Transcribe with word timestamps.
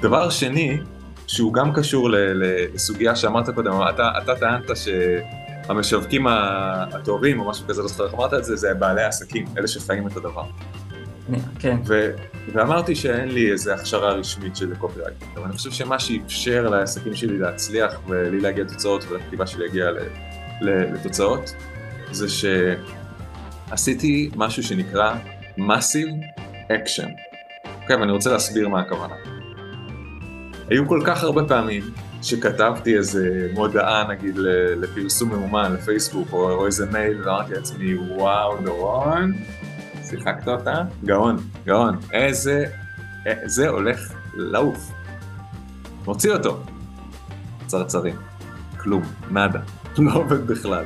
דבר 0.00 0.30
שני, 0.30 0.78
שהוא 1.26 1.52
גם 1.52 1.72
קשור 1.74 2.08
לסוגיה 2.12 3.16
שאמרת 3.16 3.50
קודם, 3.50 3.72
אתה, 3.94 4.10
אתה 4.22 4.34
טענת 4.34 4.70
שהמשווקים 5.66 6.26
הטובים 6.26 7.40
או 7.40 7.50
משהו 7.50 7.66
כזה, 7.66 7.82
לא 7.82 7.88
זוכר 7.88 8.04
איך 8.06 8.14
אמרת 8.14 8.34
את 8.34 8.44
זה, 8.44 8.56
זה 8.56 8.74
בעלי 8.74 9.02
העסקים, 9.02 9.44
אלה 9.58 9.68
שחיים 9.68 10.06
את 10.06 10.16
הדבר. 10.16 10.44
כן. 11.58 11.76
ו, 11.86 12.10
ואמרתי 12.52 12.94
שאין 12.94 13.28
לי 13.28 13.52
איזה 13.52 13.74
הכשרה 13.74 14.12
רשמית 14.12 14.56
של 14.56 14.74
קופירייט, 14.74 15.16
אבל 15.34 15.44
אני 15.44 15.52
חושב 15.52 15.70
שמה 15.70 15.98
שאפשר 15.98 16.68
לעסקים 16.68 17.14
שלי 17.14 17.38
להצליח 17.38 18.00
ולי 18.08 18.40
להגיע 18.40 18.64
לתוצאות 18.64 19.04
ולכתיבה 19.08 19.46
שלי 19.46 19.66
להגיע 19.66 19.86
לתוצאות, 20.62 21.54
זה 22.10 22.26
שעשיתי 23.68 24.30
משהו 24.36 24.62
שנקרא 24.62 25.14
Massive 25.58 26.40
Action. 26.68 27.08
אוקיי, 27.82 27.96
ואני 27.96 28.12
רוצה 28.12 28.30
להסביר 28.32 28.68
מה 28.68 28.80
הכוונה. 28.80 29.14
היו 30.70 30.88
כל 30.88 31.00
כך 31.06 31.22
הרבה 31.22 31.44
פעמים 31.48 31.82
שכתבתי 32.22 32.96
איזה 32.96 33.48
מודעה 33.54 34.08
נגיד 34.08 34.34
לפרסום 34.76 35.30
ממומן 35.30 35.72
לפייסבוק 35.72 36.32
או, 36.32 36.50
או 36.50 36.66
איזה 36.66 36.86
מייל 36.86 37.22
ואמרתי 37.22 37.54
לעצמי 37.54 37.94
וואו 37.94 38.56
דורון, 38.64 39.32
שיחקת 40.04 40.48
אותה? 40.48 40.82
גאון, 41.04 41.36
גאון, 41.66 41.98
איזה, 42.12 42.64
זה 43.44 43.68
הולך 43.68 44.12
לעוף. 44.34 44.90
מוציא 46.06 46.32
אותו. 46.32 46.62
צרצרים, 47.66 48.16
כלום, 48.76 49.02
נאדה, 49.30 49.60
לא 49.98 50.14
עובד 50.14 50.46
בכלל. 50.46 50.84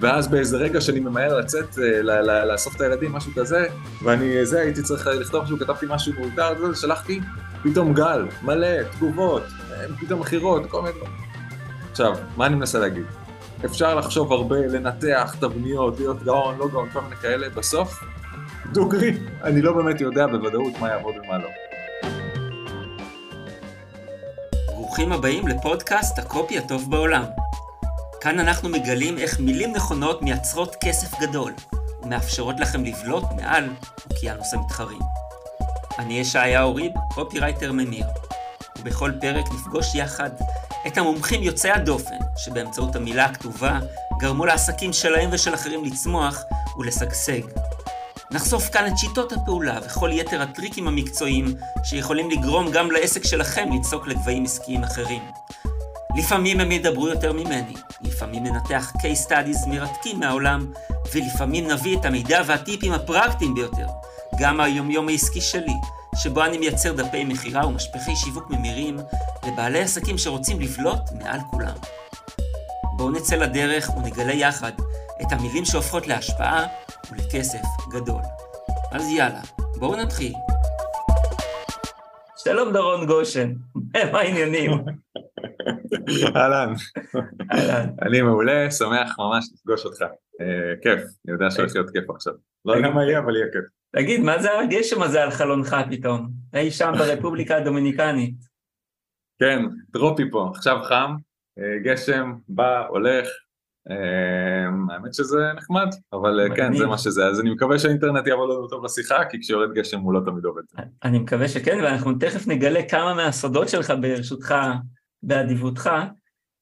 ואז 0.00 0.28
באיזה 0.28 0.56
רגע 0.56 0.80
שאני 0.80 1.00
ממהר 1.00 1.38
לצאת, 1.38 1.78
אה, 1.78 2.02
לאסוף 2.44 2.76
את 2.76 2.80
הילדים, 2.80 3.12
משהו 3.12 3.32
כזה, 3.36 3.66
ואני, 4.02 4.46
זה, 4.46 4.60
הייתי 4.60 4.82
צריך 4.82 5.06
לכתוב 5.06 5.44
משהו, 5.44 5.58
כתבתי 5.58 5.86
משהו 5.88 6.12
מאולתר, 6.12 6.74
שלחתי, 6.74 7.20
פתאום 7.62 7.94
גל, 7.94 8.28
מלא, 8.42 8.82
תגובות, 8.82 9.42
אה, 9.42 9.84
פתאום 10.00 10.20
מכירות, 10.20 10.62
כל 10.68 10.82
מיני 10.82 10.94
דברים. 10.94 11.12
עכשיו, 11.90 12.16
מה 12.36 12.46
אני 12.46 12.54
מנסה 12.54 12.78
להגיד? 12.78 13.04
אפשר 13.64 13.94
לחשוב 13.94 14.32
הרבה, 14.32 14.56
לנתח 14.56 15.34
תבניות, 15.40 15.98
להיות 15.98 16.22
גאון, 16.22 16.58
לא 16.58 16.68
גאון, 16.68 16.88
כל 16.92 17.00
מיני 17.00 17.16
כאלה, 17.16 17.48
בסוף, 17.48 18.00
דוגרי, 18.72 19.18
אני 19.42 19.62
לא 19.62 19.72
באמת 19.72 20.00
יודע 20.00 20.26
בוודאות 20.26 20.72
מה 20.80 20.88
יעבוד 20.88 21.14
ומה 21.24 21.38
לא. 21.38 21.48
ברוכים 24.66 25.12
הבאים 25.12 25.48
לפודקאסט 25.48 26.18
הקופי 26.18 26.58
הטוב 26.58 26.90
בעולם. 26.90 27.24
כאן 28.20 28.38
אנחנו 28.38 28.68
מגלים 28.68 29.18
איך 29.18 29.40
מילים 29.40 29.72
נכונות 29.72 30.22
מייצרות 30.22 30.76
כסף 30.84 31.20
גדול, 31.20 31.52
ומאפשרות 32.02 32.60
לכם 32.60 32.84
לבלוט 32.84 33.24
מעל 33.36 33.68
אוקיינוס 34.10 34.54
המתחרים. 34.54 35.00
אני 35.98 36.18
ישעיהו 36.18 36.74
ריב, 36.74 36.92
קופירייטר 37.14 37.72
ממיר, 37.72 38.06
ובכל 38.78 39.12
פרק 39.20 39.44
נפגוש 39.52 39.94
יחד 39.94 40.30
את 40.86 40.98
המומחים 40.98 41.42
יוצאי 41.42 41.70
הדופן, 41.70 42.18
שבאמצעות 42.36 42.96
המילה 42.96 43.24
הכתובה 43.24 43.78
גרמו 44.18 44.46
לעסקים 44.46 44.92
שלהם 44.92 45.30
ושל 45.32 45.54
אחרים 45.54 45.84
לצמוח 45.84 46.42
ולשגשג. 46.78 47.40
נחשוף 48.30 48.68
כאן 48.68 48.86
את 48.86 48.98
שיטות 48.98 49.32
הפעולה 49.32 49.78
וכל 49.86 50.10
יתר 50.12 50.42
הטריקים 50.42 50.88
המקצועיים 50.88 51.54
שיכולים 51.84 52.30
לגרום 52.30 52.70
גם 52.70 52.90
לעסק 52.90 53.24
שלכם 53.24 53.68
לזנק 53.72 54.06
לגבהים 54.08 54.44
עסקיים 54.44 54.84
אחרים. 54.84 55.22
לפעמים 56.16 56.60
הם 56.60 56.72
ידברו 56.72 57.08
יותר 57.08 57.32
ממני, 57.32 57.74
לפעמים 58.02 58.44
ננתח 58.44 58.92
case 58.96 59.28
studies 59.28 59.68
מרתקים 59.68 60.20
מהעולם, 60.20 60.72
ולפעמים 61.14 61.70
נביא 61.70 61.98
את 61.98 62.04
המידע 62.04 62.42
והטיפים 62.46 62.92
הפרקטיים 62.92 63.54
ביותר, 63.54 63.86
גם 64.42 64.56
מהיומיום 64.56 65.08
העסקי 65.08 65.40
שלי, 65.40 65.74
שבו 66.16 66.44
אני 66.44 66.58
מייצר 66.58 66.92
דפי 66.92 67.24
מכירה 67.24 67.66
ומשפחי 67.66 68.16
שיווק 68.16 68.50
ממירים 68.50 68.96
לבעלי 69.46 69.80
עסקים 69.80 70.18
שרוצים 70.18 70.60
לבלוט 70.60 71.00
מעל 71.18 71.40
כולם. 71.50 71.74
בואו 72.96 73.10
נצא 73.10 73.36
לדרך 73.36 73.90
ונגלה 73.96 74.32
יחד 74.32 74.72
את 75.22 75.26
המילים 75.30 75.64
שהופכות 75.64 76.06
להשפעה 76.06 76.66
ולכסף 77.10 77.62
גדול. 77.92 78.22
אז 78.92 79.10
יאללה, 79.10 79.40
בואו 79.78 79.96
נתחיל. 79.96 80.32
שלום 82.36 82.72
דורון 82.72 83.06
גושן, 83.06 83.52
מה 84.12 84.18
העניינים? 84.18 84.70
אהלן. 86.36 86.74
אני 88.02 88.22
מעולה, 88.22 88.70
שמח 88.70 89.18
ממש 89.18 89.48
לפגוש 89.54 89.84
אותך. 89.84 90.02
אה, 90.40 90.74
כיף, 90.82 91.00
אני 91.00 91.32
יודע 91.32 91.50
שהולך 91.50 91.74
להיות 91.74 91.90
כיף 91.90 92.10
עכשיו. 92.10 92.32
לא 92.64 92.72
יודע 92.72 92.90
מה 92.90 93.04
יהיה, 93.04 93.18
אבל 93.18 93.36
יהיה 93.36 93.46
כיף. 93.52 93.81
תגיד, 93.96 94.20
מה 94.20 94.42
זה 94.42 94.58
הגשם 94.58 95.02
הזה 95.02 95.22
על 95.22 95.30
חלונך 95.30 95.76
פתאום? 95.90 96.30
אי 96.54 96.70
שם 96.70 96.92
ברפובליקה 96.98 97.56
הדומיניקנית. 97.56 98.34
כן, 99.38 99.62
טרופי 99.92 100.30
פה, 100.30 100.50
עכשיו 100.54 100.76
חם, 100.82 101.14
אה, 101.58 101.78
גשם, 101.84 102.32
בא, 102.48 102.86
הולך. 102.88 103.28
אה, 103.90 104.94
האמת 104.94 105.14
שזה 105.14 105.52
נחמד, 105.56 105.88
אבל 106.12 106.48
כן, 106.56 106.76
זה 106.76 106.86
מה 106.86 106.98
שזה. 106.98 107.26
אז 107.26 107.40
אני 107.40 107.50
מקווה 107.50 107.78
שהאינטרנט 107.78 108.26
יעבוד 108.26 108.50
לנו 108.50 108.68
טוב 108.68 108.84
לשיחה, 108.84 109.24
כי 109.30 109.40
כשיורד 109.40 109.72
גשם 109.74 110.00
הוא 110.00 110.14
לא 110.14 110.20
תמיד 110.24 110.44
עובד. 110.44 110.62
אני 111.04 111.18
מקווה 111.18 111.48
שכן, 111.48 111.78
ואנחנו 111.82 112.14
תכף 112.14 112.46
נגלה 112.46 112.80
כמה 112.88 113.14
מהסודות 113.14 113.68
שלך 113.68 113.92
ברשותך 114.00 114.54
באדיבותך, 115.22 115.90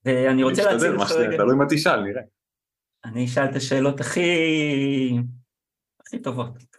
ואני 0.04 0.42
רוצה 0.42 0.72
להציג 0.72 0.90
אותך 0.90 1.12
רגע... 1.12 1.36
תלוי 1.36 1.56
מה 1.56 1.64
תשאל, 1.68 2.00
נראה. 2.00 2.22
אני 3.04 3.24
אשאל 3.24 3.44
את 3.44 3.56
השאלות 3.56 4.00
הכי... 4.00 4.30
הכי 6.00 6.18
טובות. 6.18 6.69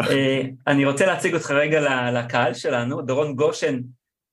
אה, 0.00 0.42
אני 0.66 0.84
רוצה 0.84 1.06
להציג 1.06 1.34
אותך 1.34 1.50
רגע 1.50 2.10
לקהל 2.10 2.54
שלנו, 2.54 3.02
דורון 3.02 3.36
גושן, 3.36 3.80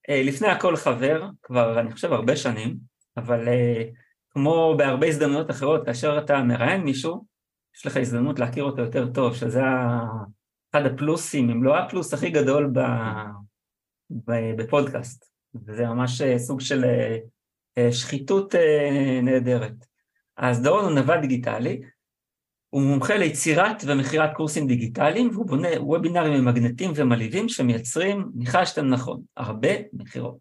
אה, 0.09 0.21
לפני 0.23 0.47
הכל 0.47 0.75
חבר, 0.75 1.29
כבר 1.43 1.79
אני 1.79 1.91
חושב 1.91 2.13
הרבה 2.13 2.35
שנים, 2.35 2.77
אבל 3.17 3.47
אה, 3.47 3.83
כמו 4.29 4.75
בהרבה 4.77 5.07
הזדמנויות 5.07 5.51
אחרות, 5.51 5.85
כאשר 5.85 6.17
אתה 6.17 6.43
מראיין 6.43 6.81
מישהו, 6.81 7.25
יש 7.77 7.85
לך 7.85 7.97
הזדמנות 7.97 8.39
להכיר 8.39 8.63
אותו 8.63 8.81
יותר 8.81 9.11
טוב, 9.13 9.35
שזה 9.35 9.61
אחד 10.71 10.85
הפלוסים, 10.85 11.49
אם 11.49 11.63
לא 11.63 11.77
הפלוס 11.77 12.13
הכי 12.13 12.29
גדול 12.29 12.73
בפודקאסט. 14.57 15.25
וזה 15.65 15.85
ממש 15.85 16.21
סוג 16.37 16.61
של 16.61 16.85
שחיתות 17.91 18.55
נהדרת. 19.23 19.85
אז 20.37 20.61
דורון 20.61 20.83
הוא 20.83 20.91
נווד 20.91 21.19
דיגיטלי, 21.21 21.81
הוא 22.75 22.83
מומחה 22.83 23.17
ליצירת 23.17 23.83
ומכירת 23.87 24.29
קורסים 24.33 24.67
דיגיטליים, 24.67 25.29
והוא 25.33 25.45
בונה 25.45 25.67
וובינארים 25.77 26.33
ממגנטים 26.33 26.91
ומלהיבים 26.95 27.49
שמייצרים, 27.49 28.31
ניחשתם 28.35 28.85
נכון, 28.85 29.21
הרבה 29.37 29.69
מכירות. 29.93 30.37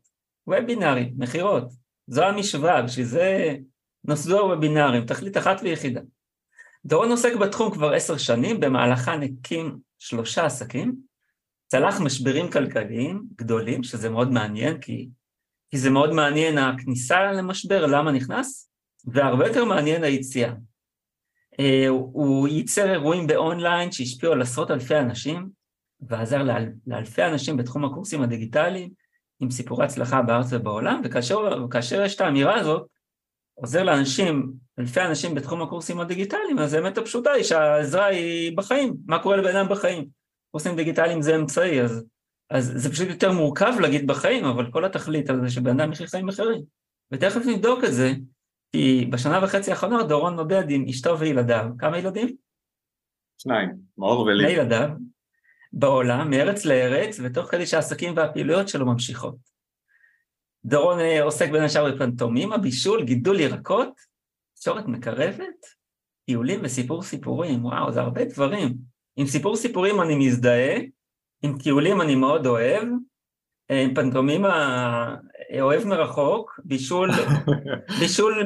וובינארים, 0.47 1.15
מכירות, 1.19 1.73
זו 2.07 2.25
המשוואה, 2.25 2.83
בשביל 2.83 3.07
זה 3.07 3.57
נוסדו 4.05 4.41
הוובינארים, 4.41 5.07
תכלית 5.07 5.37
אחת 5.37 5.61
ויחידה. 5.63 6.01
דורון 6.85 7.11
עוסק 7.11 7.37
בתחום 7.37 7.73
כבר 7.73 7.93
עשר 7.93 8.17
שנים, 8.17 8.61
במהלכן 8.61 9.23
הקים 9.23 9.79
שלושה 9.99 10.47
עסקים, 10.47 10.95
צלח 11.69 12.01
משברים 12.01 12.51
כלכליים 12.51 13.23
גדולים, 13.37 13.83
שזה 13.83 14.11
מאוד 14.11 14.31
מעניין, 14.31 14.81
כי, 14.81 15.09
כי 15.71 15.79
זה 15.79 15.91
מאוד 15.91 16.13
מעניין 16.13 16.59
הכניסה 16.59 17.33
למשבר, 17.33 17.87
למה 17.87 18.13
נכנס, 18.13 18.71
והרבה 19.05 19.47
יותר 19.47 19.65
מעניין 19.65 20.05
היציאה. 20.05 20.53
Uh, 21.61 21.89
הוא 21.89 22.49
ייצר 22.49 22.93
אירועים 22.93 23.27
באונליין 23.27 23.93
שהשפיעו 23.93 24.33
על 24.33 24.43
עשרות 24.43 24.71
אלפי 24.71 24.97
אנשים, 24.97 25.49
ועזר 26.01 26.43
לאל, 26.43 26.69
לאלפי 26.87 27.25
אנשים 27.25 27.57
בתחום 27.57 27.85
הקורסים 27.85 28.23
הדיגיטליים, 28.23 28.91
עם 29.41 29.51
סיפורי 29.51 29.85
הצלחה 29.85 30.23
בארץ 30.23 30.47
ובעולם, 30.51 31.03
וכאשר 31.05 32.05
יש 32.05 32.17
את 32.17 32.21
האמירה 32.21 32.61
הזאת, 32.61 32.87
עוזר 33.55 33.83
לאנשים, 33.83 34.53
אלפי 34.79 35.01
אנשים 35.01 35.35
בתחום 35.35 35.63
הקורסים 35.63 36.01
הדיגיטליים, 36.01 36.59
אז 36.59 36.75
האמת 36.75 36.99
הפשוטה 36.99 37.31
היא 37.31 37.45
שהעזרה 37.45 38.07
היא 38.07 38.57
בחיים, 38.57 38.95
מה 39.07 39.19
קורה 39.19 39.37
לבן 39.37 39.57
אדם 39.57 39.69
בחיים. 39.69 40.09
קורסים 40.51 40.77
דיגיטליים 40.77 41.23
זה 41.23 41.37
אמצעי, 41.37 41.83
אז, 41.83 42.05
אז 42.51 42.73
זה 42.77 42.91
פשוט 42.91 43.09
יותר 43.09 43.33
מורכב 43.33 43.75
להגיד 43.81 44.07
בחיים, 44.07 44.45
אבל 44.45 44.71
כל 44.71 44.85
התכלית 44.85 45.31
על 45.31 45.41
זה 45.41 45.51
שבן 45.51 45.81
אדם 45.81 45.93
יחיה 45.93 46.07
חיים 46.07 46.29
אחרים. 46.29 46.63
ותכף 47.13 47.41
נבדוק 47.47 47.85
את 47.85 47.93
זה, 47.93 48.13
כי 48.75 49.07
בשנה 49.11 49.45
וחצי 49.45 49.71
האחרונה 49.71 50.03
דורון 50.03 50.35
נודד 50.35 50.71
עם 50.71 50.85
אשתו 50.89 51.19
וילדיו. 51.19 51.67
כמה 51.79 51.99
ילדים? 51.99 52.37
שניים, 53.39 53.71
מאור 53.99 54.21
ולי. 54.21 54.45
שני 54.45 54.53
ילדיו, 54.53 54.89
בעולם, 55.73 56.31
מארץ 56.31 56.65
לארץ, 56.65 57.21
ותוך 57.23 57.51
כדי 57.51 57.67
שהעסקים 57.67 58.17
והפעילויות 58.17 58.69
שלו 58.69 58.87
ממשיכות. 58.87 59.37
דורון 60.65 61.01
אה, 61.01 61.23
עוסק 61.23 61.51
בין 61.51 61.63
השאר 61.63 61.95
בפנטומימה, 61.95 62.59
בישול, 62.59 63.05
גידול 63.05 63.41
ירקות, 63.41 64.01
תקשורת 64.55 64.87
מקרבת, 64.87 65.67
טיולים 66.27 66.61
וסיפור 66.63 67.03
סיפורים, 67.03 67.65
וואו, 67.65 67.93
זה 67.93 68.01
הרבה 68.01 68.25
דברים. 68.25 68.75
עם 69.17 69.27
סיפור 69.27 69.57
סיפורים 69.57 70.01
אני 70.01 70.15
מזדהה, 70.15 70.77
עם 71.43 71.59
טיולים 71.59 72.01
אני 72.01 72.15
מאוד 72.15 72.47
אוהב, 72.47 72.89
פנטומימה 73.95 75.17
אוהב 75.61 75.85
מרחוק, 75.85 76.61
בישול, 76.65 77.11
בישול, 78.01 78.41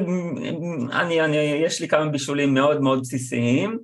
אני, 0.91 1.21
אני, 1.21 1.37
יש 1.37 1.81
לי 1.81 1.87
כמה 1.87 2.09
בישולים 2.09 2.53
מאוד 2.53 2.81
מאוד 2.81 2.99
בסיסיים, 2.99 3.79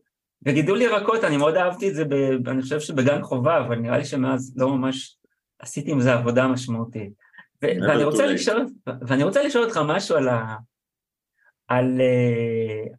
וגידול 0.45 0.81
ירקות, 0.81 1.23
אני 1.23 1.37
מאוד 1.37 1.55
אהבתי 1.55 1.89
את 1.89 1.95
זה, 1.95 2.05
ב, 2.05 2.13
אני 2.47 2.61
חושב 2.61 2.79
שבגן 2.79 3.21
חובה, 3.21 3.57
אבל 3.57 3.75
נראה 3.75 3.97
לי 3.97 4.05
שמאז 4.05 4.53
לא 4.57 4.69
ממש 4.69 5.17
עשיתי 5.59 5.91
עם 5.91 6.01
זה 6.01 6.13
עבודה 6.13 6.47
משמעותית. 6.47 7.13
ואני 7.61 8.03
רוצה, 8.03 8.25
לשאול, 8.25 8.65
ואני 9.07 9.23
רוצה 9.23 9.43
לשאול 9.43 9.63
אותך 9.63 9.79
משהו 9.87 10.15
על, 10.15 10.27
ה, 10.27 10.55
על, 11.67 12.01
אה, 12.01 12.93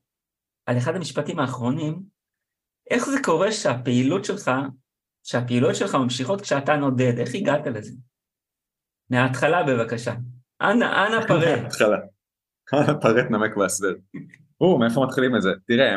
על 0.67 0.79
אחד 0.79 0.97
המשפטים 0.97 1.39
האחרונים, 1.39 2.03
איך 2.91 3.07
זה 3.07 3.19
קורה 3.23 3.53
שהפעילות 3.53 4.25
שלך, 4.25 4.51
שהפעילות 5.25 5.77
שלך 5.77 5.95
ממשיכות 5.95 6.41
כשאתה 6.41 6.77
נודד, 6.77 7.19
איך 7.19 7.35
הגעת 7.35 7.67
לזה? 7.67 7.93
מההתחלה 9.11 9.63
בבקשה. 9.63 10.15
אנא, 10.63 10.85
אנא 10.85 11.27
פרט. 11.29 11.59
מההתחלה. 11.59 11.99
אנא 12.75 13.01
פרט 13.01 13.31
נמק 13.31 13.57
והסבר. 13.57 13.93
או, 14.61 14.79
מאיפה 14.79 15.05
מתחילים 15.07 15.37
את 15.37 15.43
זה? 15.43 15.51
תראה, 15.67 15.97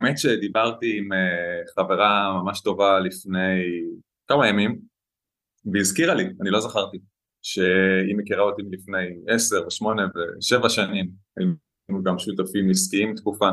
האמת 0.00 0.18
שדיברתי 0.18 0.98
עם 0.98 1.12
אה, 1.12 1.62
חברה 1.74 2.42
ממש 2.42 2.60
טובה 2.60 3.00
לפני 3.00 3.62
כמה 4.28 4.48
ימים, 4.48 4.78
והיא 5.72 5.80
הזכירה 5.80 6.14
לי, 6.14 6.24
אני 6.40 6.50
לא 6.50 6.60
זכרתי, 6.60 6.98
שהיא 7.42 8.16
מכירה 8.16 8.42
אותי 8.42 8.62
מלפני 8.62 9.06
עשר 9.28 9.66
ושמונה 9.66 10.02
ושבע 10.38 10.68
שנים, 10.68 11.10
היינו 11.36 12.02
גם 12.02 12.18
שותפים 12.18 12.70
עסקיים 12.70 13.14
תקופה, 13.14 13.48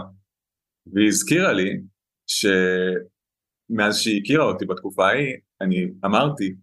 והיא 0.94 1.08
הזכירה 1.08 1.54
לי 1.54 1.82
שמאז 2.28 3.98
שהיא 3.98 4.22
הכירה 4.22 4.46
אותי 4.46 4.66
בתקופה 4.66 5.08
ההיא, 5.08 5.36
אני 5.62 5.88
אמרתי 6.06 6.56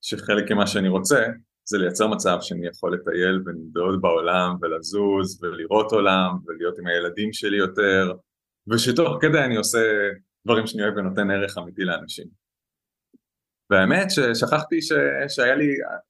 שחלק 0.00 0.50
ממה 0.50 0.66
שאני 0.66 0.88
רוצה 0.88 1.26
זה 1.64 1.78
לייצר 1.78 2.06
מצב 2.06 2.38
שאני 2.40 2.66
יכול 2.66 2.94
לטייל 2.94 3.42
ולנדוד 3.44 4.02
בעולם 4.02 4.56
ולזוז 4.60 5.42
ולראות 5.42 5.92
עולם 5.92 6.30
ולהיות 6.46 6.78
עם 6.78 6.86
הילדים 6.86 7.32
שלי 7.32 7.56
יותר 7.56 8.12
ושתוך 8.68 9.18
כדי 9.20 9.38
אני 9.44 9.56
עושה 9.56 9.78
דברים 10.46 10.66
שאני 10.66 10.82
אוהב 10.82 10.96
ונותן 10.96 11.30
ערך 11.30 11.58
אמיתי 11.58 11.84
לאנשים. 11.84 12.26
והאמת 13.70 14.06
ששכחתי 14.10 14.82
ש... 14.82 14.92
שהיה 15.28 15.54
לי 15.54 15.68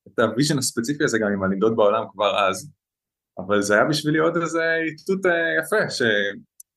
את 0.08 0.18
ה 0.18 0.24
vision 0.24 0.58
הספציפי 0.58 1.04
הזה 1.04 1.18
גם 1.18 1.32
עם 1.32 1.42
הלנדוד 1.42 1.76
בעולם 1.76 2.04
כבר 2.12 2.48
אז, 2.48 2.72
אבל 3.38 3.62
זה 3.62 3.74
היה 3.74 3.84
בשבילי 3.84 4.18
עוד 4.18 4.36
איזה 4.36 4.74
איתות 4.74 5.26
אה, 5.26 5.32
יפה, 5.60 5.90
ש... 5.90 6.02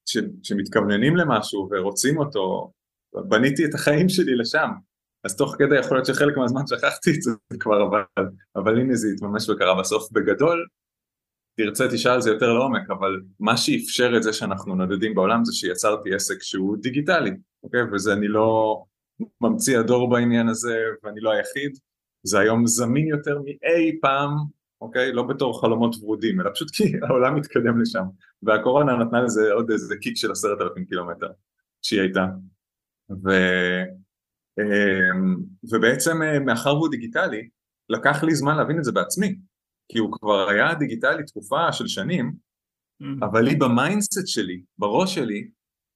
ש... 0.06 0.18
שמתכווננים 0.44 1.16
למשהו 1.16 1.70
ורוצים 1.72 2.18
אותו, 2.18 2.72
בניתי 3.14 3.66
את 3.66 3.74
החיים 3.74 4.10
שלי 4.10 4.36
לשם, 4.36 4.70
אז 5.24 5.36
תוך 5.36 5.56
כדי 5.60 5.80
יכול 5.80 5.98
להיות 5.98 6.06
שחלק 6.06 6.38
מהזמן 6.38 6.62
שכחתי 6.68 7.10
את 7.10 7.22
זה 7.22 7.32
כבר, 7.60 7.88
אבל, 7.88 8.26
אבל 8.56 8.80
הנה 8.80 8.96
זה 8.96 9.08
התממש 9.16 9.50
וקרה 9.50 9.80
בסוף 9.80 10.12
בגדול, 10.12 10.66
תרצה 11.58 11.88
תשאל 11.92 12.22
זה 12.22 12.30
יותר 12.30 12.54
לעומק, 12.54 12.90
אבל 12.90 13.22
מה 13.40 13.58
שאפשר 13.58 14.18
את 14.18 14.24
זה 14.24 14.34
שאנחנו 14.34 14.76
נודדים 14.76 15.16
בעולם 15.16 15.46
זה 15.46 15.54
שיצרתי 15.54 16.16
עסק 16.16 16.42
שהוא 16.42 16.78
דיגיטלי, 16.78 17.32
אוקיי? 17.64 17.82
וזה 17.94 18.14
אני 18.14 18.28
לא 18.28 18.84
ממציא 19.42 19.80
הדור 19.80 20.10
בעניין 20.10 20.48
הזה 20.48 20.78
ואני 21.04 21.20
לא 21.20 21.32
היחיד, 21.32 21.78
זה 22.24 22.40
היום 22.40 22.68
זמין 22.68 23.08
יותר 23.08 23.40
מאי 23.42 24.00
פעם, 24.02 24.32
אוקיי? 24.82 25.14
לא 25.14 25.24
בתור 25.24 25.62
חלומות 25.62 25.96
ורודים, 26.02 26.42
אלא 26.42 26.50
פשוט 26.54 26.72
כי 26.72 26.84
העולם 27.10 27.36
מתקדם 27.36 27.82
לשם, 27.82 28.04
והקורונה 28.44 28.96
נתנה 28.96 29.22
לזה 29.22 29.54
עוד 29.54 29.72
איזה 29.72 29.96
קיק 30.02 30.18
של 30.18 30.32
עשרת 30.32 30.62
אלפים 30.62 30.86
קילומטר 30.86 31.30
שהיא 31.82 32.02
הייתה. 32.02 32.26
ו... 33.26 33.32
אמ, 34.60 35.36
ובעצם 35.72 36.22
אה, 36.22 36.40
מאחר 36.40 36.76
והוא 36.76 36.92
דיגיטלי, 36.92 37.50
לקח 37.90 38.24
לי 38.24 38.36
זמן 38.36 38.58
להבין 38.58 38.80
את 38.80 38.84
זה 38.84 38.92
בעצמי, 38.92 39.36
כי 39.92 40.00
הוא 40.00 40.12
כבר 40.12 40.50
היה 40.50 40.74
דיגיטלי 40.74 41.24
תקופה 41.24 41.72
של 41.72 41.88
שנים, 41.88 42.34
mm. 43.04 43.26
אבל 43.26 43.42
לי 43.42 43.56
ב 43.56 43.65
mindset 43.65 44.28
שלי, 44.28 44.62
בראש 44.78 45.16
שלי, 45.16 45.50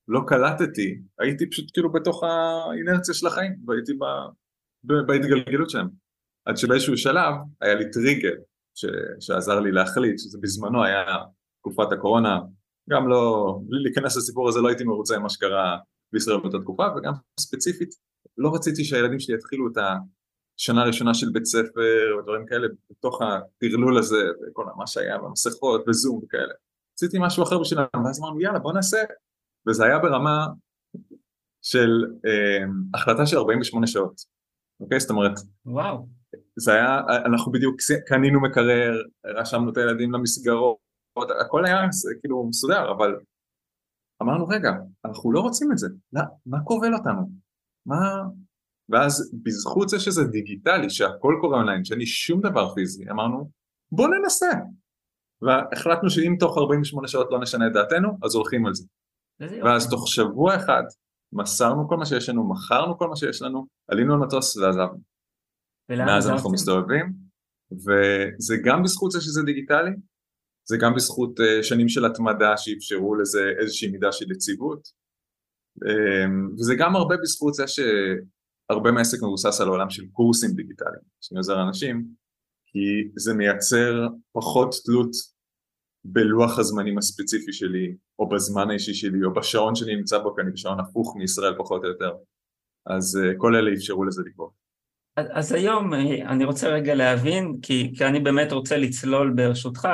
לא 0.07 0.21
קלטתי, 0.27 1.01
הייתי 1.19 1.49
פשוט 1.49 1.65
כאילו 1.73 1.91
בתוך 1.91 2.23
האינרציה 2.23 3.13
של 3.13 3.27
החיים, 3.27 3.55
והייתי 3.67 3.93
ב, 3.93 4.93
בהתגלגלות 5.07 5.69
שלהם. 5.69 5.87
עד 6.45 6.57
שבאיזשהו 6.57 6.97
שלב 6.97 7.33
היה 7.61 7.75
לי 7.75 7.91
טריגר 7.91 8.33
ש, 8.75 8.85
שעזר 9.19 9.59
לי 9.59 9.71
להחליט, 9.71 10.19
שזה 10.19 10.37
בזמנו 10.41 10.83
היה 10.83 11.03
תקופת 11.61 11.91
הקורונה, 11.91 12.39
גם 12.89 13.07
לא, 13.07 13.59
בלי 13.69 13.83
להיכנס 13.83 14.17
לסיפור 14.17 14.49
הזה 14.49 14.61
לא 14.61 14.67
הייתי 14.67 14.83
מרוצה 14.83 15.15
עם 15.15 15.21
מה 15.21 15.29
שקרה 15.29 15.77
בישראל 16.13 16.39
באותה 16.39 16.59
תקופה, 16.59 16.87
וגם 16.97 17.13
ספציפית 17.39 17.89
לא 18.37 18.51
רציתי 18.55 18.83
שהילדים 18.83 19.19
שלי 19.19 19.35
יתחילו 19.35 19.67
את 19.67 19.77
השנה 20.57 20.81
הראשונה 20.81 21.13
של 21.13 21.29
בית 21.33 21.45
ספר 21.45 22.17
ודברים 22.19 22.45
כאלה 22.45 22.67
בתוך 22.89 23.21
הטרלול 23.21 23.97
הזה 23.97 24.23
וכל 24.41 24.65
מה 24.77 24.87
שהיה 24.87 25.17
במסכות 25.17 25.87
וזום 25.87 26.19
וכאלה. 26.23 26.53
רציתי 26.93 27.17
משהו 27.21 27.43
אחר 27.43 27.59
בשבילם, 27.59 27.85
ואז 28.05 28.19
אמרנו 28.19 28.41
יאללה 28.41 28.59
בוא 28.59 28.73
נעשה, 28.73 28.97
וזה 29.67 29.85
היה 29.85 29.99
ברמה 29.99 30.47
של 31.61 31.89
אה, 32.25 32.65
החלטה 32.93 33.25
של 33.25 33.37
48 33.37 33.87
שעות, 33.87 34.21
אוקיי? 34.79 34.99
זאת 34.99 35.09
אומרת, 35.09 35.31
וואו. 35.65 36.07
זה 36.55 36.73
היה, 36.73 36.99
אנחנו 37.25 37.51
בדיוק 37.51 37.75
קנינו 38.07 38.41
מקרר, 38.41 39.01
רשמנו 39.25 39.71
את 39.71 39.77
הילדים 39.77 40.11
למסגרות, 40.11 40.77
הכל 41.41 41.65
היה 41.65 41.81
כאילו 42.21 42.47
מסודר, 42.49 42.91
אבל 42.91 43.15
אמרנו 44.21 44.47
רגע, 44.47 44.71
אנחנו 45.05 45.31
לא 45.31 45.39
רוצים 45.39 45.71
את 45.71 45.77
זה, 45.77 45.87
לא, 46.13 46.21
מה 46.45 46.57
כובל 46.63 46.93
אותנו? 46.93 47.29
מה... 47.85 48.23
ואז 48.89 49.31
בזכות 49.43 49.89
זה 49.89 49.99
שזה 49.99 50.23
דיגיטלי, 50.23 50.89
שהכל 50.89 51.33
קורה 51.41 51.57
אונליין, 51.57 51.85
שאין 51.85 51.99
לי 51.99 52.05
שום 52.05 52.41
דבר 52.41 52.73
פיזי, 52.73 53.09
אמרנו 53.11 53.49
בוא 53.91 54.07
ננסה. 54.07 54.51
והחלטנו 55.41 56.09
שאם 56.09 56.35
תוך 56.39 56.57
48 56.57 57.07
שעות 57.07 57.27
לא 57.31 57.39
נשנה 57.39 57.67
את 57.67 57.73
דעתנו, 57.73 58.17
אז 58.23 58.35
הולכים 58.35 58.65
על 58.65 58.73
זה. 58.73 58.85
ואז 59.63 59.89
תוך 59.89 60.07
שבוע 60.07 60.55
אחד 60.55 60.83
מסרנו 61.33 61.89
כל 61.89 61.97
מה 61.97 62.05
שיש 62.05 62.29
לנו, 62.29 62.49
מכרנו 62.49 62.97
כל 62.97 63.07
מה 63.07 63.15
שיש 63.15 63.41
לנו, 63.41 63.67
עלינו 63.87 64.17
למטוס 64.17 64.57
ועזבנו. 64.57 65.01
מאז 65.89 66.29
אנחנו 66.29 66.51
מסתובבים, 66.51 67.13
וזה 67.71 68.55
גם 68.65 68.83
בזכות 68.83 69.11
זה 69.11 69.21
שזה 69.21 69.41
דיגיטלי, 69.43 69.91
זה 70.69 70.77
גם 70.81 70.95
בזכות 70.95 71.39
uh, 71.39 71.63
שנים 71.63 71.89
של 71.89 72.05
התמדה 72.05 72.57
שאפשרו 72.57 73.15
לזה 73.15 73.43
איזושהי 73.59 73.91
מידה 73.91 74.11
של 74.11 74.31
יציבות, 74.31 74.87
וזה 76.59 76.75
גם 76.77 76.95
הרבה 76.95 77.15
בזכות 77.21 77.53
זה 77.53 77.63
שהרבה 77.67 78.91
מהעסק 78.91 79.17
מבוסס 79.23 79.61
על 79.61 79.67
העולם 79.67 79.89
של 79.89 80.03
קורסים 80.11 80.51
דיגיטליים, 80.51 81.01
שאני 81.21 81.37
עוזר 81.37 81.55
לאנשים, 81.55 82.05
כי 82.65 82.79
זה 83.15 83.33
מייצר 83.33 84.07
פחות 84.31 84.75
תלות 84.85 85.11
בלוח 86.05 86.59
הזמנים 86.59 86.97
הספציפי 86.97 87.53
שלי, 87.53 87.95
או 88.19 88.29
בזמן 88.29 88.69
האישי 88.69 88.93
שלי, 88.93 89.23
או 89.25 89.33
בשעון 89.33 89.75
שאני 89.75 89.95
נמצא 89.95 90.17
בו, 90.17 90.35
כי 90.35 90.41
אני 90.41 90.51
בשעון 90.51 90.79
הפוך 90.79 91.15
מישראל 91.17 91.53
פחות 91.57 91.83
או 91.83 91.89
יותר. 91.89 92.11
אז 92.85 93.19
uh, 93.21 93.37
כל 93.37 93.55
אלה 93.55 93.73
אפשרו 93.73 94.03
לזה 94.03 94.21
לקרות. 94.25 94.51
אז, 95.17 95.25
אז 95.31 95.51
היום 95.51 95.93
אה, 95.93 96.31
אני 96.31 96.45
רוצה 96.45 96.69
רגע 96.69 96.95
להבין, 96.95 97.59
כי, 97.61 97.93
כי 97.97 98.05
אני 98.05 98.19
באמת 98.19 98.51
רוצה 98.51 98.77
לצלול 98.77 99.33
ברשותך, 99.35 99.87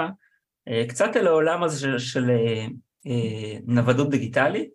אה, 0.67 0.85
קצת 0.89 1.09
אל 1.15 1.27
העולם 1.27 1.63
הזה 1.63 1.79
של, 1.79 1.99
של 1.99 2.31
נוודות 3.67 4.09
דיגיטלית, 4.09 4.71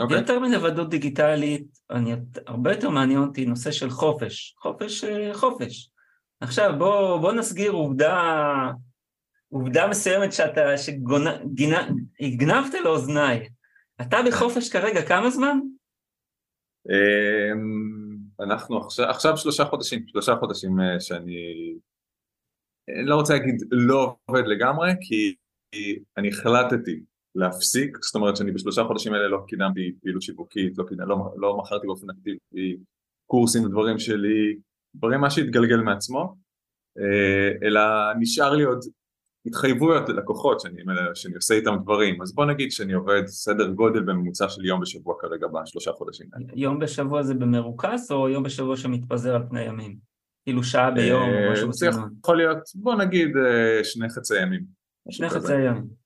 Okay. 0.00 0.02
אוקיי. 0.02 0.18
יותר 0.18 0.38
מנוודות 0.38 0.90
דיגיטלית, 0.90 1.78
אני, 1.90 2.12
הרבה 2.46 2.72
יותר 2.72 2.90
מעניין 2.90 3.20
אותי 3.20 3.46
נושא 3.46 3.72
של 3.72 3.90
חופש, 3.90 4.54
חופש, 4.58 5.04
אה, 5.04 5.34
חופש. 5.34 5.90
עכשיו 6.40 6.74
בוא, 6.78 7.20
בוא 7.20 7.32
נסגיר 7.32 7.72
עובדה, 7.72 8.70
עובדה 9.48 9.88
מסוימת 9.88 10.32
שאתה, 10.32 10.60
שהגנבת 10.78 12.74
לאוזניי. 12.84 13.48
אתה 14.00 14.16
בחופש 14.28 14.68
כרגע 14.68 15.02
כמה 15.02 15.30
זמן? 15.30 15.58
אמ, 16.90 18.18
אנחנו 18.40 18.78
עכשיו, 18.78 19.10
עכשיו 19.10 19.36
שלושה 19.36 19.64
חודשים, 19.64 20.04
שלושה 20.08 20.36
חודשים 20.36 20.80
אה, 20.80 21.00
שאני 21.00 21.74
אני 22.88 23.06
לא 23.06 23.14
רוצה 23.14 23.34
להגיד 23.34 23.54
לא 23.70 24.16
עובד 24.24 24.42
לגמרי, 24.46 24.90
כי 25.00 25.34
אני 26.16 26.28
החלטתי 26.28 27.00
להפסיק, 27.34 27.98
זאת 28.02 28.14
אומרת 28.14 28.36
שאני 28.36 28.52
בשלושה 28.52 28.84
חודשים 28.84 29.14
האלה 29.14 29.28
לא 29.28 29.44
קידמתי 29.48 29.92
פעילות 30.02 30.22
שיווקית, 30.22 30.78
לא, 30.78 30.84
לא, 31.06 31.16
לא 31.36 31.58
מכרתי 31.58 31.86
באופן 31.86 32.10
אקטיבי 32.10 32.76
קורסים 33.26 33.64
ודברים 33.64 33.98
שלי, 33.98 34.56
דברים 34.94 35.20
מה 35.20 35.30
שהתגלגל 35.30 35.80
מעצמו, 35.80 36.36
אה, 36.98 37.66
אלא 37.66 37.80
נשאר 38.18 38.54
לי 38.54 38.62
עוד 38.62 38.80
התחייבויות 39.46 40.08
ללקוחות 40.08 40.60
שאני, 40.60 40.82
שאני 41.14 41.34
עושה 41.34 41.54
איתם 41.54 41.76
דברים, 41.82 42.22
אז 42.22 42.34
בוא 42.34 42.44
נגיד 42.44 42.72
שאני 42.72 42.92
עובד 42.92 43.26
סדר 43.26 43.70
גודל 43.70 44.00
בממוצע 44.00 44.48
של 44.48 44.64
יום 44.64 44.80
בשבוע 44.80 45.14
כרגע 45.20 45.46
בשלושה 45.46 45.92
חודשים 45.92 46.26
האלה. 46.32 46.46
יום 46.54 46.78
בשבוע 46.78 47.22
זה 47.22 47.34
במרוכס 47.34 48.12
או 48.12 48.28
יום 48.28 48.42
בשבוע 48.42 48.76
שמתפזר 48.76 49.34
על 49.34 49.42
פני 49.48 49.62
ימים? 49.62 49.96
כאילו 50.44 50.62
שעה 50.62 50.90
ביום 50.90 51.22
או 51.22 51.52
משהו 51.52 51.68
בסגנון? 51.68 52.08
זה 52.08 52.16
יכול 52.18 52.36
להיות, 52.36 52.58
בוא 52.74 52.94
נגיד 52.94 53.36
אה, 53.36 53.84
שני 53.84 54.10
חצי 54.10 54.42
ימים. 54.42 54.64
שני 55.10 55.30
חצי 55.30 55.54
ימים. 55.54 55.99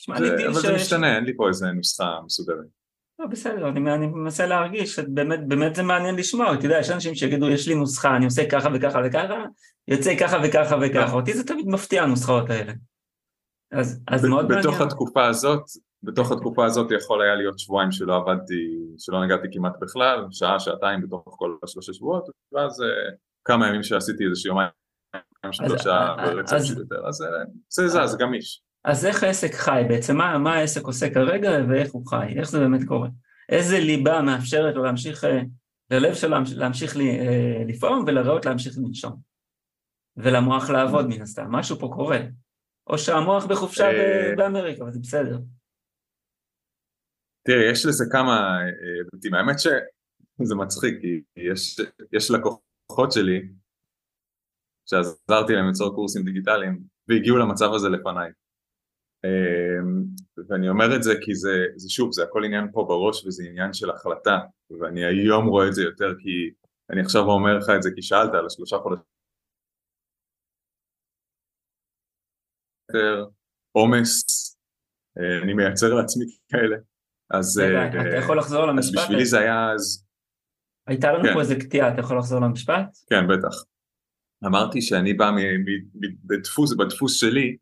תשמע, 0.00 0.16
אני 0.16 0.36
דיל 0.36 0.52
ש... 0.52 0.56
אבל 0.56 0.60
זה 0.60 0.74
משתנה, 0.74 1.16
אין 1.16 1.24
לי 1.24 1.36
פה 1.36 1.48
איזה 1.48 1.72
נוסחה 1.72 2.20
מסודרת. 2.24 2.64
לא, 3.18 3.26
בסדר, 3.26 3.68
אני, 3.68 3.94
אני 3.94 4.06
מנסה 4.06 4.46
להרגיש, 4.46 4.98
באמת, 4.98 5.48
באמת 5.48 5.74
זה 5.74 5.82
מעניין 5.82 6.16
לשמוע, 6.16 6.54
אתה 6.54 6.66
יודע, 6.66 6.78
יש 6.78 6.90
אנשים 6.90 7.14
שיגידו, 7.14 7.48
יש 7.48 7.68
לי 7.68 7.74
נוסחה, 7.74 8.16
אני 8.16 8.24
עושה 8.24 8.50
ככה 8.50 8.68
וככה 8.74 9.00
וככה, 9.06 9.44
יוצא 9.88 10.14
ככה 10.20 10.36
וככה 10.44 10.76
וככה, 10.82 11.12
אותי 11.12 11.34
זה 11.34 11.46
תמיד 11.46 11.66
מפתיע 11.68 12.02
הנוסחאות 12.02 12.50
האלה. 12.50 12.72
אז, 13.72 14.02
אז 14.08 14.24
מאוד 14.24 14.44
מעניין. 14.44 14.60
בתוך 14.60 14.80
התקופה 14.80 15.26
הזאת, 15.26 15.62
בתוך 16.02 16.32
התקופה 16.32 16.64
הזאת 16.64 16.90
יכול 16.90 17.22
היה 17.22 17.34
להיות 17.34 17.58
שבועיים 17.58 17.92
שלא 17.92 18.16
עבדתי, 18.16 18.78
שלא 18.98 19.24
נגעתי 19.24 19.48
כמעט 19.52 19.72
בכלל, 19.80 20.26
שעה, 20.30 20.60
שעתיים 20.60 21.02
בתוך 21.02 21.22
כל 21.38 21.56
השלושה 21.62 21.92
שבועות, 21.92 22.24
ואז 22.52 22.80
uh, 22.80 22.84
כמה 23.44 23.68
ימים 23.68 23.82
שעשיתי 23.82 24.24
איזה 24.24 24.40
שיומיים 24.40 24.70
שלושה 25.52 26.14
ברצף 26.16 26.58
של 26.62 26.78
יותר, 26.78 27.08
אז 27.08 27.24
זה 27.68 27.88
זז, 27.88 28.16
גמיש. 28.16 28.62
אז 28.84 29.06
איך 29.06 29.22
העסק 29.22 29.54
חי 29.54 29.82
בעצם? 29.88 30.16
מה, 30.16 30.38
מה 30.38 30.54
העסק 30.54 30.82
עושה 30.82 31.14
כרגע 31.14 31.50
ואיך 31.68 31.92
הוא 31.92 32.06
חי? 32.06 32.34
איך 32.38 32.50
זה 32.50 32.58
באמת 32.58 32.80
קורה? 32.88 33.08
איזה 33.48 33.78
ליבה 33.78 34.22
מאפשרת 34.22 34.74
לו 34.74 34.82
להמשיך, 34.82 35.24
ללב 35.90 36.14
שלו 36.14 36.36
להמשיך 36.56 36.96
לפעום 37.68 38.04
ולריאות 38.06 38.46
להמשיך 38.46 38.78
לנשום? 38.78 39.16
ולמוח 40.16 40.70
לעבוד 40.70 41.06
מן 41.06 41.22
הסתם, 41.22 41.46
משהו 41.50 41.78
פה 41.78 41.90
קורה. 41.94 42.20
או 42.86 42.98
שהמוח 42.98 43.46
בחופשה 43.46 43.84
באמריקה, 44.36 44.82
אבל 44.82 44.92
זה 44.92 44.98
בסדר. 45.02 45.38
תראה, 47.46 47.70
יש 47.72 47.86
לזה 47.86 48.04
כמה 48.12 48.58
היבטים, 48.58 49.34
האמת 49.34 49.56
שזה 49.58 50.54
מצחיק, 50.54 51.00
כי 51.00 51.22
יש, 51.36 51.80
יש 52.12 52.30
לקוחות 52.30 53.12
שלי 53.12 53.48
שעזרתי 54.86 55.52
להם 55.52 55.66
ליצור 55.66 55.94
קורסים 55.94 56.24
דיגיטליים 56.24 56.82
והגיעו 57.08 57.36
למצב 57.36 57.72
הזה 57.74 57.88
לפניי. 57.88 58.30
ואני 60.48 60.68
אומר 60.68 60.96
את 60.96 61.02
זה 61.02 61.14
כי 61.20 61.34
זה, 61.34 61.66
זה 61.76 61.90
שוב, 61.90 62.12
זה 62.12 62.24
הכל 62.24 62.44
עניין 62.44 62.72
פה 62.72 62.84
בראש 62.88 63.26
וזה 63.26 63.44
עניין 63.44 63.72
של 63.72 63.90
החלטה 63.90 64.38
ואני 64.80 65.04
היום 65.04 65.46
רואה 65.46 65.68
את 65.68 65.74
זה 65.74 65.82
יותר 65.82 66.14
כי 66.18 66.50
אני 66.90 67.00
עכשיו 67.00 67.22
אומר 67.22 67.58
לך 67.58 67.66
את 67.76 67.82
זה 67.82 67.90
כי 67.94 68.02
שאלת 68.02 68.34
על 68.34 68.46
השלושה 68.46 68.76
חודשים 68.76 69.10
עומס, 73.72 74.24
אני 75.42 75.54
מייצר 75.54 75.94
לעצמי 75.94 76.24
כאלה 76.48 76.76
אז... 77.30 77.58
רגע, 77.58 78.00
אתה 78.00 78.24
יכול 78.24 78.38
לחזור 78.38 78.66
למשפט? 78.66 78.98
אז 78.98 79.04
בשבילי 79.04 79.26
זה 79.26 79.38
היה 79.38 79.72
אז... 79.74 80.06
הייתה 80.86 81.12
לנו 81.12 81.24
כן. 81.24 81.34
פה 81.34 81.40
איזה 81.40 81.54
קטיעה, 81.60 81.92
אתה 81.92 82.00
יכול 82.00 82.18
לחזור 82.18 82.40
למשפט? 82.40 82.96
כן, 83.10 83.28
בטח. 83.28 83.64
אמרתי 84.46 84.82
שאני 84.82 85.14
בא 85.14 85.30
בדפוס, 86.24 86.76
בדפוס 86.76 87.20
שלי, 87.20 87.56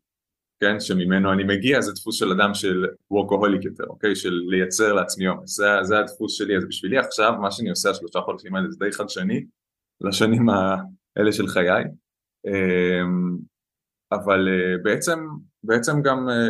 כן, 0.59 0.79
שממנו 0.79 1.33
אני 1.33 1.43
מגיע, 1.43 1.81
זה 1.81 1.91
דפוס 1.93 2.15
של 2.15 2.31
אדם 2.31 2.53
של 2.53 2.85
וורקוהוליק 3.11 3.65
יותר, 3.65 3.83
אוקיי? 3.83 4.15
של 4.15 4.33
לייצר 4.47 4.93
לעצמי 4.93 5.25
עומס, 5.25 5.55
זה, 5.55 5.65
זה 5.81 5.99
הדפוס 5.99 6.37
שלי, 6.37 6.57
אז 6.57 6.65
בשבילי 6.67 6.97
עכשיו, 6.97 7.33
מה 7.41 7.51
שאני 7.51 7.69
עושה 7.69 7.89
השלושה 7.89 8.21
חודשים 8.21 8.55
האלה 8.55 8.71
זה 8.71 8.77
די 8.79 8.91
חדשני, 8.91 9.45
לשנים 10.01 10.49
האלה 10.49 11.31
של 11.31 11.47
חיי, 11.47 11.83
אמ, 12.47 13.37
אבל 14.11 14.47
אה, 14.47 14.77
בעצם, 14.83 15.19
בעצם 15.63 16.01
גם 16.01 16.29
אה, 16.29 16.49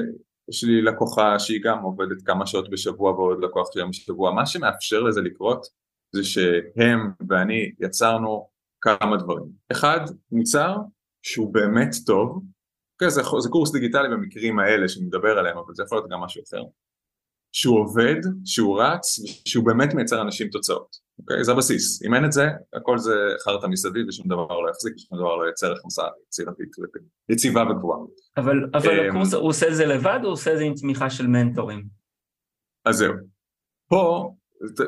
יש 0.50 0.64
לי 0.64 0.82
לקוחה 0.82 1.40
שהיא 1.40 1.64
גם 1.64 1.82
עובדת 1.82 2.22
כמה 2.26 2.46
שעות 2.46 2.70
בשבוע 2.70 3.12
ועוד 3.12 3.44
לקוח 3.44 3.74
שלי 3.74 3.84
בשבוע, 3.90 4.32
מה 4.32 4.46
שמאפשר 4.46 5.02
לזה 5.02 5.22
לקרות 5.22 5.68
זה 6.12 6.24
שהם 6.24 7.12
ואני 7.30 7.72
יצרנו 7.80 8.48
כמה 8.82 9.18
דברים. 9.18 9.46
אחד, 9.72 10.00
מוצר 10.32 10.76
שהוא 11.22 11.54
באמת 11.54 11.90
טוב, 12.06 12.44
okay, 13.08 13.10
זה, 13.10 13.22
זה 13.40 13.50
קורס 13.50 13.72
דיגיטלי 13.72 14.10
במקרים 14.10 14.60
האלה 14.60 14.88
שמדבר 14.88 15.40
עליהם, 15.40 15.58
אבל 15.58 15.74
זה 15.74 15.84
יכול 15.84 15.98
להיות 15.98 16.10
גם 16.10 16.20
משהו 16.20 16.44
אחר. 16.50 16.64
שהוא 17.52 17.80
עובד, 17.80 18.16
שהוא 18.46 18.82
רץ, 18.82 19.20
שהוא 19.46 19.66
באמת 19.66 19.94
מייצר 19.94 20.22
אנשים 20.22 20.50
תוצאות, 20.50 20.96
אוקיי? 21.20 21.44
זה 21.44 21.52
הבסיס. 21.52 22.04
אם 22.04 22.14
אין 22.14 22.26
את 22.26 22.32
זה, 22.32 22.48
הכל 22.74 22.98
זה 22.98 23.14
חרטא 23.44 23.68
מסביב 23.68 24.08
ושום 24.08 24.28
דבר 24.28 24.60
לא 24.60 24.70
יחזיק, 24.70 24.96
ושום 24.96 25.20
דבר 25.20 25.36
לא 25.36 25.48
ייצר 25.48 25.74
הכנסה 25.74 26.04
יצירתית, 26.28 26.70
יציבה 27.30 27.64
וגבוהה. 27.72 28.00
אבל, 28.38 28.70
אבל 28.74 29.00
אמ, 29.00 29.10
הקורס, 29.10 29.34
הוא 29.34 29.50
עושה 29.50 29.68
את 29.68 29.76
זה 29.76 29.86
לבד 29.86 30.20
או 30.24 30.30
עושה 30.30 30.54
את 30.54 30.58
זה 30.58 30.64
עם 30.64 30.74
תמיכה 30.76 31.10
של 31.10 31.28
מנטורים? 31.28 31.86
אז 32.86 32.96
זהו. 32.96 33.14
פה, 33.90 34.34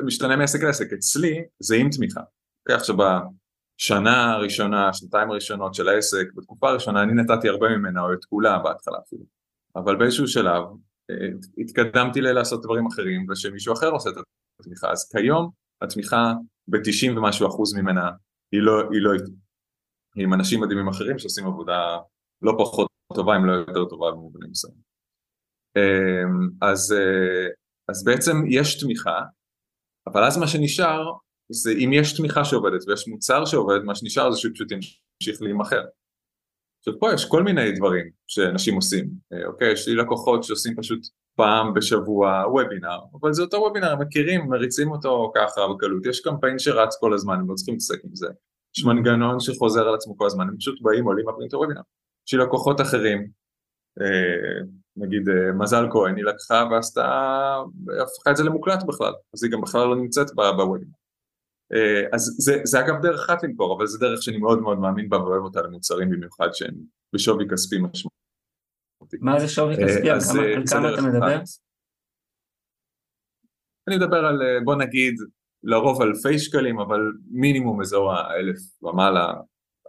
משתנה 0.04 0.36
מעסק 0.36 0.62
לעסק, 0.62 0.92
אצלי 0.92 1.44
זה 1.60 1.76
עם 1.76 1.90
תמיכה. 1.90 2.20
אוקיי, 2.60 2.76
עכשיו 2.76 2.96
בשנה 3.82 4.32
הראשונה, 4.32 4.92
שנתיים 4.92 5.30
הראשונות 5.30 5.74
של 5.74 5.88
העסק, 5.88 6.26
בתקופה 6.34 6.70
הראשונה 6.70 7.02
אני 7.02 7.12
נתתי 7.12 7.48
הרבה 7.48 7.68
ממנה, 7.68 8.00
או 8.00 8.12
את 8.12 8.24
כולה 8.24 8.58
בהתחלה 8.58 8.98
אפילו. 9.06 9.24
אבל 9.76 9.96
באיזשהו 9.96 10.28
שלב 10.28 10.62
התקדמתי 11.58 12.20
ללעשות 12.20 12.62
דברים 12.62 12.86
אחרים 12.86 13.26
ושמישהו 13.30 13.74
אחר 13.74 13.88
עושה 13.88 14.10
את 14.10 14.14
התמיכה. 14.60 14.90
אז 14.90 15.12
כיום 15.12 15.50
התמיכה 15.82 16.32
ב-90 16.68 17.18
ומשהו 17.18 17.48
אחוז 17.48 17.74
ממנה 17.74 18.10
היא 18.52 18.60
לא, 18.60 18.80
היא 18.92 19.02
לא 19.02 19.10
היא 20.14 20.24
עם 20.24 20.34
אנשים 20.34 20.60
מדהימים 20.60 20.88
אחרים 20.88 21.18
שעושים 21.18 21.46
עבודה 21.46 21.98
לא 22.42 22.52
פחות 22.58 22.88
טובה 23.14 23.36
אם 23.36 23.46
לא 23.46 23.52
יותר 23.52 23.84
טובה 23.84 24.10
במובנים 24.10 24.50
מסוימים 24.50 24.82
אמ, 25.76 26.48
אז, 26.62 26.92
אה, 26.92 27.48
אז 27.88 28.04
בעצם 28.04 28.32
יש 28.48 28.80
תמיכה 28.80 29.20
אבל 30.06 30.24
אז 30.24 30.38
מה 30.38 30.46
שנשאר 30.46 31.12
זה 31.48 31.72
אם 31.72 31.90
יש 31.92 32.16
תמיכה 32.16 32.44
שעובדת 32.44 32.88
ויש 32.88 33.08
מוצר 33.08 33.44
שעובד 33.44 33.78
מה 33.84 33.94
שנשאר 33.94 34.30
זה 34.30 34.38
שהוא 34.38 34.52
פשוט 34.54 34.72
ימשיך 34.72 35.42
להימכר 35.42 35.82
עכשיו 36.82 37.00
פה 37.00 37.14
יש 37.14 37.24
כל 37.24 37.42
מיני 37.42 37.72
דברים 37.72 38.10
שאנשים 38.26 38.74
עושים, 38.74 39.10
אה, 39.32 39.46
אוקיי? 39.46 39.72
יש 39.72 39.88
לי 39.88 39.94
לקוחות 39.94 40.44
שעושים 40.44 40.76
פשוט 40.76 41.06
פעם 41.36 41.74
בשבוע 41.74 42.44
וובינר, 42.46 42.98
אבל 43.20 43.32
זה 43.32 43.42
אותו 43.42 43.56
וובינר, 43.56 43.96
מכירים, 43.96 44.48
מריצים 44.48 44.90
אותו 44.90 45.32
ככה 45.34 45.60
בקלות, 45.74 46.06
יש 46.06 46.20
קמפיין 46.20 46.58
שרץ 46.58 46.96
כל 47.00 47.14
הזמן, 47.14 47.34
הם 47.34 47.50
לא 47.50 47.54
צריכים 47.54 47.74
להתעסק 47.74 48.04
עם 48.04 48.14
זה, 48.14 48.26
יש 48.76 48.84
מנגנון 48.84 49.40
שחוזר 49.40 49.88
על 49.88 49.94
עצמו 49.94 50.18
כל 50.18 50.26
הזמן, 50.26 50.48
הם 50.48 50.56
פשוט 50.56 50.82
באים, 50.82 51.04
עולים, 51.04 51.28
מפרים 51.28 51.48
את 51.48 51.54
הוובינר. 51.54 51.80
יש 52.28 52.34
לי 52.34 52.40
לקוחות 52.40 52.80
אחרים, 52.80 53.28
אה, 54.00 54.64
נגיד 54.96 55.28
אה, 55.28 55.52
מזל 55.52 55.86
כהן, 55.92 56.16
היא 56.16 56.24
לקחה 56.24 56.64
ועשתה, 56.70 57.04
הפכה 58.02 58.30
את 58.30 58.36
זה 58.36 58.44
למוקלט 58.44 58.82
בכלל, 58.88 59.12
אז 59.34 59.44
היא 59.44 59.52
גם 59.52 59.60
בכלל 59.60 59.88
לא 59.88 59.96
נמצאת 59.96 60.26
בוובינר. 60.34 61.01
אה, 61.74 62.08
אז 62.12 62.34
זה, 62.38 62.60
זה 62.64 62.80
אגב 62.80 63.02
דרך 63.02 63.20
אחת 63.20 63.42
למכור, 63.42 63.76
אבל 63.76 63.86
זה 63.86 63.98
דרך 63.98 64.22
שאני 64.22 64.38
מאוד 64.38 64.60
מאוד 64.60 64.78
מאמין 64.78 65.08
בה 65.08 65.22
ואוהב 65.22 65.42
אותה 65.42 65.62
למוצרים 65.62 66.10
במיוחד 66.10 66.48
שהם 66.52 66.74
בשווי 67.12 67.48
כספי 67.52 67.76
משמעותי. 67.78 69.16
מה 69.20 69.40
זה 69.40 69.48
שווי 69.48 69.74
כספי? 69.76 70.10
על 70.10 70.20
כמה, 70.20 70.42
על 70.42 70.66
כמה 70.66 70.94
אתה 70.94 71.02
מדבר? 71.02 71.38
אני 73.88 73.96
מדבר 73.96 74.26
על 74.26 74.40
בוא 74.64 74.74
נגיד 74.74 75.14
לרוב 75.62 76.02
אלפי 76.02 76.38
שקלים, 76.38 76.80
אבל 76.80 77.00
מינימום 77.30 77.80
אזור 77.80 78.12
האלף 78.12 78.58
ומעלה, 78.82 79.32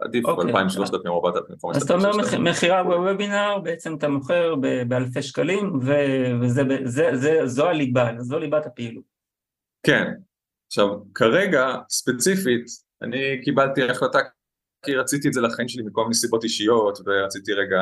עדיף 0.00 0.26
okay. 0.26 0.30
2,000, 0.30 0.68
3,000, 0.68 1.12
4,000, 1.12 1.56
5,000. 1.58 1.76
אז 1.76 1.82
אתה 1.82 1.94
אומר 1.94 2.38
מכירה 2.38 2.84
בוובינר, 2.84 3.58
בעצם 3.58 3.94
אתה 3.94 4.08
מוכר 4.08 4.54
באלפי 4.88 5.22
שקלים, 5.22 5.78
וזו 6.84 7.66
הליבה, 7.66 8.10
זו 8.18 8.38
ליבת 8.38 8.66
הפעילות. 8.66 9.04
כן, 9.86 10.14
עכשיו, 10.66 10.88
כרגע, 11.14 11.66
ספציפית, 11.90 12.66
אני 13.02 13.42
קיבלתי 13.44 13.82
החלטה 13.82 14.18
כי 14.84 14.94
רציתי 14.94 15.28
את 15.28 15.32
זה 15.32 15.40
לחיים 15.40 15.68
שלי 15.68 15.82
מכל 15.82 16.02
מיני 16.02 16.14
סיבות 16.14 16.44
אישיות, 16.44 16.98
ורציתי 17.06 17.52
רגע 17.52 17.80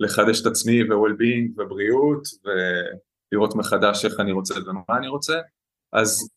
לחדש 0.00 0.40
את 0.42 0.46
עצמי 0.46 0.82
ו-well-being 0.82 1.52
ובריאות, 1.56 2.22
ולראות 2.44 3.54
מחדש 3.54 4.04
איך 4.04 4.20
אני 4.20 4.32
רוצה 4.32 4.54
ומה 4.66 4.98
אני 4.98 5.08
רוצה, 5.08 5.40
אז 5.92 6.28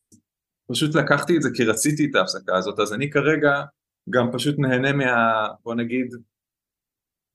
פשוט 0.71 0.95
לקחתי 0.95 1.37
את 1.37 1.41
זה 1.41 1.49
כי 1.53 1.63
רציתי 1.63 2.07
את 2.09 2.15
ההפסקה 2.15 2.57
הזאת, 2.57 2.79
אז 2.79 2.93
אני 2.93 3.09
כרגע 3.09 3.61
גם 4.09 4.31
פשוט 4.33 4.55
נהנה 4.59 4.93
מה... 4.93 5.47
בוא 5.63 5.75
נגיד, 5.75 6.15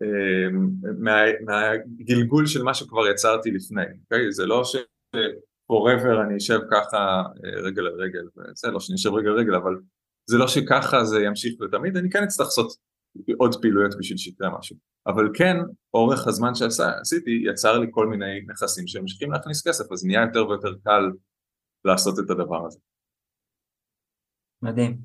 אמ, 0.02 0.68
מה, 0.98 1.16
מהגלגול 1.40 2.46
של 2.46 2.62
מה 2.62 2.74
שכבר 2.74 3.08
יצרתי 3.08 3.50
לפני? 3.50 3.84
אוקיי? 4.02 4.32
זה 4.32 4.46
לא 4.46 4.64
ש... 4.64 4.76
forever 5.72 6.22
אני 6.26 6.36
אשב 6.36 6.58
ככה 6.70 7.22
אה, 7.44 7.60
רגל 7.60 7.86
על 7.86 7.94
רגל, 7.94 8.28
וזה 8.36 8.70
לא 8.70 8.80
שאני 8.80 8.96
אשב 8.96 9.10
רגל 9.14 9.28
על 9.28 9.38
רגל, 9.38 9.54
אבל 9.54 9.76
זה 10.26 10.38
לא 10.38 10.48
שככה 10.48 11.04
זה 11.04 11.20
ימשיך 11.20 11.54
לתמיד, 11.60 11.96
אני 11.96 12.10
כן 12.10 12.22
אצטרך 12.22 12.46
לעשות 12.46 12.72
עוד 13.38 13.60
פעילויות 13.60 13.94
בשביל 13.98 14.18
שיקרה 14.18 14.58
משהו. 14.58 14.76
אבל 15.06 15.30
כן, 15.34 15.56
אורך 15.94 16.26
הזמן 16.26 16.54
שעשיתי 16.54 17.42
יצר 17.44 17.78
לי 17.78 17.86
כל 17.90 18.06
מיני 18.06 18.40
נכסים 18.46 18.86
שממשיכים 18.86 19.32
להכניס 19.32 19.68
כסף, 19.68 19.92
אז 19.92 20.04
נהיה 20.04 20.22
יותר 20.22 20.48
ויותר 20.48 20.74
קל 20.84 21.10
לעשות 21.84 22.18
את 22.18 22.30
הדבר 22.30 22.66
הזה. 22.66 22.78
מדהים. 24.62 24.98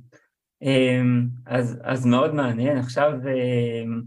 אמ, 0.62 1.28
אז, 1.46 1.80
אז 1.84 2.06
מאוד 2.06 2.34
מעניין, 2.34 2.78
עכשיו 2.78 3.12
אמ, 3.12 4.02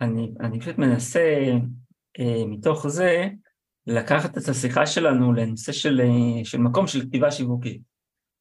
אני, 0.00 0.34
אני 0.40 0.60
פשוט 0.60 0.78
מנסה 0.78 1.42
אה, 2.18 2.46
מתוך 2.46 2.88
זה 2.88 3.28
לקחת 3.86 4.38
את 4.38 4.48
השיחה 4.48 4.86
שלנו 4.86 5.32
לנושא 5.32 5.72
של, 5.72 6.00
אה, 6.00 6.44
של 6.44 6.58
מקום 6.58 6.86
של 6.86 7.00
כתיבה 7.00 7.30
שיווקית. 7.30 7.82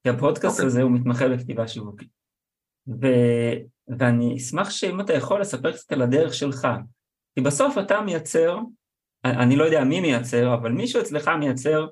כי 0.04 0.10
הפודקאסט 0.10 0.60
okay. 0.60 0.64
אוקיי. 0.64 0.66
הזה 0.66 0.82
הוא 0.82 0.92
מתמחה 0.92 1.30
בכתיבה 1.30 1.68
שיווקית. 1.68 2.10
ו, 2.88 3.08
ואני 4.00 4.38
אשמח 4.38 4.70
שאם 4.70 5.02
אתה 5.02 5.14
יכול 5.14 5.42
לספר 5.42 5.72
קצת 5.72 5.92
על 5.92 6.02
הדרך 6.02 6.34
שלך. 6.34 6.68
כי 7.36 7.42
בסוף 7.42 7.78
אתה 7.78 8.02
מייצר, 8.02 8.58
אני 9.26 9.56
לא 9.56 9.64
יודע 9.64 9.84
מי 9.84 10.02
מייצר, 10.02 10.54
אבל 10.54 10.72
מישהו 10.72 11.02
אצלך 11.02 11.28
מייצר 11.40 11.88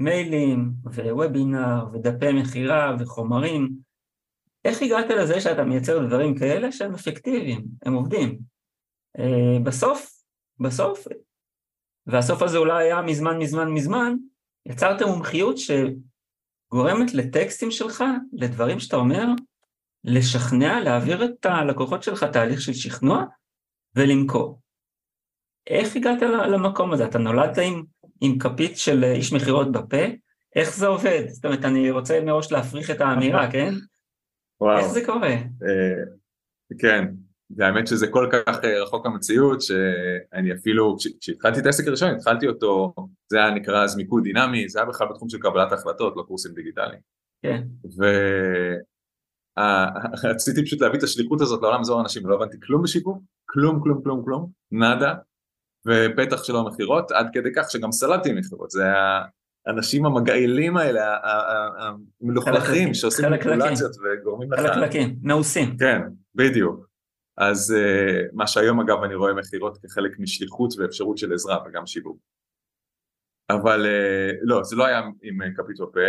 מיילים 0.00 0.72
ווובינר 0.84 1.84
ודפי 1.92 2.32
מכירה 2.32 2.96
וחומרים. 2.98 3.76
איך 4.64 4.82
הגעת 4.82 5.10
לזה 5.10 5.40
שאתה 5.40 5.64
מייצר 5.64 6.06
דברים 6.06 6.38
כאלה 6.38 6.72
שהם 6.72 6.94
אפקטיביים, 6.94 7.64
הם 7.82 7.94
עובדים? 7.94 8.38
אה, 9.18 9.58
בסוף, 9.62 10.22
בסוף 10.60 11.06
והסוף 12.06 12.42
הזה 12.42 12.58
אולי 12.58 12.84
היה 12.84 13.02
מזמן 13.02 13.38
מזמן 13.38 13.68
מזמן, 13.68 14.14
יצרת 14.66 15.02
מומחיות 15.02 15.56
שגורמת 15.58 17.14
לטקסטים 17.14 17.70
שלך, 17.70 18.04
לדברים 18.32 18.80
שאתה 18.80 18.96
אומר, 18.96 19.26
לשכנע, 20.04 20.80
להעביר 20.80 21.24
את 21.24 21.46
הלקוחות 21.46 22.02
שלך 22.02 22.24
תהליך 22.24 22.60
של 22.60 22.72
שכנוע 22.72 23.24
ולמכור. 23.94 24.60
איך 25.66 25.96
הגעת 25.96 26.22
למקום 26.22 26.92
הזה? 26.92 27.04
אתה 27.04 27.18
נולדת 27.18 27.58
עם, 27.62 27.82
עם 28.20 28.38
כפית 28.38 28.78
של 28.78 29.04
איש 29.04 29.32
מכירות 29.32 29.72
בפה? 29.72 30.04
איך 30.56 30.76
זה 30.76 30.86
עובד? 30.86 31.24
זאת 31.28 31.44
אומרת, 31.44 31.64
אני 31.64 31.90
רוצה 31.90 32.20
מראש 32.24 32.52
להפריך 32.52 32.90
את 32.90 33.00
האמירה, 33.00 33.50
כן? 33.52 33.74
וואו. 34.60 34.78
איך 34.78 34.86
זה 34.86 35.04
קורה? 35.06 35.32
אה, 35.32 36.02
כן, 36.78 37.04
והאמת 37.50 37.86
שזה 37.86 38.06
כל 38.06 38.28
כך 38.32 38.64
אה, 38.64 38.82
רחוק 38.82 39.06
המציאות, 39.06 39.60
שאני 39.62 40.52
אפילו, 40.52 40.96
כשהתחלתי 41.20 41.60
את 41.60 41.66
העסק 41.66 41.86
הראשון, 41.86 42.08
התחלתי 42.08 42.46
אותו, 42.46 42.94
זה 43.30 43.38
היה 43.38 43.50
נקרא 43.50 43.84
אז 43.84 43.96
מיקוד 43.96 44.22
דינמי, 44.22 44.68
זה 44.68 44.78
היה 44.78 44.88
בכלל 44.88 45.08
בתחום 45.08 45.28
של 45.28 45.38
קבלת 45.38 45.72
החלטות, 45.72 46.16
לא 46.16 46.22
קורסים 46.22 46.52
דיגיטליים. 46.54 47.00
כן. 47.42 47.62
ורציתי 50.26 50.62
פשוט 50.66 50.80
להביא 50.80 50.98
את 50.98 51.02
השליחות 51.02 51.40
הזאת 51.40 51.62
לעולם 51.62 51.78
לעזור 51.78 51.98
לאנשים, 51.98 52.26
לא 52.26 52.34
הבנתי 52.34 52.56
כלום 52.62 52.82
בשיווק, 52.82 53.22
כלום, 53.44 53.80
כלום, 53.82 54.02
כלום, 54.02 54.24
כלום, 54.24 54.50
נאדה, 54.72 55.14
ובטח 55.86 56.44
שלא 56.44 56.64
מכירות, 56.64 57.10
עד 57.10 57.26
כדי 57.32 57.48
כך 57.56 57.70
שגם 57.70 57.92
סלדתי 57.92 58.32
מכירות, 58.32 58.70
זה 58.70 58.82
היה 58.82 59.22
האנשים 59.66 60.06
המגעילים 60.06 60.76
האלה, 60.76 61.16
המלוכלכים, 62.20 62.94
שעושים 62.94 63.30
מניפולציות 63.30 63.92
וגורמים 63.96 64.52
לך... 64.52 64.60
חלקלקים, 64.60 65.16
מעושים. 65.22 65.76
כן, 65.78 66.00
בדיוק. 66.34 66.95
אז 67.36 67.74
uh, 67.76 68.30
מה 68.32 68.46
שהיום 68.46 68.80
אגב 68.80 69.02
אני 69.02 69.14
רואה 69.14 69.34
מכירות 69.34 69.78
כחלק 69.82 70.18
משליחות 70.18 70.74
ואפשרות 70.78 71.18
של 71.18 71.32
עזרה 71.32 71.58
וגם 71.66 71.86
שיווק. 71.86 72.18
אבל 73.50 73.86
uh, 73.86 74.38
לא, 74.42 74.62
זה 74.62 74.76
לא 74.76 74.86
היה 74.86 74.98
עם 75.22 75.42
uh, 75.42 75.44
כפית 75.56 75.76
בפה. 75.80 76.00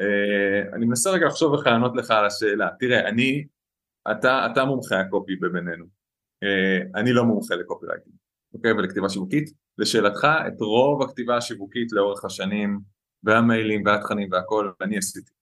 Uh, 0.00 0.74
אני 0.76 0.86
מנסה 0.86 1.10
רגע 1.10 1.26
לחשוב 1.26 1.54
איך 1.54 1.66
לענות 1.66 1.96
לך 1.96 2.10
על 2.10 2.26
השאלה. 2.26 2.68
תראה, 2.78 3.08
אני, 3.08 3.44
אתה, 4.10 4.48
אתה 4.52 4.64
מומחה 4.64 5.00
הקופי 5.00 5.36
בינינו. 5.36 5.84
Uh, 6.44 7.00
אני 7.00 7.12
לא 7.12 7.24
מומחה 7.24 7.54
לקופי 7.54 7.86
רייטינג, 7.86 8.16
אוקיי? 8.54 8.72
ולכתיבה 8.72 9.08
שיווקית. 9.08 9.50
לשאלתך, 9.78 10.28
את 10.46 10.60
רוב 10.60 11.02
הכתיבה 11.02 11.36
השיווקית 11.36 11.92
לאורך 11.92 12.24
השנים, 12.24 12.80
והמיילים 13.22 13.82
והתכנים 13.86 14.28
והכל, 14.32 14.70
אני 14.80 14.98
עשיתי. 14.98 15.32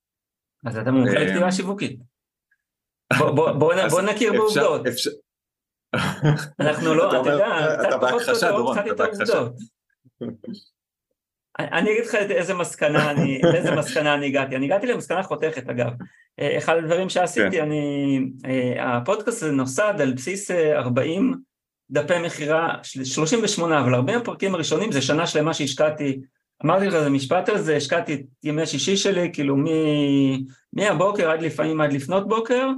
אז 0.66 0.76
אתה 0.76 0.90
מומחה 0.90 1.18
לכתיבה 1.18 1.52
שיווקית. 1.52 2.00
בוא 3.90 4.02
נכיר 4.02 4.32
בעובדות. 4.32 4.86
אנחנו 6.60 6.94
לא, 6.94 7.20
אתה 7.20 7.30
יודע, 7.30 7.74
אתה 7.88 7.96
בהכחשה 7.96 8.52
דורון, 8.52 8.78
אתה 8.78 8.94
בהכחשה. 8.94 9.42
אני 11.58 11.92
אגיד 11.92 12.04
לך 12.06 12.14
איזה 12.14 12.54
מסקנה 12.54 13.10
אני, 13.10 13.40
לאיזה 13.42 13.74
מסקנה 13.74 14.14
אני 14.14 14.26
הגעתי, 14.26 14.56
אני 14.56 14.66
הגעתי 14.66 14.86
למסקנה 14.86 15.22
חותכת 15.22 15.68
אגב, 15.68 15.90
אחד 16.40 16.76
הדברים 16.76 17.08
שעשיתי, 17.08 17.56
כן. 17.56 17.62
אני, 17.62 18.20
הפודקאסט 18.80 19.42
הזה 19.42 19.52
נוסד 19.52 19.94
על 20.00 20.12
בסיס 20.12 20.50
40 20.50 21.34
דפי 21.90 22.18
מכירה, 22.18 22.74
38, 22.82 23.80
אבל 23.80 23.94
40 23.94 24.18
הפרקים 24.18 24.54
הראשונים 24.54 24.92
זה 24.92 25.02
שנה 25.02 25.26
שלמה 25.26 25.54
שהשקעתי, 25.54 26.20
אמרתי 26.64 26.86
לך 26.86 26.98
זה 26.98 27.10
משפט 27.10 27.48
על 27.48 27.58
זה, 27.58 27.76
השקעתי 27.76 28.14
את 28.14 28.20
ימי 28.44 28.66
שישי 28.66 28.96
שלי, 28.96 29.30
כאילו 29.32 29.56
מהבוקר 30.72 31.30
עד 31.30 31.42
לפעמים 31.42 31.80
עד 31.80 31.92
לפנות 31.92 32.28
בוקר, 32.28 32.68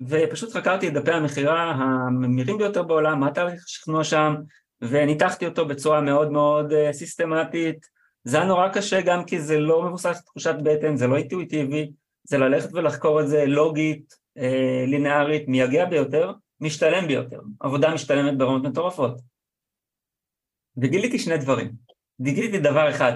ופשוט 0.00 0.52
חקרתי 0.52 0.88
את 0.88 0.92
דפי 0.92 1.12
המכירה 1.12 1.70
הממירים 1.70 2.58
ביותר 2.58 2.82
בעולם, 2.82 3.20
מה 3.20 3.30
תהליך 3.30 3.64
השכנוע 3.64 4.04
שם, 4.04 4.34
וניתחתי 4.80 5.46
אותו 5.46 5.66
בצורה 5.66 6.00
מאוד 6.00 6.32
מאוד 6.32 6.72
uh, 6.72 6.92
סיסטמטית. 6.92 7.86
זה 8.24 8.36
היה 8.36 8.46
נורא 8.46 8.68
קשה 8.68 9.00
גם 9.00 9.24
כי 9.24 9.40
זה 9.40 9.58
לא 9.58 9.82
מבוסס 9.82 10.24
תחושת 10.24 10.54
בטן, 10.64 10.96
זה 10.96 11.06
לא 11.06 11.16
אינטואיטיבי, 11.16 11.90
זה 12.24 12.38
ללכת 12.38 12.68
ולחקור 12.72 13.20
את 13.20 13.28
זה 13.28 13.46
לוגית, 13.46 14.14
uh, 14.38 14.42
לינארית, 14.86 15.48
מייגע 15.48 15.84
ביותר, 15.84 16.32
משתלם 16.60 17.06
ביותר. 17.06 17.40
עבודה 17.60 17.94
משתלמת 17.94 18.38
ברמות 18.38 18.62
מטורפות. 18.62 19.20
וגיליתי 20.76 21.18
שני 21.18 21.38
דברים. 21.38 21.72
גיליתי 22.20 22.58
דבר 22.58 22.90
אחד, 22.90 23.12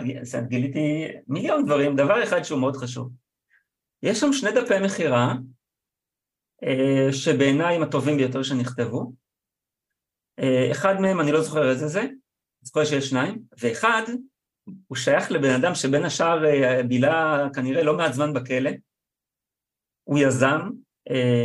גיליתי 0.48 1.06
מיליון 1.28 1.64
דברים, 1.64 1.96
דבר 1.96 2.22
אחד 2.22 2.42
שהוא 2.42 2.60
מאוד 2.60 2.76
חשוב. 2.76 3.10
יש 4.02 4.20
שם 4.20 4.32
שני 4.32 4.52
דפי 4.52 4.78
מכירה 4.84 5.26
אה, 5.26 5.34
שבעיניי 7.12 7.76
הם 7.76 7.82
הטובים 7.82 8.16
ביותר 8.16 8.42
שנכתבו. 8.42 9.12
אה, 10.38 10.68
אחד 10.70 11.00
מהם, 11.00 11.20
אני 11.20 11.32
לא 11.32 11.40
זוכר 11.40 11.70
איזה 11.70 11.86
זה, 11.86 12.06
כל 12.70 12.84
שיש 12.84 13.10
שניים, 13.10 13.38
ואחד, 13.58 14.02
הוא 14.86 14.96
שייך 14.96 15.30
לבן 15.30 15.50
אדם 15.50 15.74
שבין 15.74 16.04
השאר 16.04 16.44
אה, 16.44 16.82
בילה 16.82 17.48
כנראה 17.54 17.82
לא 17.82 17.96
מעט 17.96 18.12
זמן 18.12 18.32
בכלא, 18.32 18.70
הוא 20.04 20.18
יזם, 20.18 20.60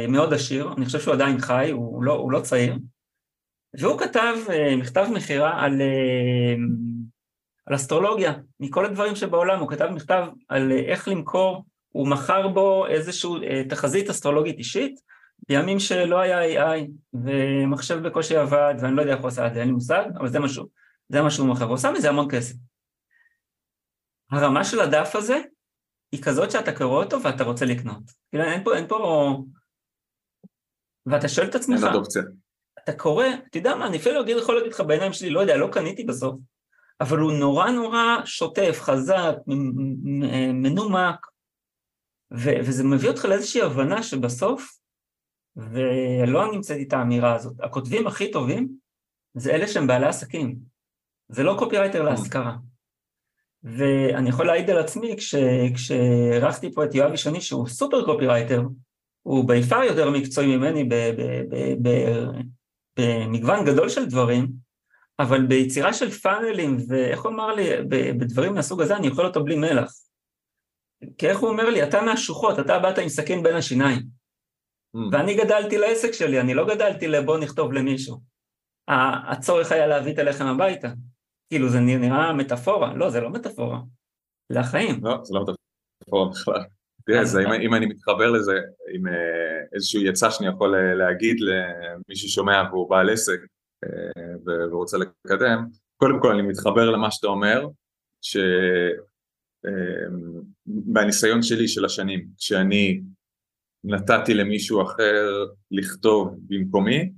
מאוד 0.10 0.34
עשיר, 0.34 0.74
אני 0.78 0.86
חושב 0.86 1.00
שהוא 1.00 1.14
עדיין 1.14 1.40
חי, 1.40 1.70
הוא 1.72 2.04
לא, 2.04 2.14
הוא 2.14 2.32
לא 2.32 2.40
צעיר, 2.40 2.76
והוא 3.80 4.00
כתב 4.00 4.36
מכתב 4.78 5.08
מכירה 5.16 5.66
על, 5.66 5.82
על 7.66 7.76
אסטרולוגיה, 7.76 8.34
מכל 8.60 8.86
הדברים 8.86 9.16
שבעולם, 9.16 9.60
הוא 9.60 9.70
כתב 9.70 9.86
מכתב 9.86 10.28
על 10.50 10.72
איך 10.72 11.08
למכור 11.08 11.66
הוא 11.94 12.08
מכר 12.08 12.48
בו 12.48 12.88
איזושהי 12.88 13.30
אה, 13.44 13.62
תחזית 13.70 14.10
אסטרולוגית 14.10 14.58
אישית, 14.58 15.00
בימים 15.50 15.80
שלא 15.80 16.20
היה 16.20 16.76
AI, 16.76 16.80
ומחשב 17.14 18.08
בקושי 18.08 18.38
עבד, 18.38 18.76
ואני 18.80 18.96
לא 18.96 19.02
יודע 19.02 19.14
איך 19.14 19.22
הוא 19.22 19.28
עשה 19.28 19.48
את 19.48 19.54
זה, 19.54 19.60
אין 19.60 19.68
לי 19.68 19.74
מושג, 19.74 20.04
אבל 20.18 20.30
זה 20.30 20.40
משהו, 20.40 20.66
זה 21.10 21.22
מה 21.22 21.32
שהוא 21.32 21.48
מכר, 21.48 21.66
הוא 21.66 21.74
עושה 21.74 21.92
מזה 21.92 22.10
המון 22.10 22.28
כסף. 22.32 22.56
הרמה 24.32 24.64
של 24.64 24.80
הדף 24.80 25.16
הזה 25.16 25.38
היא 26.12 26.24
כזאת 26.24 26.52
שאתה 26.52 26.76
קורא 26.76 27.04
אותו 27.04 27.24
ואתה 27.24 27.44
רוצה 27.44 27.66
לקנות. 27.66 28.04
כאילו 28.30 28.44
אין 28.44 28.64
פה, 28.64 28.76
אין 28.76 28.88
פה... 28.88 29.38
ואתה 31.06 31.28
שואל 31.28 31.48
את 31.48 31.56
עצמך, 31.56 31.80
אתה 32.84 32.94
קורא, 32.94 33.26
אתה 33.50 33.58
יודע 33.58 33.76
מה, 33.76 33.88
אני 33.88 33.98
אפילו 33.98 34.28
יכול 34.28 34.56
להגיד 34.56 34.74
לך 34.74 34.82
בעיניים 34.82 35.14
שלי, 35.14 35.30
לא 35.30 35.40
יודע, 35.40 35.58
לא 35.58 35.70
קניתי 35.72 36.04
בסוף, 36.04 36.36
אבל 37.02 37.20
הוא 37.20 37.32
נורא 37.32 37.70
נורא 37.70 38.18
שוטף, 38.26 38.80
חזק, 38.82 39.36
מנומק, 40.54 41.33
ו- 42.32 42.60
וזה 42.60 42.84
מביא 42.84 43.10
אותך 43.10 43.26
לאיזושהי 43.26 43.62
הבנה 43.62 44.04
שבסוף, 44.04 44.78
ולא 45.56 46.52
נמצאת 46.52 46.78
את 46.88 46.94
האמירה 46.94 47.36
הזאת, 47.36 47.54
הכותבים 47.60 48.08
הכי 48.08 48.32
טובים 48.32 48.70
זה 49.34 49.52
אלה 49.52 49.68
שהם 49.68 49.88
בעלי 49.88 50.06
עסקים, 50.06 50.56
זה 51.30 51.44
לא 51.44 51.56
קופירייטר 51.60 52.04
להשכרה. 52.04 52.56
ואני 53.64 54.30
יכול 54.30 54.46
להעיד 54.46 54.70
על 54.70 54.78
עצמי, 54.78 55.16
כשאירחתי 55.76 56.72
פה 56.72 56.84
את 56.84 56.96
יואב 56.96 57.14
ישוני 57.14 57.42
שהוא 57.42 57.68
סופר 57.68 58.06
קופירייטר, 58.06 58.62
הוא 59.22 59.48
ביפר 59.48 59.84
יותר 59.84 60.10
מקצועי 60.12 60.58
ממני 60.58 60.90
במגוון 62.98 63.66
גדול 63.66 63.90
של 63.90 64.06
דברים, 64.06 64.48
אבל 65.20 65.46
ביצירה 65.46 65.94
של 65.94 66.12
פאנלים, 66.12 66.78
ואיך 66.88 67.22
הוא 67.22 67.32
אמר 67.32 67.56
לי, 67.56 67.64
בדברים 67.90 68.54
מהסוג 68.54 68.82
הזה 68.82 68.98
אני 68.98 69.10
אוכל 69.10 69.26
אותו 69.26 69.44
בלי 69.44 69.56
מלח. 69.56 69.94
כי 71.18 71.30
איך 71.30 71.40
הוא 71.40 71.50
אומר 71.50 71.70
לי, 71.70 71.84
אתה 71.84 72.02
מהשוחות, 72.02 72.60
אתה 72.60 72.80
באת 72.80 72.98
עם 72.98 73.10
סכין 73.10 73.44
בין 73.44 73.56
השיניים. 73.56 74.00
Mm. 74.00 75.00
ואני 75.12 75.36
גדלתי 75.36 75.78
לעסק 75.78 76.12
שלי, 76.12 76.40
אני 76.40 76.54
לא 76.54 76.68
גדלתי 76.68 77.08
לבוא 77.08 77.38
נכתוב 77.38 77.74
למישהו. 77.74 78.20
הצורך 78.88 79.72
היה 79.72 79.88
להביא 79.88 80.14
את 80.14 80.20
הלחם 80.20 80.46
הביתה. 80.46 80.88
כאילו 81.50 81.70
זה 81.70 81.80
נראה 81.80 82.34
מטאפורה, 82.34 82.94
לא, 82.94 83.10
זה 83.10 83.22
לא 83.22 83.30
מטאפורה, 83.30 83.80
זה 84.52 84.60
החיים. 84.60 85.00
לא, 85.04 85.18
זה 85.24 85.34
לא 85.34 85.42
מטאפורה 85.42 86.30
בכלל. 86.30 86.64
תראה, 87.06 87.26
זה, 87.26 87.42
אם, 87.42 87.52
אם 87.62 87.74
אני 87.74 87.86
מתחבר 87.86 88.32
לזה, 88.32 88.60
עם 88.94 89.08
אה, 89.08 89.14
איזושהי 89.74 90.10
עצה 90.10 90.32
שאני 90.32 90.50
יכול 90.50 90.76
אה, 90.76 90.94
להגיד 90.94 91.38
למי 91.40 92.16
ששומע 92.16 92.64
והוא 92.72 92.90
בעל 92.90 93.10
עסק 93.10 93.40
אה, 93.84 94.34
ורוצה 94.46 94.98
לקדם, 94.98 95.66
קודם 95.98 96.20
כל 96.22 96.32
אני 96.32 96.42
מתחבר 96.42 96.90
למה 96.90 97.12
שאתה 97.12 97.28
אומר, 97.28 97.68
ש... 98.22 98.38
מהניסיון 100.66 101.42
שלי 101.42 101.68
של 101.68 101.86
השנים, 101.86 102.28
כשאני 102.38 103.02
נתתי 103.84 104.34
למישהו 104.34 104.82
אחר 104.82 105.46
לכתוב 105.72 106.36
במקומי, 106.48 107.12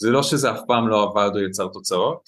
זה 0.00 0.10
לא 0.10 0.22
שזה 0.22 0.50
אף 0.50 0.60
פעם 0.66 0.88
לא 0.88 1.02
עבד 1.02 1.30
או 1.34 1.40
יצר 1.40 1.68
תוצאות, 1.68 2.22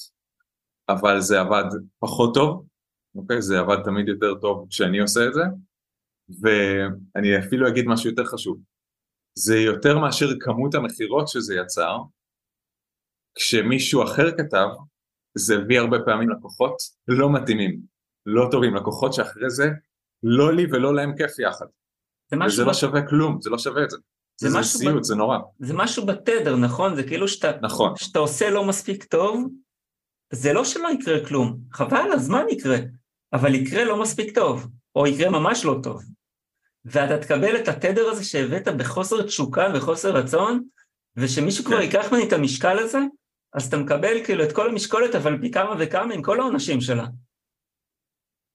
אבל 0.88 1.20
זה 1.20 1.40
עבד 1.40 1.64
פחות 1.98 2.34
טוב, 2.34 2.66
אוקיי? 3.14 3.42
זה 3.42 3.60
עבד 3.60 3.76
תמיד 3.84 4.08
יותר 4.08 4.34
טוב 4.40 4.66
כשאני 4.70 4.98
עושה 4.98 5.20
את 5.26 5.34
זה, 5.34 5.42
ואני 6.40 7.38
אפילו 7.38 7.68
אגיד 7.68 7.84
משהו 7.86 8.10
יותר 8.10 8.24
חשוב, 8.24 8.60
זה 9.34 9.56
יותר 9.56 9.98
מאשר 9.98 10.26
כמות 10.40 10.74
המכירות 10.74 11.28
שזה 11.28 11.54
יצר, 11.54 11.96
כשמישהו 13.34 14.04
אחר 14.04 14.36
כתב, 14.36 14.66
זה 15.34 15.54
הביא 15.56 15.78
הרבה 15.78 15.96
פעמים 16.04 16.30
לקוחות 16.30 16.76
לא 17.08 17.32
מתאימים, 17.32 17.80
לא 18.34 18.48
טובים, 18.50 18.74
לקוחות 18.74 19.14
שאחרי 19.14 19.50
זה 19.50 19.70
לא 20.22 20.52
לי 20.52 20.66
ולא 20.72 20.94
להם 20.94 21.16
כיף 21.16 21.38
יחד. 21.38 21.66
זה 22.30 22.36
וזה 22.46 22.64
לא 22.64 22.74
שווה 22.74 23.06
כלום, 23.08 23.40
זה 23.40 23.50
לא 23.50 23.58
שווה 23.58 23.84
את 23.84 23.90
זה. 23.90 23.96
זה, 24.40 24.50
זה 24.50 24.62
סיוט, 24.62 25.00
ב... 25.00 25.02
זה 25.02 25.14
נורא. 25.14 25.38
זה 25.58 25.74
משהו 25.74 26.06
בתדר, 26.06 26.56
נכון? 26.56 26.96
זה 26.96 27.02
כאילו 27.02 27.28
שאתה, 27.28 27.50
נכון. 27.62 27.96
שאתה 27.96 28.18
עושה 28.18 28.50
לא 28.50 28.64
מספיק 28.64 29.04
טוב, 29.04 29.48
זה 30.32 30.52
לא 30.52 30.64
שלא 30.64 30.88
יקרה 30.88 31.26
כלום, 31.26 31.58
חבל 31.72 32.12
הזמן 32.12 32.44
יקרה, 32.50 32.76
אבל 33.32 33.54
יקרה 33.54 33.84
לא 33.84 34.02
מספיק 34.02 34.34
טוב, 34.34 34.68
או 34.96 35.06
יקרה 35.06 35.30
ממש 35.30 35.64
לא 35.64 35.80
טוב. 35.82 36.02
ואתה 36.84 37.18
תקבל 37.18 37.56
את 37.56 37.68
התדר 37.68 38.08
הזה 38.08 38.24
שהבאת 38.24 38.68
בחוסר 38.68 39.22
תשוקה 39.22 39.68
וחוסר 39.74 40.16
רצון, 40.16 40.62
ושמישהו 41.16 41.64
כבר 41.64 41.76
כן. 41.76 41.82
ייקח 41.82 42.12
ממני 42.12 42.28
את 42.28 42.32
המשקל 42.32 42.78
הזה, 42.78 42.98
אז 43.54 43.66
אתה 43.66 43.76
מקבל 43.76 44.24
כאילו 44.24 44.44
את 44.44 44.52
כל 44.52 44.68
המשקולת, 44.68 45.14
אבל 45.14 45.38
פי 45.40 45.50
כמה 45.50 45.74
וכמה 45.78 46.14
עם 46.14 46.22
כל 46.22 46.40
העונשים 46.40 46.80
שלה. 46.80 47.06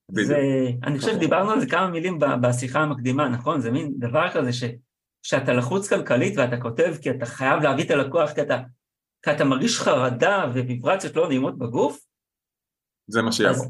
בדיוק. 0.09 0.27
זה, 0.27 0.37
אני 0.83 0.99
חושב 0.99 1.13
שדיברנו 1.13 1.51
על 1.51 1.59
זה 1.59 1.65
כמה 1.65 1.87
מילים 1.87 2.19
בשיחה 2.41 2.79
המקדימה, 2.79 3.29
נכון? 3.29 3.61
זה 3.61 3.71
מין 3.71 3.93
דבר 3.99 4.29
כזה 4.33 4.53
ש, 4.53 4.63
שאתה 5.23 5.53
לחוץ 5.53 5.89
כלכלית 5.89 6.37
ואתה 6.37 6.57
כותב 6.57 6.93
כי 7.01 7.11
אתה 7.11 7.25
חייב 7.25 7.63
להביא 7.63 7.83
את 7.83 7.91
הלקוח, 7.91 8.31
כי 8.31 8.41
אתה, 8.41 8.57
כי 9.21 9.31
אתה 9.31 9.43
מרגיש 9.43 9.79
חרדה 9.79 10.45
וויברציות 10.53 11.15
לא 11.15 11.27
נעימות 11.27 11.57
בגוף, 11.57 11.99
זה 13.07 13.21
מה 13.21 13.31
שיעבור, 13.31 13.65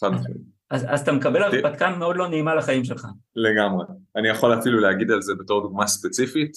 חד 0.00 0.08
משמעית. 0.08 0.56
אז, 0.70 0.86
אז 0.88 1.00
אתה 1.00 1.12
מקבל 1.12 1.42
הרפתקה 1.42 1.96
מאוד 1.96 2.16
לא 2.16 2.28
נעימה 2.28 2.54
לחיים 2.54 2.84
שלך. 2.84 3.06
לגמרי. 3.36 3.84
אני 4.16 4.28
יכול 4.28 4.58
אפילו 4.58 4.80
להגיד 4.80 5.10
על 5.10 5.22
זה 5.22 5.34
בתור 5.34 5.62
דוגמה 5.62 5.86
ספציפית, 5.86 6.52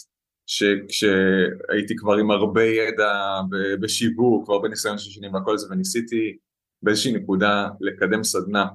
שכשהייתי 0.45 1.95
כבר 1.97 2.13
עם 2.13 2.31
הרבה 2.31 2.63
ידע 2.63 3.41
בשיווק 3.81 4.49
והרבה 4.49 4.69
ניסיון 4.69 4.97
של 4.97 5.09
שנים 5.09 5.33
והכל 5.33 5.57
זה, 5.57 5.67
וניסיתי 5.71 6.37
באיזושהי 6.81 7.13
נקודה 7.13 7.67
לקדם 7.79 8.23
סדנה, 8.23 8.65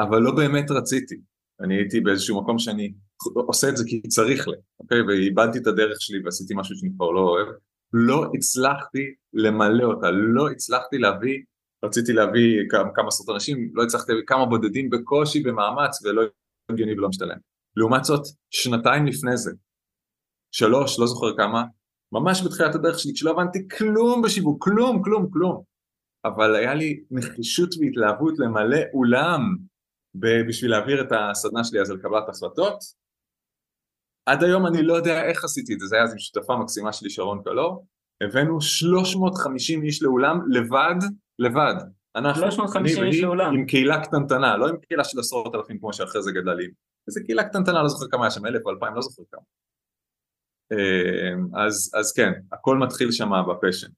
אבל 0.00 0.18
לא 0.18 0.30
באמת 0.36 0.70
רציתי. 0.70 1.14
אני 1.60 1.76
הייתי 1.76 2.00
באיזשהו 2.00 2.42
מקום 2.42 2.58
שאני 2.58 2.92
עושה 3.34 3.68
את 3.68 3.76
זה 3.76 3.84
כי 3.86 4.02
צריך 4.02 4.48
לי, 4.48 4.56
אוקיי? 4.80 5.02
ואיבדתי 5.02 5.58
את 5.58 5.66
הדרך 5.66 6.00
שלי 6.00 6.24
ועשיתי 6.24 6.54
משהו 6.56 6.76
שאני 6.76 6.90
כבר 6.96 7.10
לא 7.10 7.20
אוהב. 7.20 7.46
לא 7.92 8.26
הצלחתי 8.34 9.14
למלא 9.32 9.84
אותה, 9.84 10.10
לא 10.10 10.50
הצלחתי 10.50 10.98
להביא, 10.98 11.42
רציתי 11.84 12.12
להביא 12.12 12.58
כמה, 12.70 12.90
כמה 12.94 13.08
עשרות 13.08 13.34
אנשים, 13.34 13.70
לא 13.74 13.82
הצלחתי 13.82 14.12
להביא 14.12 14.26
כמה 14.26 14.46
בודדים 14.46 14.90
בקושי, 14.90 15.42
במאמץ, 15.42 16.04
ולא 16.04 16.22
הגיוני 16.70 16.92
ולא 16.92 17.08
משתלם. 17.08 17.36
לעומת 17.76 18.04
זאת, 18.04 18.22
שנתיים 18.50 19.06
לפני 19.06 19.36
זה, 19.36 19.52
שלוש, 20.52 20.98
לא 20.98 21.06
זוכר 21.06 21.36
כמה, 21.36 21.64
ממש 22.12 22.42
בתחילת 22.42 22.74
הדרך 22.74 22.98
שלי, 22.98 23.12
כשלא 23.14 23.30
הבנתי 23.30 23.68
כלום 23.78 24.22
בשיווק, 24.22 24.64
כלום, 24.64 25.02
כלום, 25.02 25.30
כלום. 25.32 25.62
אבל 26.24 26.54
היה 26.54 26.74
לי 26.74 27.00
נחישות 27.10 27.74
והתלהבות 27.80 28.38
למלא 28.38 28.78
אולם 28.94 29.56
בשביל 30.14 30.70
להעביר 30.70 31.00
את 31.00 31.12
הסדנה 31.12 31.64
שלי 31.64 31.80
אז 31.80 31.90
על 31.90 31.98
קבלת 31.98 32.28
החלטות. 32.28 32.78
עד 34.26 34.44
היום 34.44 34.66
אני 34.66 34.82
לא 34.82 34.94
יודע 34.94 35.24
איך 35.24 35.44
עשיתי 35.44 35.74
את 35.74 35.80
זה, 35.80 35.86
זה 35.86 35.96
היה 35.96 36.04
אז 36.04 36.12
עם 36.12 36.18
שותפה 36.18 36.56
מקסימה 36.56 36.92
שלי 36.92 37.10
שרון 37.10 37.42
קלור, 37.44 37.86
הבאנו 38.22 38.60
350 38.60 39.82
איש 39.82 40.02
לאולם 40.02 40.40
לבד, 40.50 40.94
לבד. 41.38 41.74
אנחנו, 42.16 42.42
350 42.42 43.02
אני 43.02 43.10
איש 43.10 43.22
לאולם. 43.22 43.54
עם 43.54 43.66
קהילה 43.66 44.04
קטנטנה, 44.04 44.56
לא 44.56 44.68
עם 44.68 44.76
קהילה 44.76 45.04
של 45.04 45.20
עשרות 45.20 45.54
אלפים 45.54 45.78
כמו 45.78 45.92
שאחרי 45.92 46.22
זה 46.22 46.32
גדלה 46.32 46.54
לי. 46.54 46.68
איזה 47.08 47.20
קהילה 47.24 47.48
קטנטנה, 47.48 47.82
לא 47.82 47.88
זוכר 47.88 48.06
כמה 48.10 48.24
היה 48.24 48.30
שם, 48.30 48.46
אלף 48.46 48.62
או 48.66 48.70
אלפיים, 48.70 48.94
לא 48.94 49.02
זוכר 49.02 49.22
כמה. 49.32 49.42
אה, 50.72 51.64
אז, 51.66 51.92
אז 51.94 52.12
כן, 52.12 52.32
הכל 52.52 52.78
מתחיל 52.78 53.12
שם 53.12 53.30
בפשן. 53.48 53.88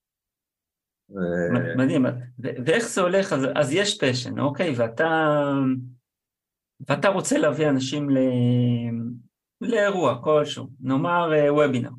מ- 1.11 1.79
מדהים, 1.79 2.07
ואיך 2.39 2.89
זה 2.89 3.01
הולך, 3.01 3.33
אז, 3.33 3.41
אז 3.55 3.73
יש 3.73 3.99
פשן, 3.99 4.39
אוקיי, 4.39 4.75
ואתה, 4.77 5.41
ואתה 6.89 7.09
רוצה 7.09 7.39
להביא 7.39 7.69
אנשים 7.69 8.11
ל, 8.11 8.19
לאירוע 9.61 10.23
כלשהו, 10.23 10.69
נאמר 10.81 11.33
אה, 11.33 11.55
וובינר, 11.55 11.91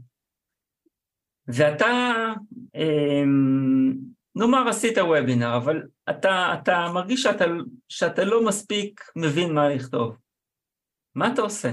ואתה, 1.48 1.88
אה, 2.76 3.24
נאמר 4.36 4.70
עשית 4.70 4.98
וובינר, 4.98 5.58
אבל 5.58 5.84
אתה, 6.10 6.56
אתה 6.62 6.86
מרגיש 6.94 7.24
שאתה, 7.24 7.46
שאתה 7.89 8.24
לא 8.24 8.46
מספיק 8.46 9.02
מבין 9.15 9.54
מה 9.54 9.70
לכתוב. 9.70 10.17
מה 11.15 11.34
אתה 11.34 11.41
עושה? 11.41 11.72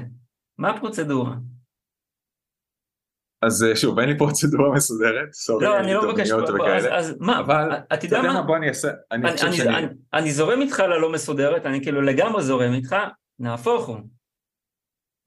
מה 0.59 0.71
הפרוצדורה? 0.71 1.37
אז 3.43 3.65
אה, 3.65 3.77
שוב, 3.77 3.99
אין 3.99 4.09
לי 4.09 4.19
פרוצדורה 4.19 4.73
מסודרת, 4.75 5.33
סורי, 5.33 5.65
לא, 5.65 5.79
אני 5.79 5.95
לא 5.95 6.09
מבקש, 6.09 6.31
אז. 6.31 6.87
אז 6.91 7.17
מה, 7.21 7.41
אבל 7.41 7.71
אתה 7.93 8.07
יודע? 8.07 8.23
מה, 8.23 8.43
בוא 8.43 8.57
אני 8.57 8.69
אעשה, 8.69 8.89
אני 9.13 9.25
אני, 9.25 9.33
חושב 9.33 9.47
אני, 9.47 9.57
שאני, 9.57 9.77
אני, 9.77 9.87
אני 10.15 10.33
זורם 10.33 10.61
איתך 10.61 10.81
ללא 10.81 11.13
מסודרת, 11.13 11.67
אני 11.67 11.83
כאילו 11.83 12.03
לגמרי 12.03 12.43
זורם 12.43 12.73
איתך, 12.73 12.97
נהפוך 13.39 13.87
הוא. 13.87 13.97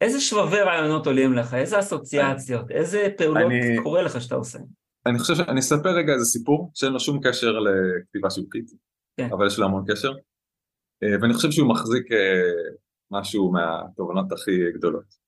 איזה 0.01 0.21
שבבי 0.21 0.59
רעיונות 0.61 1.07
עולים 1.07 1.33
לך, 1.33 1.53
איזה 1.53 1.79
אסוציאציות, 1.79 2.71
איזה 2.71 3.07
פעולות 3.17 3.43
אני- 3.51 3.83
קורה 3.83 4.01
לך 4.01 4.21
שאתה 4.21 4.35
עושה. 4.35 4.59
אני 5.05 5.19
חושב 5.19 5.35
שאני 5.35 5.59
אספר 5.59 5.89
רגע 5.89 6.13
איזה 6.13 6.25
סיפור 6.25 6.71
שאין 6.73 6.93
לו 6.93 6.99
שום 6.99 7.19
קשר 7.23 7.51
לכתיבה 7.59 8.29
שיווקית, 8.29 8.65
כן. 9.17 9.29
אבל 9.31 9.47
יש 9.47 9.59
לו 9.59 9.65
המון 9.65 9.83
קשר, 9.91 10.11
אה, 11.03 11.15
ואני 11.21 11.33
חושב 11.33 11.51
שהוא 11.51 11.69
מחזיק 11.69 12.11
אה, 12.11 12.17
משהו 13.11 13.51
מהתובנות 13.51 14.31
הכי 14.31 14.71
גדולות. 14.71 15.20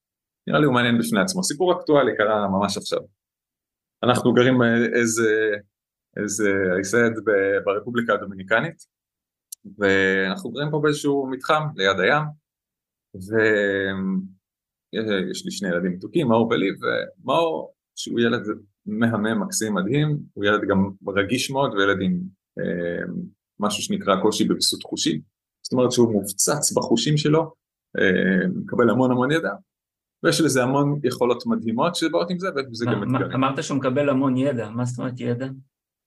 נראה 0.47 0.59
לי 0.59 0.65
הוא 0.65 0.73
מעניין 0.73 0.99
בפני 0.99 1.19
עצמו, 1.21 1.43
סיפור 1.43 1.79
אקטואלי 1.79 2.11
קרה 2.17 2.47
ממש 2.47 2.77
עכשיו. 2.77 2.99
אנחנו 4.03 4.33
גרים 4.33 4.61
איזה, 4.99 5.51
said, 6.91 7.21
ב- 7.25 7.63
ברפובליקה 7.65 8.13
הדומיניקנית, 8.13 8.75
ואנחנו 9.77 10.51
גרים 10.51 10.71
פה 10.71 10.79
באיזשהו 10.83 11.27
מתחם 11.31 11.63
ליד 11.75 11.99
הים, 11.99 12.23
ויש 14.93 15.45
לי 15.45 15.51
שני 15.51 15.69
ילדים 15.69 15.91
מתוקים, 15.91 16.27
מאור 16.27 16.47
ולי, 16.47 16.69
ומאור, 16.69 17.73
שהוא 17.95 18.19
ילד 18.19 18.41
מהמם, 18.85 19.43
מקסים, 19.43 19.73
מדהים, 19.73 20.19
הוא 20.33 20.45
ילד 20.45 20.61
גם 20.69 20.89
רגיש 21.07 21.51
מאוד, 21.51 21.73
וילד 21.73 22.01
עם 22.01 22.19
אה, 22.59 23.03
משהו 23.59 23.83
שנקרא 23.83 24.21
קושי 24.21 24.43
בוויסות 24.47 24.83
חושי, 24.83 25.21
זאת 25.61 25.73
אומרת 25.73 25.91
שהוא 25.91 26.13
מופצץ 26.13 26.71
בחושים 26.77 27.17
שלו, 27.17 27.53
אה, 27.99 28.47
מקבל 28.55 28.89
המון 28.89 29.11
המון 29.11 29.31
ידע, 29.31 29.51
ויש 30.23 30.41
לזה 30.41 30.63
המון 30.63 30.99
יכולות 31.03 31.45
מדהימות 31.45 31.95
שבאות 31.95 32.29
עם 32.29 32.39
זה, 32.39 32.47
וזה 32.71 32.85
גם 32.85 33.03
אתגרים. 33.03 33.31
אמרת 33.31 33.63
שהוא 33.63 33.77
מקבל 33.77 34.09
המון 34.09 34.37
ידע, 34.37 34.69
מה 34.69 34.85
זאת 34.85 34.99
אומרת 34.99 35.19
ידע? 35.19 35.47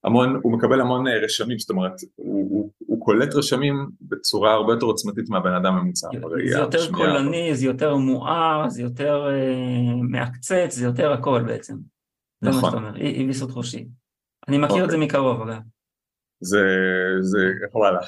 המון, 0.05 0.41
הוא 0.43 0.53
מקבל 0.53 0.81
המון 0.81 1.09
אה, 1.09 1.19
רשמים, 1.25 1.59
זאת 1.59 1.71
אומרת, 1.71 1.93
הוא, 2.15 2.51
הוא, 2.51 2.71
הוא 2.79 3.01
קולט 3.05 3.35
רשמים 3.35 3.87
בצורה 4.01 4.53
הרבה 4.53 4.73
יותר 4.73 4.87
עוצמתית 4.87 5.29
מהבן 5.29 5.53
אדם 5.53 5.75
הממוצע. 5.75 6.09
זה 6.51 6.59
יותר 6.59 6.93
קולני, 6.93 7.55
זה 7.55 7.67
יותר 7.67 7.97
מואר, 7.97 8.69
זה 8.69 8.83
יותר 8.83 9.27
אה, 9.29 9.95
מעקצץ, 10.03 10.75
זה 10.75 10.85
יותר 10.85 11.13
הכל 11.13 11.43
בעצם. 11.47 11.77
זה 12.41 12.51
מה 12.51 12.57
נכון. 12.57 12.71
שאתה 12.71 12.83
אומר, 12.83 12.97
אי 12.97 13.27
ויסות 13.27 13.51
חושי. 13.51 13.89
אני 14.49 14.59
מכיר 14.59 14.85
את 14.85 14.91
זה 14.91 14.99
מקרוב 14.99 15.43
אגב. 15.43 15.61
זה, 16.41 16.67
זה, 17.21 17.39
וואלה. 17.75 18.01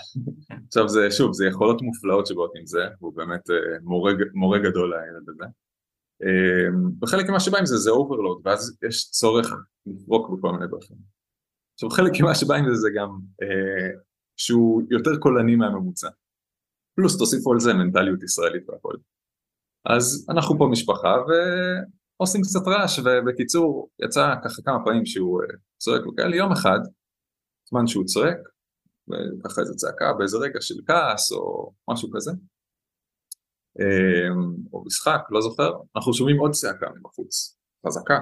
כן. 0.48 0.56
עכשיו 0.66 0.88
זה, 0.88 1.10
שוב, 1.10 1.32
זה 1.32 1.46
יכולות 1.46 1.82
מופלאות 1.82 2.26
שבאות 2.26 2.52
עם 2.56 2.66
זה, 2.66 2.80
והוא 3.00 3.16
באמת 3.16 3.50
אה, 3.50 3.56
מורה, 3.82 4.12
מורה 4.34 4.58
גדול 4.58 4.94
לילד 4.94 5.28
הזה. 5.28 5.44
אה, 6.22 6.68
וחלק 7.02 7.28
ממה 7.28 7.40
שבא 7.40 7.58
עם 7.58 7.66
זה 7.66 7.76
זה 7.76 7.90
overload, 7.90 8.40
ואז 8.44 8.78
יש 8.88 9.10
צורך 9.10 9.46
לפרוק 9.86 10.30
בכל 10.30 10.52
מיני 10.52 10.66
דרכים. 10.66 10.96
עכשיו 11.74 11.90
חלק 11.90 12.12
ממה 12.20 12.34
שבא 12.34 12.54
עם 12.54 12.64
זה 12.68 12.74
זה 12.74 12.88
גם 12.96 13.08
אה, 13.42 13.90
שהוא 14.36 14.82
יותר 14.90 15.10
קולני 15.18 15.56
מהממוצע. 15.56 16.08
פלוס 16.96 17.18
תוסיפו 17.18 17.52
על 17.52 17.60
זה 17.60 17.74
מנטליות 17.74 18.22
ישראלית 18.22 18.68
והכל. 18.68 18.94
אז 19.84 20.26
אנחנו 20.30 20.58
פה 20.58 20.68
משפחה 20.70 21.16
ועושים 21.28 22.40
קצת 22.42 22.66
רעש, 22.66 22.98
ובקיצור, 22.98 23.90
יצא 24.04 24.34
ככה 24.44 24.62
כמה 24.62 24.84
פעמים 24.84 25.06
שהוא 25.06 25.42
אה, 25.42 25.56
צועק 25.78 26.06
וכאלה, 26.06 26.36
יום 26.36 26.52
אחד, 26.52 26.78
זמן 27.70 27.86
שהוא 27.86 28.04
צועק, 28.04 28.38
וככה 29.08 29.60
איזה 29.60 29.74
צעקה 29.74 30.12
באיזה 30.12 30.38
רגע 30.38 30.60
של 30.60 30.74
כעס 30.86 31.32
או 31.32 31.72
משהו 31.90 32.08
כזה, 32.14 32.30
או 34.72 34.84
משחק, 34.84 35.20
לא 35.30 35.40
זוכר, 35.40 35.72
אנחנו 35.96 36.14
שומעים 36.14 36.38
עוד 36.38 36.50
צעקה 36.50 36.86
מבחוץ, 36.96 37.58
חזקה, 37.86 38.18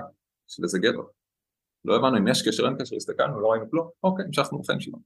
של 0.47 0.63
איזה 0.63 0.79
גבר. 0.79 1.05
לא 1.85 1.97
הבנו 1.97 2.19
אם 2.19 2.29
יש 2.29 2.49
קשר, 2.49 2.67
אין 2.67 2.77
קשר, 2.81 2.97
הסתכלנו, 2.97 3.41
לא 3.41 3.47
ראינו 3.47 3.71
כלום, 3.71 3.91
אוקיי, 4.05 4.25
המשכנו 4.25 4.59
בחיים 4.59 4.81
שלנו. 4.81 5.03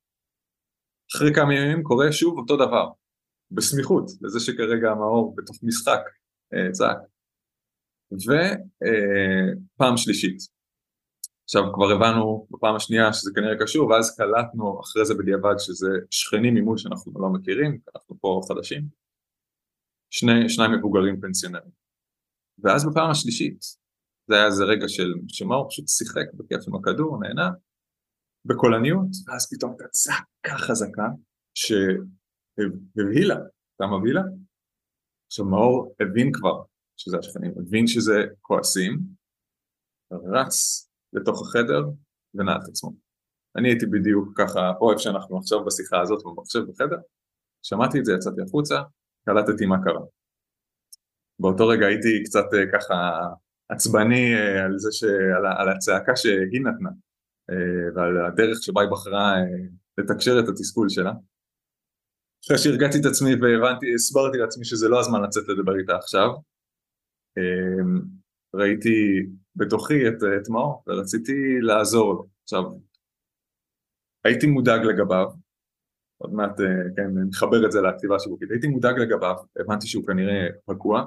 אחרי 1.17 1.35
כמה 1.35 1.55
ימים 1.55 1.83
קורה 1.83 2.13
שוב 2.13 2.39
אותו 2.39 2.57
דבר, 2.57 2.89
בסמיכות 3.51 4.05
לזה 4.23 4.41
שכרגע 4.41 4.91
המאור 4.91 5.35
בתוך 5.37 5.57
משחק 5.63 6.01
אה, 6.55 6.73
צעק. 6.73 6.99
ופעם 8.13 9.97
שלישית. 9.97 10.39
עכשיו 11.45 11.63
כבר 11.75 11.91
הבנו 11.91 12.47
בפעם 12.51 12.77
השנייה 12.77 13.13
שזה 13.13 13.31
כנראה 13.35 13.59
קשור, 13.61 13.89
ואז 13.89 14.17
קלטנו 14.17 14.81
אחרי 14.81 15.05
זה 15.05 15.15
בדיעבד 15.15 15.55
שזה 15.59 15.89
שכנים 16.11 16.55
ממול 16.55 16.79
שאנחנו 16.79 17.13
לא 17.17 17.29
מכירים, 17.29 17.79
כי 17.79 17.91
אנחנו 17.95 18.17
פה 18.21 18.41
חדשים. 18.49 19.00
שני, 20.11 20.49
שניים 20.49 20.73
מבוגרים 20.73 21.21
פנסיונרים. 21.21 21.71
ואז 22.59 22.87
בפעם 22.91 23.11
השלישית, 23.11 23.61
זה 24.29 24.35
היה 24.35 24.47
איזה 24.47 24.65
רגע 24.65 24.89
של 24.89 25.15
שמאור 25.29 25.69
פשוט 25.71 25.89
שיחק 25.89 26.35
בכיף 26.35 26.69
עם 26.69 26.75
הכדור, 26.75 27.21
נהנה, 27.21 27.51
בקולניות, 28.45 29.09
ואז 29.27 29.55
פתאום 29.55 29.71
הייתה 29.71 29.89
צעקה 29.89 30.59
חזקה 30.59 31.09
שהבהילה, 31.55 33.37
אתה 33.77 33.87
מבהילה? 33.87 34.23
עכשיו 35.27 35.45
מאור 35.45 35.95
הבין 36.01 36.33
כבר 36.33 36.63
שזה 36.97 37.19
השכנים, 37.19 37.53
הבין 37.57 37.87
שזה 37.87 38.25
כועסים, 38.41 39.01
רץ 40.13 40.89
לתוך 41.13 41.43
החדר 41.43 41.83
ונעל 42.35 42.61
את 42.65 42.69
עצמו. 42.69 42.93
אני 43.57 43.69
הייתי 43.69 43.87
בדיוק 43.87 44.29
ככה, 44.41 44.73
פה 44.79 44.93
איפה 44.93 45.03
שאנחנו 45.03 45.39
עכשיו 45.39 45.65
בשיחה 45.65 46.01
הזאת 46.01 46.23
במחשב 46.25 46.61
בחדר, 46.61 46.99
שמעתי 47.63 47.99
את 47.99 48.05
זה, 48.05 48.13
יצאתי 48.13 48.43
החוצה, 48.43 48.83
קלטתי 49.25 49.67
מה 49.67 49.77
קרה. 49.85 50.01
באותו 51.39 51.69
רגע 51.69 51.87
הייתי 51.87 52.23
קצת 52.25 52.45
אה, 52.55 52.73
ככה 52.73 53.21
עצבני 53.69 54.35
אה, 54.35 54.65
על 54.65 54.79
זה, 54.79 54.93
ש... 54.93 55.05
על, 55.05 55.47
על 55.59 55.69
הצעקה 55.69 56.17
שהיא 56.17 56.63
נתנה, 56.65 56.91
ועל 57.95 58.27
הדרך 58.27 58.63
שבה 58.63 58.83
היא 58.83 58.91
בחרה 58.91 59.35
לתקשר 59.99 60.41
את 60.45 60.49
התסכול 60.49 60.89
שלה. 60.89 61.13
אחרי 62.47 62.59
שהרגעתי 62.59 62.99
את 63.01 63.05
עצמי 63.05 63.31
והבנתי, 63.35 63.95
הסברתי 63.95 64.39
לעצמי 64.39 64.65
שזה 64.65 64.89
לא 64.89 65.01
הזמן 65.01 65.23
לצאת 65.23 65.49
לדבר 65.49 65.79
איתה 65.79 65.97
עכשיו, 65.97 66.29
ראיתי 68.55 69.27
בתוכי 69.57 70.09
את, 70.09 70.15
את 70.43 70.49
מאור 70.49 70.85
ורציתי 70.87 71.33
לעזור 71.61 72.15
לו. 72.15 72.27
עכשיו, 72.43 72.63
הייתי 74.25 74.47
מודאג 74.47 74.81
לגביו, 74.81 75.31
עוד 76.23 76.33
מעט, 76.33 76.61
אה, 76.61 76.67
כן, 76.97 77.11
נחבר 77.29 77.67
את 77.67 77.73
זה 77.73 77.81
לכתיבה 77.81 78.19
שיווקית, 78.19 78.51
הייתי 78.51 78.69
מודאג 78.69 78.99
לגביו, 78.99 79.35
הבנתי 79.61 79.87
שהוא 79.87 80.07
כנראה 80.07 80.47
פגוע, 80.65 81.07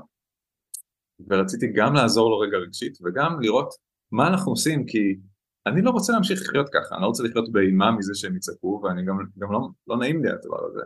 ורציתי 1.28 1.68
גם 1.76 1.94
לעזור 1.94 2.30
לו 2.30 2.40
רגע 2.40 2.58
רגשית 2.58 2.98
וגם 3.04 3.42
לראות 3.42 3.74
מה 4.12 4.28
אנחנו 4.28 4.52
עושים, 4.52 4.86
כי 4.86 5.20
אני 5.68 5.82
לא 5.82 5.90
רוצה 5.90 6.14
להמשיך 6.14 6.42
לחיות 6.42 6.70
ככה, 6.74 6.96
אני 6.96 7.02
לא 7.02 7.08
רוצה 7.08 7.24
לחיות 7.24 7.52
באימה 7.52 7.92
מזה 7.92 8.16
שהם 8.16 8.36
יצעקו, 8.36 8.82
ואני 8.84 9.06
גם, 9.06 9.18
גם 9.38 9.52
לא, 9.52 9.60
לא 9.88 9.98
נעים 9.98 10.24
לי 10.24 10.30
הדבר 10.30 10.66
הזה. 10.66 10.82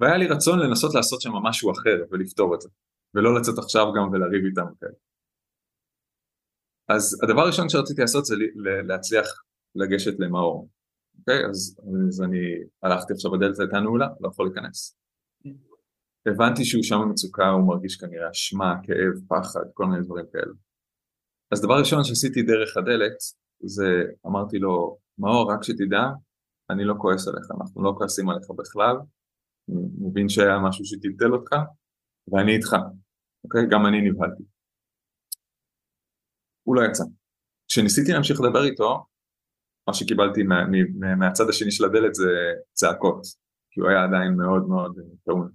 והיה 0.00 0.16
לי 0.16 0.26
רצון 0.26 0.58
לנסות 0.58 0.94
לעשות 0.94 1.20
שם 1.20 1.32
משהו 1.32 1.72
אחר 1.72 2.04
ולפתור 2.10 2.54
את 2.54 2.60
זה, 2.60 2.68
ולא 3.14 3.34
לצאת 3.34 3.58
עכשיו 3.58 3.86
גם 3.96 4.10
ולריב 4.12 4.44
איתם 4.44 4.66
כאלה. 4.80 4.98
אז 6.88 7.20
הדבר 7.22 7.40
הראשון 7.40 7.68
שרציתי 7.68 8.00
לעשות 8.00 8.24
זה 8.24 8.34
להצליח 8.86 9.26
לגשת 9.74 10.14
למאור. 10.18 10.68
אוקיי? 11.22 11.46
אז, 11.50 11.80
אז 12.08 12.22
אני 12.22 12.38
הלכתי 12.82 13.12
עכשיו, 13.12 13.34
הדלת 13.34 13.58
הייתה 13.60 13.80
נעולה, 13.80 14.08
לא 14.20 14.28
יכול 14.28 14.46
להיכנס. 14.46 14.98
הבנתי 16.26 16.64
שהוא 16.64 16.82
שם 16.82 16.96
במצוקה, 17.02 17.48
הוא 17.48 17.68
מרגיש 17.68 17.96
כנראה 17.96 18.30
אשמה, 18.30 18.74
כאב, 18.82 19.14
פחד, 19.28 19.60
כל 19.74 19.86
מיני 19.86 20.04
דברים 20.04 20.26
כאלה. 20.32 20.52
אז 21.52 21.62
דבר 21.62 21.78
ראשון 21.78 22.04
שעשיתי 22.04 22.42
דרך 22.42 22.76
הדלת, 22.76 23.16
זה 23.64 23.84
אמרתי 24.26 24.58
לו, 24.58 24.98
מאור, 25.18 25.52
רק 25.52 25.62
שתדע, 25.62 26.04
אני 26.70 26.84
לא 26.84 26.94
כועס 26.98 27.28
עליך, 27.28 27.46
אנחנו 27.60 27.82
לא 27.82 27.94
כועסים 27.98 28.28
עליך 28.28 28.50
בכלל, 28.58 28.96
מבין 29.98 30.28
שהיה 30.28 30.58
משהו 30.58 30.84
שטלטל 30.84 31.32
אותך, 31.32 31.52
ואני 32.28 32.52
איתך, 32.56 32.76
אוקיי? 33.44 33.62
גם 33.70 33.86
אני 33.86 34.10
נבהלתי. 34.10 34.42
הוא 36.62 36.76
לא 36.76 36.82
יצא. 36.90 37.04
כשניסיתי 37.68 38.12
להמשיך 38.12 38.40
לדבר 38.40 38.64
איתו, 38.64 39.06
מה 39.88 39.94
שקיבלתי 39.94 40.42
מה, 40.42 40.64
מה, 40.98 41.14
מהצד 41.14 41.48
השני 41.48 41.70
של 41.70 41.84
הדלת 41.84 42.14
זה 42.14 42.30
צעקות, 42.72 43.22
כי 43.70 43.80
הוא 43.80 43.88
היה 43.88 44.04
עדיין 44.04 44.34
מאוד 44.36 44.68
מאוד 44.68 44.98
טעון. 45.24 45.50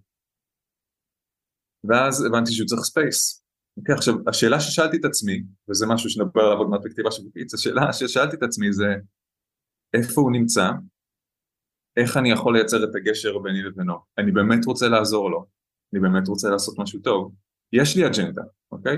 ואז 1.83 2.25
הבנתי 2.25 2.51
שהוא 2.51 2.67
צריך 2.67 2.81
space. 2.81 3.43
אוקיי, 3.77 3.95
עכשיו, 3.95 4.15
השאלה 4.27 4.59
ששאלתי 4.59 4.97
את 4.97 5.05
עצמי, 5.05 5.43
וזה 5.69 5.85
משהו 5.89 6.09
שנדבר 6.09 6.41
עליו 6.41 6.57
עוד 6.57 6.69
מעט 6.69 6.81
בכתיבה 6.83 7.11
שיווקית, 7.11 7.53
השאלה 7.53 7.93
ששאלתי 7.93 8.35
את 8.35 8.43
עצמי 8.43 8.73
זה, 8.73 8.95
איפה 9.93 10.21
הוא 10.21 10.31
נמצא, 10.31 10.69
איך 11.97 12.17
אני 12.17 12.31
יכול 12.31 12.57
לייצר 12.57 12.83
את 12.83 12.95
הגשר 12.95 13.39
ביני 13.39 13.63
לבינו, 13.63 13.93
אני 14.17 14.31
באמת 14.31 14.65
רוצה 14.65 14.87
לעזור 14.89 15.31
לו, 15.31 15.45
אני 15.93 16.01
באמת 16.01 16.27
רוצה 16.27 16.49
לעשות 16.49 16.79
משהו 16.79 16.99
טוב, 16.99 17.35
יש 17.73 17.97
לי 17.97 18.07
אג'נדה, 18.07 18.41
אוקיי? 18.71 18.97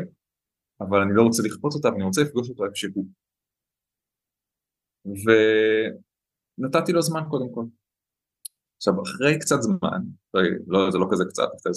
אבל 0.82 1.02
אני 1.02 1.16
לא 1.16 1.22
רוצה 1.22 1.44
לכפות 1.44 1.74
אותה 1.74 1.88
ואני 1.88 2.04
רוצה 2.04 2.22
לפגוש 2.22 2.50
אותו 2.50 2.66
איפה 2.66 2.76
שהוא. 2.76 3.06
ונתתי 5.06 6.92
לו 6.92 7.02
זמן 7.02 7.22
קודם 7.30 7.54
כל. 7.54 7.66
עכשיו 8.78 8.94
אחרי 9.04 9.40
קצת 9.40 9.62
זמן, 9.62 10.02
לא, 10.68 10.92
זה 10.92 10.98
לא 10.98 11.08
כזה 11.12 11.24
קצת, 11.30 11.48
אחרי 11.62 11.72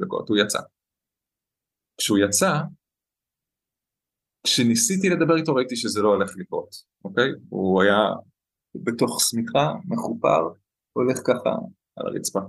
20-30 0.00 0.04
דקות, 0.04 0.28
הוא 0.28 0.36
יצא. 0.36 0.58
כשהוא 1.98 2.18
יצא, 2.18 2.52
כשניסיתי 4.46 5.08
לדבר 5.08 5.36
איתו 5.36 5.54
ראיתי 5.54 5.76
שזה 5.76 6.02
לא 6.02 6.08
הולך 6.08 6.30
לקרות, 6.36 6.70
אוקיי? 7.04 7.30
הוא 7.48 7.82
היה 7.82 7.98
בתוך 8.74 9.20
שמיכה, 9.20 9.72
מחופר, 9.84 10.40
הולך 10.92 11.18
ככה 11.26 11.50
על 11.96 12.06
הרצפה. 12.06 12.40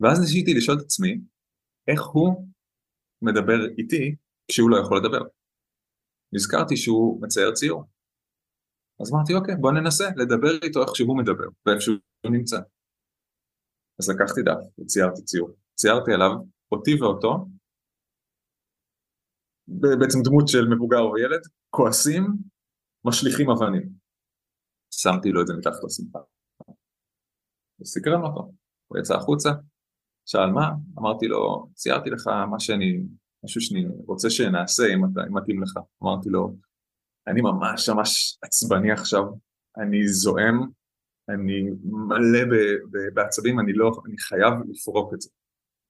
ואז 0.00 0.20
ניסיתי 0.20 0.54
לשאול 0.54 0.76
את 0.78 0.82
עצמי, 0.84 1.20
איך 1.88 2.02
הוא 2.06 2.48
מדבר 3.22 3.58
איתי 3.78 4.16
כשהוא 4.48 4.70
לא 4.70 4.76
יכול 4.76 4.98
לדבר. 4.98 5.22
נזכרתי 6.32 6.76
שהוא 6.76 7.22
מצייר 7.22 7.52
ציור. 7.52 7.84
אז 9.00 9.12
אמרתי, 9.12 9.34
אוקיי, 9.34 9.54
בוא 9.60 9.72
ננסה 9.72 10.04
לדבר 10.16 10.52
איתו 10.62 10.82
איך 10.82 10.96
שהוא 10.96 11.18
מדבר, 11.18 11.48
ואיך 11.66 11.82
שהוא 11.82 11.96
נמצא. 12.30 12.58
אז 14.00 14.10
לקחתי 14.10 14.42
דף 14.42 14.80
וציירתי 14.80 15.22
ציור. 15.22 15.50
ציירתי 15.74 16.12
עליו 16.12 16.30
אותי 16.72 17.02
ואותו, 17.02 17.46
בעצם 19.68 20.18
דמות 20.24 20.48
של 20.48 20.68
מבוגר 20.74 21.00
או 21.00 21.18
ילד, 21.18 21.40
כועסים, 21.70 22.26
משליכים 23.04 23.50
אבנים. 23.50 23.88
שמתי 24.90 25.28
לו 25.28 25.42
את 25.42 25.46
זה 25.46 25.52
מתחת 25.58 25.84
לשמחה. 25.84 26.18
וסקרן 27.80 28.22
אותו. 28.22 28.52
הוא 28.86 28.98
יצא 28.98 29.14
החוצה, 29.14 29.50
שאל 30.26 30.50
מה? 30.50 30.70
אמרתי 30.98 31.26
לו, 31.26 31.68
ציירתי 31.74 32.10
לך 32.10 32.26
מה 32.26 32.60
שאני, 32.60 33.02
משהו 33.44 33.60
שאני 33.60 33.86
רוצה 34.06 34.30
שנעשה 34.30 34.82
אם, 34.94 35.04
אתה, 35.04 35.20
אם 35.28 35.36
מתאים 35.36 35.62
לך. 35.62 35.72
אמרתי 36.02 36.28
לו, 36.28 36.56
אני 37.28 37.40
ממש 37.40 37.88
ממש 37.88 38.38
עצבני 38.42 38.92
עכשיו, 38.92 39.22
אני 39.78 40.08
זועם, 40.08 40.70
אני 41.28 41.70
מלא 41.84 42.56
בעצבים, 43.14 43.60
אני 43.60 43.72
לא, 43.72 43.90
אני 44.06 44.18
חייב 44.18 44.52
לפרוק 44.68 45.14
את 45.14 45.20
זה. 45.20 45.30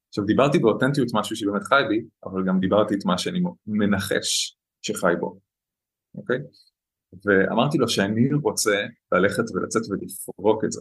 עכשיו 0.09 0.25
דיברתי 0.25 0.59
באותנטיות 0.59 1.09
משהו 1.15 1.37
שבאמת 1.37 1.63
חי 1.63 1.83
בי, 1.89 2.05
אבל 2.25 2.45
גם 2.47 2.61
דיברתי 2.61 2.95
את 2.95 3.05
מה 3.05 3.19
שאני 3.19 3.41
מנחש 3.67 4.57
שחי 4.83 5.13
בו, 5.21 5.41
אוקיי? 6.15 6.39
ואמרתי 7.25 7.79
לו 7.79 7.89
שאני 7.89 8.33
רוצה 8.43 8.77
ללכת 9.13 9.45
ולצאת 9.55 9.83
ולפרוק 9.91 10.65
את 10.65 10.73
זה. 10.73 10.81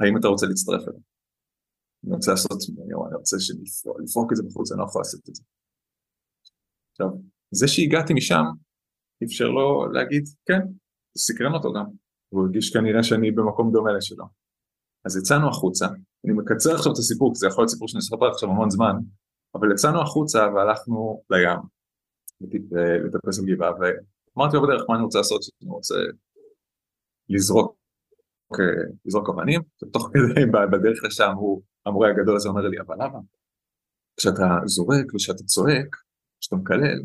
האם 0.00 0.16
אתה 0.16 0.28
רוצה 0.28 0.46
להצטרף 0.46 0.88
אליי? 0.88 1.00
אני 2.04 2.14
רוצה 2.14 2.30
לעשות, 2.30 2.58
אני 2.84 2.94
רוצה 2.94 3.36
לפרוק 4.04 4.32
את 4.32 4.36
זה 4.36 4.42
בחוץ, 4.42 4.72
אני 4.72 4.80
לא 4.80 4.84
יכול 4.84 5.00
לעשות 5.00 5.28
את 5.28 5.34
זה. 5.34 5.42
עכשיו, 6.92 7.06
זה 7.50 7.68
שהגעתי 7.68 8.14
משם, 8.14 8.44
אפשר 9.24 9.48
לו 9.48 9.92
להגיד, 9.92 10.24
כן, 10.46 10.60
סקרן 11.18 11.52
אותו 11.54 11.72
גם. 11.72 11.84
הוא 12.28 12.42
הרגיש 12.42 12.72
כנראה 12.72 13.02
שאני 13.02 13.30
במקום 13.30 13.72
דומה 13.72 13.92
לשלו. 13.92 14.24
אז 15.04 15.16
יצאנו 15.16 15.48
החוצה, 15.48 15.86
אני 16.24 16.32
מקצר 16.32 16.74
עכשיו 16.74 16.92
את 16.92 16.98
הסיפור, 16.98 17.32
כי 17.34 17.38
זה 17.38 17.46
יכול 17.46 17.62
להיות 17.62 17.70
סיפור 17.70 17.88
שאני 17.88 17.98
אספר 17.98 18.30
עכשיו 18.30 18.48
המון 18.48 18.70
זמן, 18.70 18.96
אבל 19.54 19.72
יצאנו 19.72 20.02
החוצה 20.02 20.38
והלכנו 20.54 21.22
לים, 21.30 21.58
לטפס 23.04 23.38
על 23.38 23.44
גבעה, 23.46 23.72
ואמרתי 23.72 24.56
לו 24.56 24.62
בדרך 24.62 24.82
מה 24.88 24.94
אני 24.94 25.04
רוצה 25.04 25.18
לעשות, 25.18 25.42
שאני 25.42 25.70
רוצה 25.70 25.94
לזרוק, 27.28 27.76
לזרוק 29.04 29.28
אבנים, 29.28 29.60
ותוך 29.82 30.10
כדי 30.12 30.46
בדרך 30.72 31.04
לשם 31.04 31.32
הוא, 31.36 31.62
המורה 31.86 32.08
הגדול 32.10 32.36
הזה 32.36 32.48
אומר 32.48 32.68
לי, 32.68 32.80
אבל 32.80 32.94
למה? 32.94 33.18
כשאתה 34.16 34.44
זורק 34.64 35.14
וכשאתה 35.14 35.44
צועק, 35.44 35.96
כשאתה 36.40 36.56
מקלל, 36.56 37.02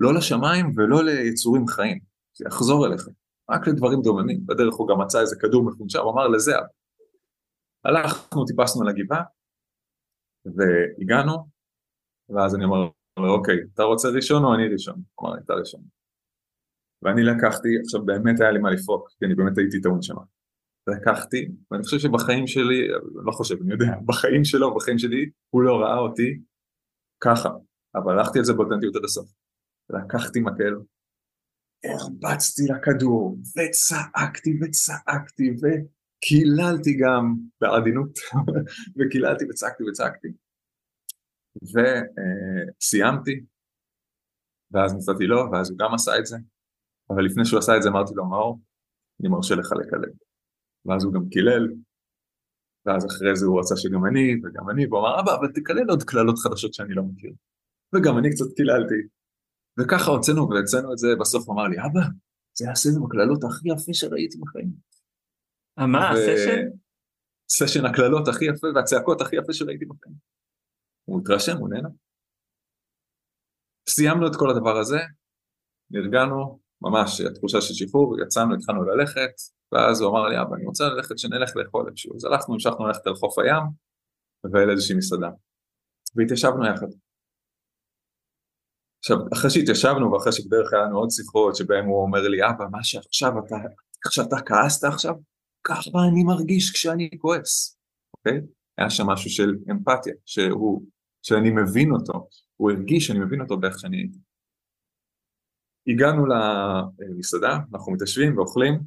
לא 0.00 0.14
לשמיים 0.14 0.72
ולא 0.76 1.04
ליצורים 1.04 1.66
חיים, 1.66 1.98
זה 2.36 2.44
יחזור 2.48 2.86
אליך, 2.86 3.08
רק 3.50 3.68
לדברים 3.68 4.02
דוממים. 4.02 4.46
בדרך 4.46 4.74
הוא 4.74 4.88
גם 4.88 5.00
מצא 5.00 5.20
איזה 5.20 5.36
כדור 5.40 5.64
מפונצ'ר, 5.64 5.98
הוא 5.98 6.12
אמר 6.12 6.28
לזה. 6.28 6.52
הלכנו, 7.84 8.44
טיפסנו 8.44 8.82
על 8.82 8.88
הגבעה, 8.88 9.22
והגענו, 10.44 11.48
ואז 12.28 12.54
אני 12.54 12.64
אומר 12.64 12.90
לו, 13.16 13.34
אוקיי, 13.34 13.56
אתה 13.74 13.82
רוצה 13.82 14.08
ראשון 14.08 14.44
או 14.44 14.54
אני 14.54 14.68
ראשון? 14.68 15.02
הוא 15.14 15.28
אמר 15.28 15.38
אתה 15.38 15.54
ראשון. 15.54 15.80
ואני 17.02 17.22
לקחתי, 17.22 17.68
עכשיו 17.84 18.04
באמת 18.04 18.40
היה 18.40 18.50
לי 18.50 18.58
מה 18.58 18.70
לפרוק, 18.70 19.08
כי 19.18 19.24
אני 19.24 19.34
באמת 19.34 19.58
הייתי 19.58 19.80
טעון 19.80 20.02
שם. 20.02 20.14
לקחתי, 20.86 21.48
ואני 21.70 21.82
חושב 21.82 21.98
שבחיים 21.98 22.46
שלי, 22.46 22.88
לא 23.24 23.32
חושב, 23.32 23.54
אני 23.62 23.72
יודע, 23.72 23.92
בחיים 24.06 24.44
שלו, 24.44 24.74
בחיים 24.74 24.98
שלי, 24.98 25.30
הוא 25.50 25.62
לא 25.62 25.76
ראה 25.76 25.98
אותי 25.98 26.40
ככה, 27.20 27.50
אבל 27.94 28.18
הלכתי 28.18 28.38
על 28.38 28.44
זה 28.44 28.52
באותנטיות 28.52 28.96
עד 28.96 29.04
הסוף. 29.04 29.45
לקחתי 29.90 30.40
מקל, 30.40 30.74
הרבצתי 31.84 32.62
לכדור, 32.72 33.38
וצעקתי 33.40 34.58
וצעקתי, 34.62 35.50
וקיללתי 35.50 36.96
גם 37.02 37.34
בעדינות, 37.60 38.18
וקיללתי 38.98 39.44
וצעקתי 39.50 39.84
וצעקתי. 39.88 40.28
וסיימתי, 41.62 43.44
ואז 44.70 44.94
נתתי 44.94 45.26
לו, 45.26 45.50
ואז 45.52 45.70
הוא 45.70 45.78
גם 45.78 45.94
עשה 45.94 46.18
את 46.18 46.26
זה, 46.26 46.36
אבל 47.10 47.24
לפני 47.24 47.44
שהוא 47.44 47.58
עשה 47.58 47.76
את 47.76 47.82
זה 47.82 47.88
אמרתי 47.88 48.14
לו, 48.14 48.28
מאור, 48.28 48.60
אני 49.20 49.28
מרשה 49.28 49.54
לך 49.54 49.72
לקלל. 49.72 50.12
ואז 50.84 51.04
הוא 51.04 51.12
גם 51.12 51.28
קילל, 51.28 51.68
ואז 52.86 53.06
אחרי 53.06 53.36
זה 53.36 53.46
הוא 53.46 53.60
רצה 53.60 53.76
שגם 53.76 54.06
אני, 54.06 54.36
וגם 54.42 54.70
אני, 54.70 54.86
והוא 54.86 55.00
אמר, 55.00 55.20
אבא, 55.20 55.34
אבל 55.34 55.52
תקלל 55.52 55.90
עוד 55.90 56.02
קללות 56.02 56.38
חדשות 56.38 56.74
שאני 56.74 56.94
לא 56.94 57.02
מכיר. 57.02 57.32
וגם 57.94 58.18
אני 58.18 58.30
קצת 58.30 58.44
קיללתי, 58.56 59.00
וככה 59.80 60.10
הוצאנו 60.10 60.48
והצאנו 60.50 60.92
את 60.92 60.98
זה, 60.98 61.08
בסוף 61.20 61.50
אמר 61.50 61.62
לי, 61.62 61.76
אבא, 61.76 62.00
זה 62.58 62.70
הסשן 62.70 63.02
הקללות 63.06 63.44
הכי 63.44 63.68
יפה 63.68 63.94
שראיתי 63.94 64.38
בחיים. 64.38 64.72
מה, 65.78 66.10
הסשן? 66.10 66.68
סשן 67.48 67.84
הקללות 67.84 68.28
הכי 68.28 68.44
יפה 68.44 68.66
והצעקות 68.74 69.20
הכי 69.20 69.36
יפה 69.36 69.52
שראיתי 69.52 69.84
בחיים. 69.84 70.14
הוא 71.04 71.20
התרשם, 71.20 71.56
הוא 71.56 71.68
נהנה. 71.68 71.88
סיימנו 73.88 74.26
את 74.26 74.36
כל 74.36 74.50
הדבר 74.50 74.78
הזה, 74.78 74.98
נרגענו, 75.90 76.60
ממש 76.80 77.20
התחושה 77.20 77.60
של 77.60 77.74
שחרור, 77.74 78.20
יצאנו, 78.20 78.54
התחלנו 78.54 78.84
ללכת, 78.84 79.34
ואז 79.72 80.00
הוא 80.00 80.10
אמר 80.10 80.28
לי, 80.28 80.42
אבא, 80.42 80.56
אני 80.56 80.66
רוצה 80.66 80.84
ללכת, 80.84 81.18
שנלך 81.18 81.56
לאכול 81.56 81.88
איפשהו. 81.88 82.16
אז 82.16 82.24
הלכנו, 82.24 82.54
המשכנו 82.54 82.86
ללכת 82.86 83.06
אל 83.06 83.14
חוף 83.14 83.38
הים, 83.38 83.62
ולאיזושהי 84.52 84.96
מסעדה. 84.96 85.30
והתיישבנו 86.16 86.66
יחד. 86.66 86.86
עכשיו, 89.06 89.18
אחרי 89.32 89.50
שהתיישבנו 89.50 90.12
ואחרי 90.12 90.32
שבדרך 90.32 90.72
היה 90.72 90.82
לנו 90.82 90.98
עוד 90.98 91.10
שיחות 91.10 91.56
שבהם 91.56 91.86
הוא 91.86 92.02
אומר 92.02 92.28
לי, 92.28 92.38
אבא, 92.48 92.64
מה 92.70 92.84
שעכשיו 92.84 93.32
אתה, 93.38 93.54
איך 94.04 94.12
שאתה 94.12 94.36
כעסת 94.46 94.84
עכשיו, 94.84 95.14
ככה 95.64 95.90
אני 96.12 96.24
מרגיש 96.24 96.70
כשאני 96.70 97.10
כועס, 97.18 97.78
אוקיי? 98.14 98.40
היה 98.78 98.90
שם 98.90 99.06
משהו 99.06 99.30
של 99.30 99.54
אמפתיה, 99.70 100.14
שהוא, 100.24 100.82
שאני 101.22 101.50
מבין 101.50 101.90
אותו, 101.92 102.28
הוא 102.56 102.70
הרגיש 102.70 103.06
שאני 103.06 103.18
מבין 103.18 103.40
אותו 103.40 103.56
באיך 103.56 103.78
שאני 103.78 103.96
הייתי. 103.96 104.18
הגענו 105.86 106.26
למסעדה, 106.98 107.58
אנחנו 107.74 107.92
מתיישבים 107.92 108.38
ואוכלים, 108.38 108.80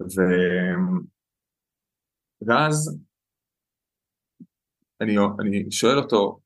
ו... 0.00 0.20
ואז 2.46 2.98
אני, 5.00 5.16
אני 5.40 5.70
שואל 5.70 5.98
אותו, 5.98 6.41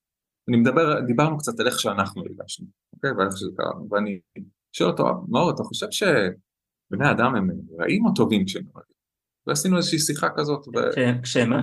אני 0.48 0.56
מדבר, 0.56 1.00
דיברנו 1.00 1.38
קצת 1.38 1.60
על 1.60 1.66
איך 1.66 1.80
שאנחנו 1.80 2.22
הרגשנו, 2.22 2.66
אוקיי? 2.92 3.10
ועל 3.10 3.26
איך 3.26 3.36
שזה 3.36 3.50
קרה, 3.56 3.70
ואני 3.90 4.20
שואל 4.72 4.90
אותו, 4.90 5.04
מאור, 5.28 5.50
אתה 5.50 5.62
חושב 5.62 5.86
שבני 5.90 7.10
אדם 7.10 7.34
הם 7.34 7.50
רעים 7.80 8.06
או 8.06 8.14
טובים 8.14 8.44
כשהם 8.44 8.64
נולדים? 8.74 8.96
ועשינו 9.46 9.76
איזושהי 9.76 9.98
שיחה 9.98 10.28
כזאת. 10.36 10.66
כשמה? 11.22 11.62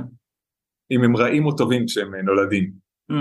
אם 0.91 1.03
הם 1.03 1.17
רעים 1.17 1.45
או 1.45 1.57
טובים 1.57 1.85
כשהם 1.85 2.15
נולדים. 2.15 2.73
Mm. 3.11 3.15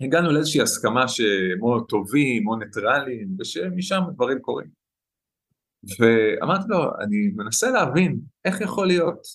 הגענו 0.00 0.32
לאיזושהי 0.32 0.62
הסכמה 0.62 1.08
שהם 1.08 1.62
או 1.62 1.80
טובים 1.80 2.48
או 2.48 2.56
ניטרלים, 2.56 3.36
ושמשם 3.38 4.00
דברים 4.14 4.38
קורים. 4.38 4.68
ואמרתי 5.98 6.64
לו, 6.68 6.98
אני 7.00 7.28
מנסה 7.36 7.70
להבין 7.70 8.20
איך 8.44 8.60
יכול 8.60 8.86
להיות, 8.86 9.26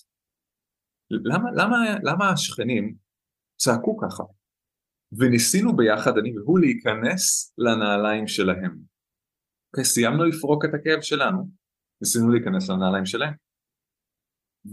למה, 1.10 1.50
למה, 1.54 1.76
למה 2.02 2.30
השכנים 2.30 2.94
צעקו 3.56 3.96
ככה? 3.96 4.22
וניסינו 5.12 5.76
ביחד, 5.76 6.18
אני 6.18 6.38
והוא, 6.38 6.58
להיכנס 6.58 7.54
לנעליים 7.58 8.26
שלהם. 8.26 8.70
Okay, 8.70 9.72
אוקיי, 9.72 9.84
סיימנו 9.84 10.24
לפרוק 10.24 10.64
את 10.64 10.70
הכאב 10.74 11.00
שלנו, 11.00 11.48
ניסינו 12.00 12.30
להיכנס 12.30 12.70
לנעליים 12.70 13.06
שלהם. 13.06 13.32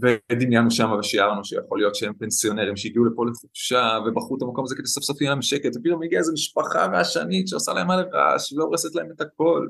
ודמיינו 0.00 0.70
שם 0.70 0.90
ושיערנו 0.98 1.44
שיכול 1.44 1.78
להיות 1.78 1.94
שהם 1.94 2.14
פנסיונרים 2.14 2.76
שהגיעו 2.76 3.04
לפה 3.04 3.26
לחופשה 3.26 3.98
ובחרו 4.06 4.36
את 4.36 4.42
המקום 4.42 4.64
הזה 4.64 4.76
כדי 4.76 4.86
סוף 4.86 5.04
סוף 5.04 5.20
יהיה 5.20 5.30
להם 5.30 5.42
שקט 5.42 5.76
ופתאום 5.76 6.02
הגיעה 6.02 6.18
איזו 6.18 6.32
משפחה 6.32 6.86
רעשנית 6.86 7.48
שעושה 7.48 7.72
להם 7.72 7.86
מלא 7.86 8.02
רעש 8.12 8.52
והורסת 8.52 8.94
להם 8.94 9.10
את 9.10 9.20
הכל 9.20 9.68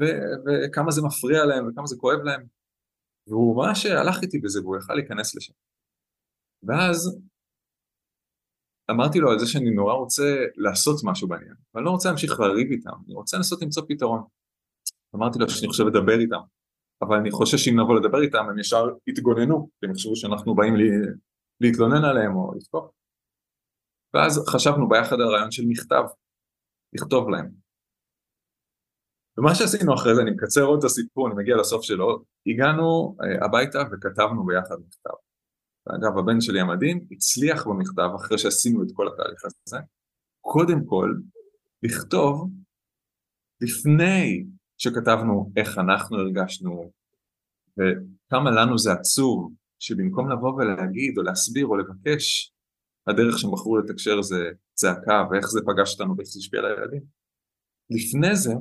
ו- 0.00 0.20
וכמה 0.46 0.90
זה 0.90 1.02
מפריע 1.02 1.44
להם 1.44 1.68
וכמה 1.68 1.86
זה 1.86 1.96
כואב 1.96 2.18
להם 2.24 2.46
והוא 3.26 3.56
ממש 3.56 3.86
הלך 3.86 4.22
איתי 4.22 4.38
בזה 4.38 4.60
והוא 4.60 4.76
יכל 4.76 4.94
להיכנס 4.94 5.34
לשם 5.34 5.52
ואז 6.62 7.20
אמרתי 8.90 9.18
לו 9.18 9.30
על 9.30 9.38
זה 9.38 9.46
שאני 9.46 9.70
נורא 9.70 9.94
רוצה 9.94 10.44
לעשות 10.56 11.00
משהו 11.04 11.28
בעניין 11.28 11.54
ואני 11.74 11.84
לא 11.86 11.90
רוצה 11.90 12.08
להמשיך 12.08 12.40
לריב 12.40 12.70
איתם, 12.70 12.96
אני 13.06 13.14
רוצה 13.14 13.36
לנסות 13.36 13.62
למצוא 13.62 13.82
פתרון 13.88 14.22
אמרתי 15.14 15.38
לו 15.38 15.48
שאני 15.48 15.68
חושב 15.68 15.84
לדבר 15.84 16.18
איתם 16.20 16.40
אבל 17.02 17.16
אני 17.16 17.30
חושש 17.30 17.64
שאם 17.64 17.80
נבוא 17.80 17.94
לדבר 18.00 18.22
איתם 18.22 18.44
הם 18.50 18.58
ישר 18.58 18.84
יתגוננו, 19.06 19.68
כי 19.80 19.86
הם 19.86 19.92
יחשבו 19.92 20.16
שאנחנו 20.16 20.54
באים 20.54 20.76
לי, 20.76 20.88
להתלונן 21.60 22.04
עליהם 22.04 22.36
או 22.36 22.54
לתקוף. 22.54 22.90
ואז 24.14 24.44
חשבנו 24.48 24.88
ביחד 24.88 25.16
על 25.20 25.28
רעיון 25.34 25.50
של 25.50 25.62
מכתב, 25.68 26.02
לכתוב 26.92 27.28
להם. 27.28 27.50
ומה 29.38 29.54
שעשינו 29.54 29.94
אחרי 29.94 30.14
זה, 30.14 30.22
אני 30.22 30.30
מקצר 30.30 30.62
עוד 30.62 30.78
את 30.78 30.84
הסיפור, 30.84 31.28
אני 31.28 31.34
מגיע 31.36 31.56
לסוף 31.56 31.82
שלו, 31.82 32.24
הגענו 32.46 33.16
uh, 33.20 33.44
הביתה 33.44 33.78
וכתבנו 33.92 34.46
ביחד 34.46 34.76
מכתב. 34.86 35.16
ואגב, 35.86 36.18
הבן 36.18 36.40
שלי 36.40 36.60
המדהים 36.60 37.06
הצליח 37.10 37.66
במכתב, 37.66 38.08
אחרי 38.16 38.38
שעשינו 38.38 38.82
את 38.82 38.88
כל 38.92 39.08
התהליך 39.08 39.44
הזה, 39.44 39.78
קודם 40.40 40.84
כל, 40.86 41.14
לכתוב 41.82 42.50
לפני 43.60 44.44
שכתבנו 44.78 45.52
איך 45.56 45.78
אנחנו 45.78 46.18
הרגשנו, 46.18 46.92
וכמה 47.78 48.50
לנו 48.50 48.78
זה 48.78 48.92
עצוב, 48.92 49.52
שבמקום 49.78 50.30
לבוא 50.30 50.52
ולהגיד 50.52 51.18
או 51.18 51.22
להסביר 51.22 51.66
או 51.66 51.76
לבקש, 51.76 52.52
הדרך 53.06 53.38
שהם 53.38 53.52
בחרו 53.52 53.78
לתקשר 53.78 54.22
זה 54.22 54.50
צעקה 54.74 55.24
ואיך 55.30 55.46
זה 55.46 55.60
פגש 55.66 55.92
אותנו 55.92 56.16
ואיך 56.16 56.28
זה 56.28 56.38
השפיע 56.38 56.60
על 56.60 56.66
הילדים. 56.66 57.02
לפני 57.90 58.36
זה 58.36 58.52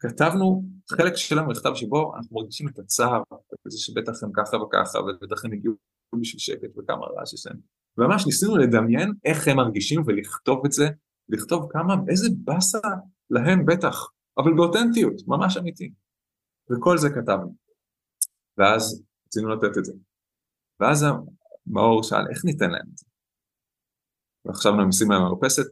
כתבנו 0.00 0.64
חלק 0.90 1.14
שלנו 1.14 1.48
מכתב 1.48 1.74
שבו 1.74 2.16
אנחנו 2.16 2.40
מרגישים 2.40 2.68
את 2.68 2.78
הצער, 2.78 3.22
וזה 3.66 3.78
שבטח 3.78 4.12
הם 4.22 4.30
ככה 4.36 4.56
וככה, 4.56 4.98
ובטח 4.98 5.44
הם 5.44 5.52
הגיעו 5.52 5.74
בשביל 6.14 6.40
שקט 6.40 6.78
וכמה 6.78 7.06
רעש 7.06 7.34
יש 7.34 7.46
להם. 7.46 7.56
וממש 7.98 8.26
ניסינו 8.26 8.56
לדמיין 8.56 9.12
איך 9.24 9.48
הם 9.48 9.56
מרגישים 9.56 10.02
ולכתוב 10.06 10.66
את 10.66 10.72
זה, 10.72 10.84
לכתוב 11.28 11.66
כמה, 11.72 11.94
איזה 12.08 12.28
באסה 12.44 12.78
להם 13.30 13.66
בטח, 13.66 14.08
אבל 14.38 14.54
באותנטיות, 14.56 15.14
ממש 15.26 15.56
אמיתי. 15.56 15.92
וכל 16.70 16.98
זה 16.98 17.08
כתבנו. 17.10 17.54
ואז 18.58 19.02
רצינו 19.26 19.48
לתת 19.48 19.78
את 19.78 19.84
זה. 19.84 19.92
ואז 20.80 21.04
מאור 21.66 22.02
שאל, 22.02 22.24
איך 22.30 22.44
ניתן 22.44 22.70
להם 22.70 22.86
את 22.92 22.98
זה? 22.98 23.06
וחשבנו 24.48 24.82
אם 24.82 24.88
נשים 24.88 25.10
להם 25.10 25.22
מרפסת, 25.22 25.66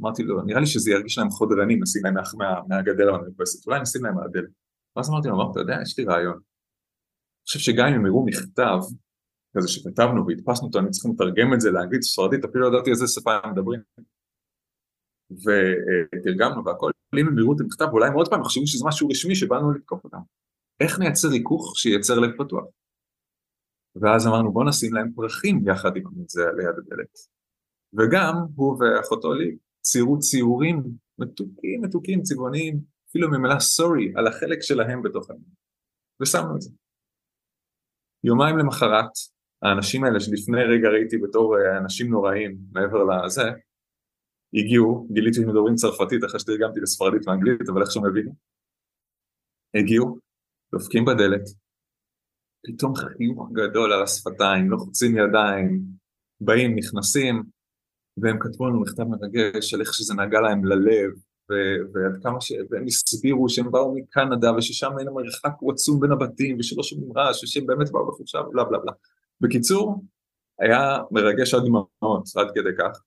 אמרתי 0.00 0.22
לו, 0.22 0.42
נראה 0.42 0.60
לי 0.60 0.66
שזה 0.66 0.90
ירגיש 0.90 1.18
להם 1.18 1.30
חודרני, 1.30 1.76
נשים 1.76 2.04
להם 2.04 2.14
מה, 2.14 2.22
מה, 2.38 2.60
מהגדר 2.68 3.10
למרפסת, 3.10 3.66
אולי 3.66 3.80
נשים 3.80 4.04
להם 4.04 4.14
מהדלת. 4.14 4.50
ואז 4.96 5.10
אמרתי 5.10 5.28
לו, 5.28 5.36
מאור, 5.36 5.52
אתה 5.52 5.60
יודע, 5.60 5.76
יש 5.82 5.98
לי 5.98 6.04
רעיון. 6.04 6.34
אני 6.34 7.46
חושב 7.46 7.58
שגם 7.58 7.86
אם 7.86 7.94
הם 7.94 8.06
יראו 8.06 8.24
מכתב, 8.26 8.78
כזה 9.56 9.68
שכתבנו 9.68 10.26
והדפסנו 10.26 10.66
אותו, 10.66 10.78
אני 10.78 10.90
צריך 10.90 11.06
לתרגם 11.14 11.54
את 11.54 11.60
זה 11.60 11.70
לאנגלית, 11.70 12.02
ספרדית, 12.02 12.44
אפילו 12.44 12.70
לא 12.70 12.76
ידעתי 12.76 12.90
איזה 12.90 13.06
שפה 13.06 13.30
הם 13.34 13.52
מדברים. 13.52 13.80
ותרגמנו 15.30 16.64
והכל, 16.64 16.90
אם 17.20 17.28
הם 17.28 17.38
יראו 17.38 17.56
את 17.56 17.60
המכתב, 17.60 17.86
אולי 17.92 18.08
הם 18.08 18.14
עוד 18.14 18.28
פעם 18.28 18.40
יחשבו 18.40 18.66
שזה 18.66 18.84
משהו 18.88 19.08
רשמי 19.08 19.34
שבאנו 19.34 19.72
לתקוף 19.72 20.04
אותם. 20.04 20.18
איך 20.80 20.98
נייצר 20.98 21.28
ריכוך 21.28 21.78
שייצר 21.78 22.18
לב 22.18 22.30
פתוח? 22.38 22.64
ואז 23.96 24.26
אמרנו 24.26 24.52
בוא 24.52 24.64
נשים 24.64 24.94
להם 24.94 25.12
פרחים 25.14 25.68
יחד 25.68 25.96
עם 25.96 26.04
זה 26.28 26.42
ליד 26.56 26.74
הדלת. 26.78 27.18
וגם 27.92 28.34
הוא 28.54 28.78
ואחותו 28.78 29.34
לי 29.34 29.56
ציירו 29.80 30.18
ציורים 30.18 30.82
מתוקים 31.18 31.82
מתוקים 31.82 32.22
צבעוניים, 32.22 32.80
אפילו 33.10 33.30
ממילה 33.30 33.60
סורי 33.60 34.12
על 34.16 34.26
החלק 34.26 34.62
שלהם 34.62 35.02
בתוך 35.02 35.30
העניין. 35.30 35.50
ושמנו 36.20 36.56
את 36.56 36.60
זה. 36.60 36.70
יומיים 38.24 38.58
למחרת, 38.58 39.10
האנשים 39.64 40.04
האלה 40.04 40.20
שלפני 40.20 40.62
רגע 40.64 40.88
ראיתי 40.88 41.18
בתור 41.18 41.56
אה, 41.58 41.78
אנשים 41.78 42.10
נוראים 42.10 42.56
מעבר 42.72 43.04
לזה, 43.04 43.42
הגיעו, 44.54 45.08
גיליתי 45.12 45.40
שהם 45.40 45.48
מדברים 45.48 45.74
צרפתית 45.74 46.24
אחרי 46.24 46.40
שתרגמתי 46.40 46.80
לספרדית 46.80 47.28
ואנגלית, 47.28 47.68
אבל 47.68 47.82
איכשהו 47.82 48.06
הבינו. 48.06 48.32
הגיעו, 49.74 50.18
דופקים 50.72 51.04
בדלת, 51.04 51.44
פתאום 52.66 52.94
חיוך 52.94 53.50
גדול 53.52 53.92
על 53.92 54.02
השפתיים, 54.02 54.70
לוחצים 54.70 55.16
ידיים, 55.16 55.82
באים, 56.40 56.76
נכנסים, 56.76 57.42
והם 58.16 58.36
כתבו 58.40 58.68
לנו 58.68 58.80
מכתב 58.80 59.02
מרגש 59.02 59.74
על 59.74 59.80
איך 59.80 59.94
שזה 59.94 60.14
נגע 60.14 60.40
להם 60.40 60.64
ללב, 60.64 61.10
ו- 61.50 61.92
ועד 61.92 62.22
כמה 62.22 62.40
ש... 62.40 62.52
והם 62.70 62.84
הסבירו 62.86 63.48
שהם 63.48 63.70
באו 63.70 63.94
מקנדה 63.94 64.56
וששם 64.56 64.90
אין 64.98 65.08
המרחק 65.08 65.52
הוא 65.60 65.72
עצום 65.72 66.00
בין 66.00 66.12
הבתים 66.12 66.56
ושלא 66.58 66.82
שומעים 66.82 67.18
רעש 67.18 67.44
ושהם 67.44 67.66
באמת 67.66 67.90
באו 67.90 68.08
בחופשה 68.08 68.38
ובלה 68.38 68.64
בלה 68.64 68.78
בלה. 68.78 68.92
בקיצור, 69.40 70.04
היה 70.60 70.98
מרגש 71.10 71.54
עד 71.54 71.62
דמעות, 71.66 72.24
עד 72.36 72.46
כדי 72.54 72.70
כך. 72.78 73.02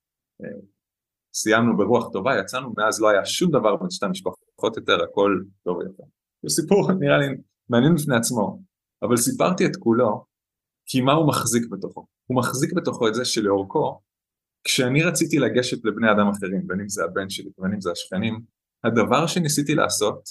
סיימנו 1.34 1.76
ברוח 1.76 2.12
טובה, 2.12 2.38
יצאנו, 2.40 2.72
מאז 2.76 3.00
לא 3.00 3.08
היה 3.08 3.24
שום 3.24 3.50
דבר 3.50 3.76
בין 3.76 3.90
שתי 3.90 4.06
המשפחות 4.06 4.76
יותר, 4.76 5.02
הכל 5.02 5.42
טוב 5.64 5.78
ויפה. 5.78 6.02
זה 6.42 6.62
סיפור 6.62 6.92
נראה 7.00 7.18
לי 7.18 7.26
מעניין 7.68 7.94
בפני 7.94 8.16
עצמו, 8.16 8.62
אבל 9.02 9.16
סיפרתי 9.16 9.66
את 9.66 9.76
כולו, 9.76 10.24
כי 10.86 11.00
מה 11.00 11.12
הוא 11.12 11.28
מחזיק 11.28 11.62
בתוכו? 11.70 12.06
הוא 12.26 12.36
מחזיק 12.36 12.72
בתוכו 12.72 13.08
את 13.08 13.14
זה 13.14 13.24
שלאורכו, 13.24 14.00
כשאני 14.64 15.02
רציתי 15.02 15.38
לגשת 15.38 15.84
לבני 15.84 16.10
אדם 16.10 16.28
אחרים, 16.28 16.66
בין 16.66 16.80
אם 16.80 16.88
זה 16.88 17.04
הבן 17.04 17.30
שלי 17.30 17.50
ובין 17.58 17.72
אם 17.72 17.80
זה 17.80 17.92
השכנים, 17.92 18.40
הדבר 18.84 19.26
שניסיתי 19.26 19.74
לעשות 19.74 20.28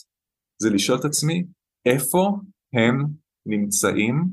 זה 0.62 0.70
לשאול 0.70 1.00
את 1.00 1.06
עצמי 1.06 1.46
איפה 1.86 2.32
הם 2.74 3.06
נמצאים 3.46 4.26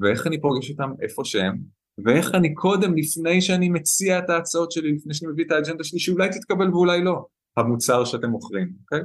ואיך 0.00 0.26
אני 0.26 0.40
פוגש 0.40 0.70
אותם 0.70 0.90
איפה 1.02 1.24
שהם 1.24 1.58
ואיך 2.04 2.34
אני 2.34 2.54
קודם, 2.54 2.96
לפני 2.96 3.40
שאני 3.40 3.68
מציע 3.68 4.18
את 4.18 4.30
ההצעות 4.30 4.72
שלי, 4.72 4.92
לפני 4.92 5.14
שאני 5.14 5.32
מביא 5.32 5.44
את 5.44 5.50
האג'נדה 5.50 5.84
שלי, 5.84 5.98
שאולי 5.98 6.28
תתקבל 6.28 6.70
ואולי 6.70 7.04
לא, 7.04 7.26
המוצר 7.56 8.04
שאתם 8.04 8.30
מוכרים, 8.30 8.72
אוקיי? 8.80 9.00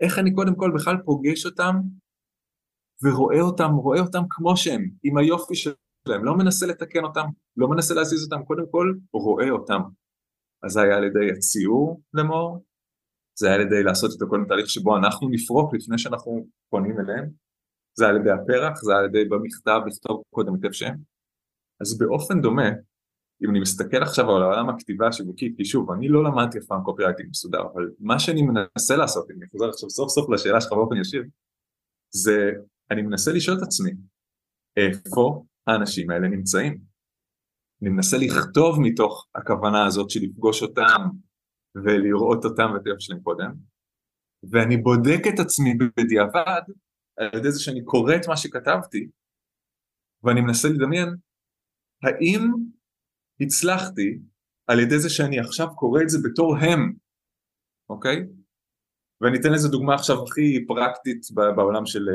איך 0.00 0.18
אני 0.18 0.34
קודם 0.34 0.54
כל 0.54 0.70
בכלל 0.74 0.96
פוגש 1.04 1.46
אותם 1.46 1.74
ורואה 3.02 3.40
אותם, 3.40 3.70
רואה 3.70 4.00
אותם 4.00 4.22
כמו 4.30 4.56
שהם, 4.56 4.90
עם 5.02 5.16
היופי 5.16 5.54
שלהם, 5.54 6.24
לא 6.24 6.36
מנסה 6.36 6.66
לתקן 6.66 7.04
אותם, 7.04 7.26
לא 7.56 7.68
מנסה 7.68 7.94
להזיז 7.94 8.24
אותם, 8.24 8.44
קודם 8.44 8.64
כל 8.70 8.94
רואה 9.12 9.50
אותם. 9.50 9.80
אז 10.62 10.72
זה 10.72 10.82
היה 10.82 10.96
על 10.96 11.04
ידי 11.04 11.30
הציור 11.36 12.02
למור, 12.14 12.64
זה 13.38 13.46
היה 13.46 13.54
על 13.54 13.60
ידי 13.60 13.82
לעשות 13.82 14.10
את 14.16 14.22
הכל 14.22 14.44
תהליך 14.48 14.70
שבו 14.70 14.96
אנחנו 14.96 15.28
נפרוק 15.28 15.74
לפני 15.74 15.98
שאנחנו 15.98 16.46
פונים 16.70 17.00
אליהם, 17.00 17.30
זה 17.94 18.08
על 18.08 18.16
ידי 18.16 18.30
הפרח, 18.30 18.82
זה 18.82 18.96
על 18.96 19.04
ידי 19.04 19.24
במכתב 19.24 19.80
לכתוב 19.86 20.22
קודם 20.30 20.54
את 20.54 20.74
שם. 20.74 20.94
אז 21.80 21.98
באופן 21.98 22.40
דומה, 22.40 22.68
אם 23.44 23.50
אני 23.50 23.60
מסתכל 23.60 24.02
עכשיו 24.02 24.36
על 24.36 24.42
העולם 24.42 24.68
הכתיבה 24.68 25.08
השיווקית, 25.08 25.56
כי 25.56 25.64
שוב, 25.64 25.90
אני 25.90 26.08
לא 26.08 26.24
למדתי 26.24 26.58
אף 26.58 26.64
פעם 26.64 26.82
קופי 26.84 27.02
מסודר, 27.28 27.62
אבל 27.74 27.90
מה 28.00 28.18
שאני 28.18 28.42
מנסה 28.42 28.96
לעשות, 28.96 29.30
אם 29.30 29.36
אני 29.36 29.50
חוזר 29.50 29.68
עכשיו 29.68 29.90
סוף 29.90 30.10
סוף 30.10 30.30
לשאלה 30.30 30.60
שלך 30.60 30.72
באופן 30.72 30.96
ישיר, 30.96 31.24
זה 32.10 32.50
אני 32.90 33.02
מנסה 33.02 33.32
לשאול 33.32 33.58
את 33.58 33.62
עצמי, 33.62 33.90
איפה 34.76 35.44
האנשים 35.66 36.10
האלה 36.10 36.28
נמצאים? 36.28 36.78
אני 37.82 37.90
מנסה 37.90 38.16
לכתוב 38.16 38.80
מתוך 38.80 39.26
הכוונה 39.34 39.86
הזאת 39.86 40.10
של 40.10 40.20
לפגוש 40.22 40.62
אותם 40.62 41.00
ולראות 41.74 42.44
אותם 42.44 42.70
ואת 42.74 42.86
היופי 42.86 43.02
שלהם 43.02 43.20
קודם, 43.20 43.54
ואני 44.50 44.76
בודק 44.76 45.20
את 45.34 45.38
עצמי 45.38 45.74
בדיעבד 45.96 46.62
על 47.16 47.38
ידי 47.38 47.50
זה 47.50 47.60
שאני 47.60 47.84
קורא 47.84 48.14
את 48.16 48.28
מה 48.28 48.36
שכתבתי, 48.36 49.08
ואני 50.22 50.40
מנסה 50.40 50.68
לדמיין 50.68 51.08
האם 52.02 52.50
הצלחתי 53.40 54.18
על 54.66 54.80
ידי 54.80 54.98
זה 54.98 55.10
שאני 55.10 55.40
עכשיו 55.40 55.76
קורא 55.76 56.02
את 56.02 56.08
זה 56.08 56.18
בתור 56.24 56.56
הם, 56.56 56.92
אוקיי? 57.88 58.16
ואני 59.20 59.38
אתן 59.40 59.52
לזה 59.52 59.68
דוגמה 59.68 59.94
עכשיו 59.94 60.16
הכי 60.22 60.66
פרקטית 60.66 61.26
בעולם 61.56 61.86
של 61.86 62.06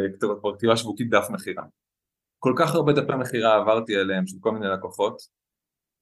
כתיבה 0.57 0.77
שיווקית 0.77 1.09
דף 1.09 1.27
מכירה. 1.29 1.63
כל 2.39 2.53
כך 2.57 2.75
הרבה 2.75 2.93
דפי 2.93 3.15
מכירה 3.19 3.55
עברתי 3.55 3.95
אליהם 3.95 4.27
של 4.27 4.37
כל 4.39 4.51
מיני 4.51 4.65
לקוחות 4.73 5.21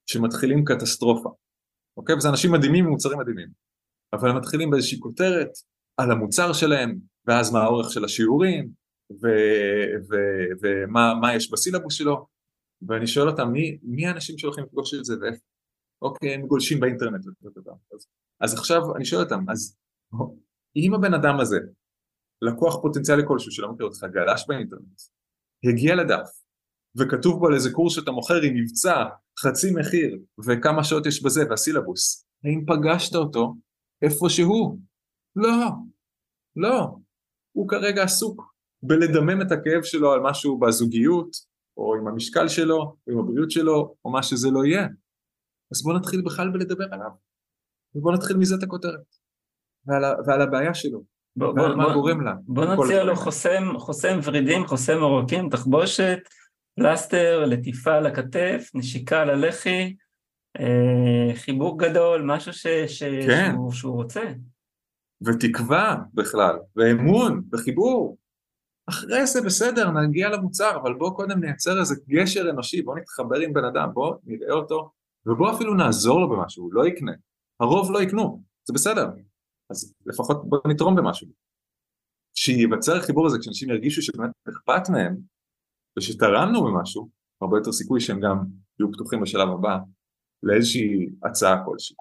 שמתחילים 0.06 0.64
קטסטרופה, 0.64 1.30
אוקיי? 1.96 2.14
וזה 2.14 2.28
אנשים 2.28 2.52
מדהימים 2.52 2.84
עם 2.84 2.90
מוצרים 2.90 3.18
מדהימים, 3.18 3.48
אבל 4.12 4.30
הם 4.30 4.36
מתחילים 4.36 4.70
באיזושהי 4.70 5.00
כותרת 5.00 5.50
על 5.96 6.10
המוצר 6.10 6.52
שלהם, 6.52 6.98
ואז 7.26 7.52
מה 7.52 7.62
האורך 7.62 7.92
של 7.92 8.04
השיעורים, 8.04 8.70
ומה 10.62 11.34
יש 11.34 11.50
בסילבוס 11.50 11.94
שלו, 11.94 12.26
ואני 12.88 13.06
שואל 13.06 13.28
אותם 13.28 13.48
מי, 13.52 13.78
מי 13.82 14.06
האנשים 14.06 14.38
שהולכים 14.38 14.64
לפגוש 14.64 14.94
את 14.94 15.04
זה 15.04 15.14
ואיפה, 15.20 15.44
אוקיי, 16.02 16.34
הם 16.34 16.46
גולשים 16.46 16.80
באינטרנט, 16.80 17.24
אז, 17.94 18.06
אז 18.40 18.54
עכשיו 18.54 18.96
אני 18.96 19.04
שואל 19.04 19.22
אותם, 19.22 19.50
אז 19.50 19.76
אם 20.76 20.94
הבן 20.94 21.14
אדם 21.14 21.40
הזה, 21.40 21.58
לקוח 22.42 22.82
פוטנציאלי 22.82 23.22
כלשהו 23.28 23.52
שלא 23.52 23.72
מכיר 23.72 23.86
אותך, 23.86 24.04
גלש 24.04 24.44
באינטרנט, 24.48 25.00
הגיע 25.64 25.94
לדף, 25.94 26.28
וכתוב 26.98 27.40
בו 27.40 27.46
על 27.46 27.54
איזה 27.54 27.70
קורס 27.72 27.94
שאתה 27.94 28.10
מוכר 28.10 28.42
עם 28.42 28.54
מבצע, 28.54 29.04
חצי 29.38 29.70
מחיר, 29.74 30.18
וכמה 30.46 30.84
שעות 30.84 31.06
יש 31.06 31.22
בזה, 31.22 31.40
והסילבוס, 31.50 32.26
האם 32.44 32.64
פגשת 32.66 33.14
אותו 33.14 33.54
איפה 34.02 34.28
שהוא? 34.28 34.78
לא, 35.36 35.68
לא, 36.56 36.96
הוא 37.52 37.68
כרגע 37.68 38.02
עסוק 38.02 38.57
בלדמם 38.82 39.42
את 39.42 39.52
הכאב 39.52 39.82
שלו 39.82 40.12
על 40.12 40.20
משהו 40.20 40.58
בזוגיות, 40.58 41.30
או 41.76 41.94
עם 41.94 42.08
המשקל 42.08 42.48
שלו, 42.48 42.78
או 42.78 43.12
עם 43.12 43.18
הבריאות 43.18 43.50
שלו, 43.50 43.94
או 44.04 44.10
מה 44.10 44.22
שזה 44.22 44.50
לא 44.50 44.64
יהיה. 44.64 44.86
אז 45.72 45.82
בוא 45.82 45.94
נתחיל 45.94 46.22
בכלל 46.22 46.50
בלדבר 46.50 46.86
עליו, 46.90 47.10
ובוא 47.94 48.12
נתחיל 48.12 48.36
מזה 48.36 48.54
את 48.54 48.62
הכותרת, 48.62 49.16
ועל, 49.86 50.04
ועל 50.26 50.42
הבעיה 50.42 50.74
שלו, 50.74 51.02
בוא, 51.36 51.46
ועל 51.46 51.68
בוא, 51.68 51.76
מה 51.76 51.84
בוא, 51.84 51.92
גורם 51.92 52.20
לה. 52.20 52.34
בוא 52.46 52.64
נציע 52.64 53.04
לו 53.04 53.16
חוסם, 53.16 53.78
חוסם 53.78 54.18
ורידים, 54.24 54.66
חוסם 54.66 55.02
עורקים, 55.02 55.48
תחבושת, 55.50 56.18
פלסטר, 56.76 57.44
לטיפה 57.46 58.00
לכתף, 58.00 58.70
נשיקה 58.74 59.24
ללחי, 59.24 59.96
אה, 60.60 61.34
חיבוק 61.34 61.82
גדול, 61.82 62.22
משהו 62.22 62.52
ש, 62.52 62.66
ש, 62.86 63.02
כן. 63.02 63.50
שהוא, 63.52 63.72
שהוא 63.72 63.94
רוצה. 63.94 64.22
ותקווה 65.26 65.96
בכלל, 66.14 66.56
ואמון, 66.76 67.42
וחיבור. 67.52 68.16
אחרי 68.88 69.26
זה 69.26 69.42
בסדר, 69.42 69.90
נגיע 69.90 70.28
למוצר, 70.28 70.76
אבל 70.82 70.94
בואו 70.94 71.16
קודם 71.16 71.40
נייצר 71.40 71.80
איזה 71.80 71.94
גשר 72.08 72.50
אנושי, 72.50 72.82
בואו 72.82 72.96
נתחבר 72.96 73.40
עם 73.40 73.52
בן 73.52 73.64
אדם, 73.64 73.88
בואו 73.94 74.18
נראה 74.24 74.52
אותו, 74.52 74.90
ובואו 75.26 75.54
אפילו 75.54 75.74
נעזור 75.74 76.20
לו 76.20 76.28
במשהו, 76.28 76.64
הוא 76.64 76.74
לא 76.74 76.86
יקנה. 76.86 77.12
הרוב 77.60 77.92
לא 77.92 78.02
יקנו, 78.02 78.42
זה 78.64 78.74
בסדר. 78.74 79.10
אז 79.70 79.94
לפחות 80.06 80.48
בואו 80.48 80.62
נתרום 80.68 80.96
במשהו. 80.96 81.28
שייווצר 82.34 83.00
חיבור 83.00 83.26
הזה, 83.26 83.38
כשאנשים 83.38 83.70
ירגישו 83.70 84.02
שבאמת 84.02 84.30
אכפת 84.48 84.90
מהם, 84.90 85.16
ושתרמנו 85.98 86.64
במשהו, 86.64 87.08
הרבה 87.42 87.58
יותר 87.58 87.72
סיכוי 87.72 88.00
שהם 88.00 88.20
גם 88.20 88.44
יהיו 88.80 88.92
פתוחים 88.92 89.20
בשלב 89.20 89.48
הבא 89.48 89.78
לאיזושהי 90.42 91.08
הצעה 91.24 91.64
כלשהי. 91.64 91.96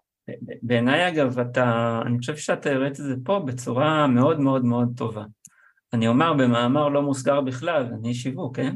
בעיניי 0.61 1.09
אגב, 1.09 1.39
אתה, 1.39 1.99
אני 2.05 2.17
חושב 2.17 2.35
שאתה 2.35 2.69
הראת 2.69 2.91
את 2.91 2.95
זה 2.95 3.15
פה 3.25 3.39
בצורה 3.47 4.07
מאוד 4.07 4.39
מאוד 4.39 4.65
מאוד 4.65 4.87
טובה. 4.97 5.25
אני 5.93 6.07
אומר 6.07 6.33
במאמר 6.33 6.89
לא 6.89 7.01
מוסגר 7.01 7.41
בכלל, 7.41 7.93
אני 7.93 8.13
שיווק, 8.13 8.55
כן? 8.55 8.75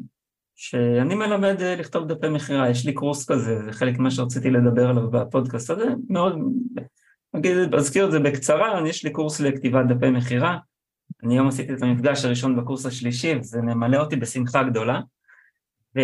שאני 0.56 1.16
מלמד 1.16 1.62
אה, 1.62 1.76
לכתוב 1.76 2.08
דפי 2.08 2.30
מכירה, 2.30 2.70
יש 2.70 2.86
לי 2.86 2.94
קורס 2.94 3.32
כזה, 3.32 3.64
זה 3.66 3.72
חלק 3.72 4.00
ממה 4.00 4.12
שרציתי 4.12 4.50
לדבר 4.50 4.90
עליו 4.90 5.12
בפודקאסט 5.12 5.70
הזה, 5.70 5.86
מאוד, 6.10 6.40
נגיד, 7.34 7.76
אזכיר 7.76 8.06
את 8.06 8.12
זה 8.12 8.20
בקצרה, 8.20 8.88
יש 8.88 9.04
לי 9.04 9.12
קורס 9.12 9.40
לכתיבת 9.40 9.86
דפי 9.90 10.10
מכירה, 10.10 10.58
אני 11.24 11.34
היום 11.34 11.48
עשיתי 11.48 11.74
את 11.74 11.82
המפגש 11.82 12.26
הראשון 12.26 12.56
בקורס 12.56 12.86
השלישי, 12.86 13.36
וזה 13.36 13.62
ממלא 13.62 13.98
אותי 13.98 14.16
בשמחה 14.16 14.64
גדולה, 14.64 15.00
ו... 15.96 16.00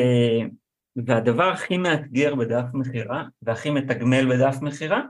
והדבר 1.06 1.44
הכי 1.44 1.78
מאתגר 1.78 2.36
בדף 2.36 2.66
מכירה, 2.74 3.24
והכי 3.42 3.70
מתגמל 3.70 4.36
בדף 4.36 4.62
מכירה, 4.62 5.02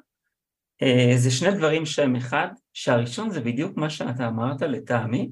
אה, 0.82 1.14
זה 1.16 1.32
שני 1.32 1.52
דברים 1.52 1.86
שהם 1.86 2.16
אחד, 2.16 2.48
שהראשון 2.74 3.30
זה 3.30 3.42
בדיוק 3.42 3.78
מה 3.78 3.90
שאתה 3.90 4.28
אמרת 4.28 4.62
לטעמי, 4.62 5.30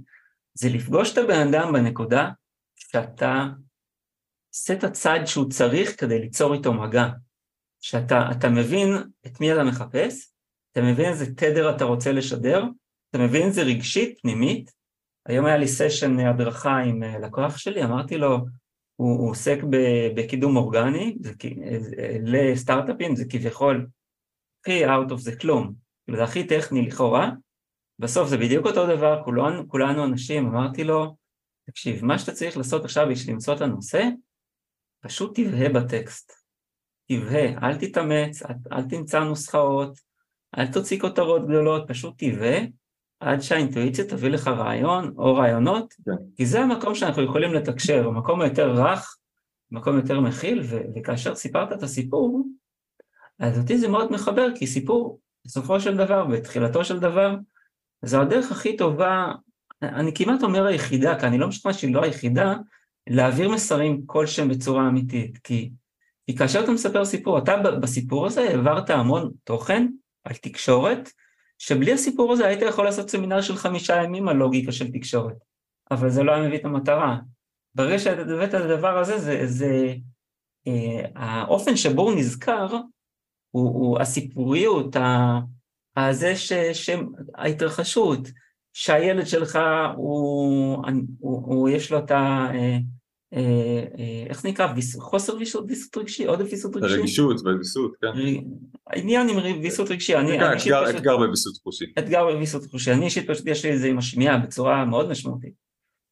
זה 0.57 0.69
לפגוש 0.69 1.13
את 1.13 1.17
הבן 1.17 1.47
אדם 1.47 1.73
בנקודה 1.73 2.29
שאתה 2.75 3.45
עושה 4.53 4.73
את 4.73 4.83
הצעד 4.83 5.25
שהוא 5.25 5.49
צריך 5.49 6.01
כדי 6.01 6.19
ליצור 6.19 6.53
איתו 6.53 6.73
מגע. 6.73 7.07
שאתה 7.81 8.49
מבין 8.49 8.89
את 9.25 9.41
מי 9.41 9.53
אתה 9.53 9.63
מחפש, 9.63 10.33
אתה 10.71 10.81
מבין 10.81 11.05
איזה 11.05 11.35
תדר 11.35 11.75
אתה 11.75 11.83
רוצה 11.83 12.11
לשדר, 12.11 12.63
אתה 13.09 13.17
מבין 13.17 13.47
איזה 13.47 13.61
רגשית, 13.61 14.19
פנימית. 14.21 14.71
היום 15.25 15.45
היה 15.45 15.57
לי 15.57 15.67
סשן 15.67 16.19
הדרכה 16.19 16.77
עם 16.77 17.03
אה, 17.03 17.19
לקוח 17.19 17.57
שלי, 17.57 17.83
אמרתי 17.83 18.17
לו, 18.17 18.37
הוא, 18.95 19.19
הוא 19.19 19.29
עוסק 19.29 19.57
בקידום 20.15 20.57
אורגני, 20.57 21.17
זה, 21.19 21.33
לסטארט-אפים, 22.23 23.15
זה 23.15 23.25
כביכול 23.29 23.87
הכי 24.61 24.85
out 24.85 25.09
of 25.11 25.17
זה 25.17 25.35
כלום, 25.35 25.73
זה 26.15 26.23
הכי 26.23 26.47
טכני 26.47 26.81
לכאורה, 26.81 27.31
בסוף 27.99 28.29
זה 28.29 28.37
בדיוק 28.37 28.65
אותו 28.65 28.87
דבר, 28.87 29.21
כולנו, 29.23 29.69
כולנו 29.69 30.05
אנשים, 30.05 30.47
אמרתי 30.47 30.83
לו, 30.83 31.15
תקשיב, 31.65 32.05
מה 32.05 32.19
שאתה 32.19 32.31
צריך 32.31 32.57
לעשות 32.57 32.85
עכשיו 32.85 33.07
בשביל 33.11 33.33
למצוא 33.33 33.53
את 33.55 33.61
הנושא, 33.61 34.03
פשוט 35.03 35.39
תבהה 35.39 35.69
בטקסט. 35.69 36.31
תבהה, 37.07 37.57
אל 37.63 37.77
תתאמץ, 37.77 38.43
אל, 38.43 38.53
אל 38.71 38.83
תמצא 38.83 39.19
נוסחאות, 39.19 39.99
אל 40.57 40.71
תוציא 40.71 40.99
כותרות 40.99 41.47
גדולות, 41.47 41.83
פשוט 41.87 42.13
תבהה 42.17 42.59
עד 43.19 43.41
שהאינטואיציה 43.41 44.05
תביא 44.05 44.29
לך 44.29 44.47
רעיון 44.47 45.13
או 45.17 45.35
רעיונות, 45.35 45.93
כן. 46.05 46.11
כי 46.35 46.45
זה 46.45 46.59
המקום 46.59 46.95
שאנחנו 46.95 47.23
יכולים 47.23 47.53
לתקשר, 47.53 48.07
המקום 48.07 48.41
היותר 48.41 48.71
רך, 48.71 49.17
מקום 49.71 49.95
יותר 49.95 50.19
מכיל, 50.19 50.61
ו- 50.63 50.81
וכאשר 50.95 51.35
סיפרת 51.35 51.71
את 51.71 51.83
הסיפור, 51.83 52.43
אז 53.39 53.59
אותי 53.59 53.77
זה 53.77 53.87
מאוד 53.87 54.11
מחבר, 54.11 54.47
כי 54.55 54.67
סיפור, 54.67 55.19
בסופו 55.45 55.79
של 55.79 55.97
דבר, 55.97 56.25
בתחילתו 56.25 56.85
של 56.85 56.99
דבר, 56.99 57.35
זו 58.01 58.21
הדרך 58.21 58.51
הכי 58.51 58.77
טובה, 58.77 59.31
אני 59.81 60.13
כמעט 60.13 60.43
אומר 60.43 60.65
היחידה, 60.65 61.19
כי 61.19 61.25
אני 61.25 61.37
לא 61.37 61.47
משוכנע 61.47 61.73
שהיא 61.73 61.93
לא 61.93 62.03
היחידה, 62.03 62.55
להעביר 63.09 63.49
מסרים 63.49 64.03
כלשהם 64.05 64.49
בצורה 64.49 64.87
אמיתית, 64.87 65.37
כי, 65.37 65.71
כי 66.25 66.35
כאשר 66.35 66.63
אתה 66.63 66.71
מספר 66.71 67.05
סיפור, 67.05 67.37
אתה 67.37 67.57
בסיפור 67.57 68.25
הזה 68.25 68.41
העברת 68.41 68.89
המון 68.89 69.31
תוכן 69.43 69.87
על 70.23 70.35
תקשורת, 70.35 71.09
שבלי 71.57 71.93
הסיפור 71.93 72.33
הזה 72.33 72.47
היית 72.47 72.61
יכול 72.61 72.85
לעשות 72.85 73.09
סמינר 73.09 73.41
של 73.41 73.55
חמישה 73.55 74.03
ימים 74.03 74.27
על 74.27 74.35
לוגיקה 74.35 74.71
של 74.71 74.91
תקשורת, 74.91 75.35
אבל 75.91 76.09
זה 76.09 76.23
לא 76.23 76.31
היה 76.31 76.47
מביא 76.47 76.57
את 76.57 76.65
המטרה. 76.65 77.17
ברגע 77.75 77.99
שאתה 77.99 78.21
הבאת 78.21 78.49
את 78.49 78.53
הדבר 78.53 78.97
הזה, 78.97 79.17
זה, 79.17 79.41
זה 79.45 79.93
אה, 80.67 81.05
האופן 81.15 81.75
שבו 81.75 82.01
הוא 82.01 82.15
נזכר, 82.15 82.67
הוא, 83.51 83.69
הוא 83.69 83.99
הסיפוריות, 83.99 84.95
הזה 85.97 86.35
ש, 86.35 86.53
שההתרחשות, 86.73 88.19
שהילד 88.73 89.27
שלך 89.27 89.59
הוא, 89.95 90.77
הוא, 91.19 91.41
הוא 91.45 91.69
יש 91.69 91.91
לו 91.91 91.99
את 91.99 92.11
ה... 92.11 92.47
אה, 92.53 92.77
אה, 93.97 94.25
איך 94.29 94.41
זה 94.41 94.49
נקרא? 94.49 94.73
חוסר 94.99 95.35
ויסות 95.35 95.69
רגשי? 95.97 96.25
עודף 96.25 96.45
ויסות 96.51 96.75
רגשי? 96.75 96.93
רגישות 96.93 97.41
וויסות, 97.41 97.95
כן. 98.01 98.07
העניין 98.87 99.29
עם 99.29 99.61
ויסות 99.61 99.91
רגשי, 99.91 100.15
אני... 100.15 100.37
אתגר 100.89 101.17
בוויסות 101.17 101.57
חושי. 101.63 101.85
אתגר 101.99 102.23
בוויסות 102.23 102.65
חושי. 102.65 102.91
אני 102.91 103.05
אישית 103.05 103.29
פשוט 103.29 103.47
יש 103.47 103.65
לי 103.65 103.73
את 103.73 103.79
זה 103.79 103.87
עם 103.87 103.97
השמיעה 103.97 104.37
בצורה 104.37 104.85
מאוד 104.85 105.09
משמעותית. 105.09 105.53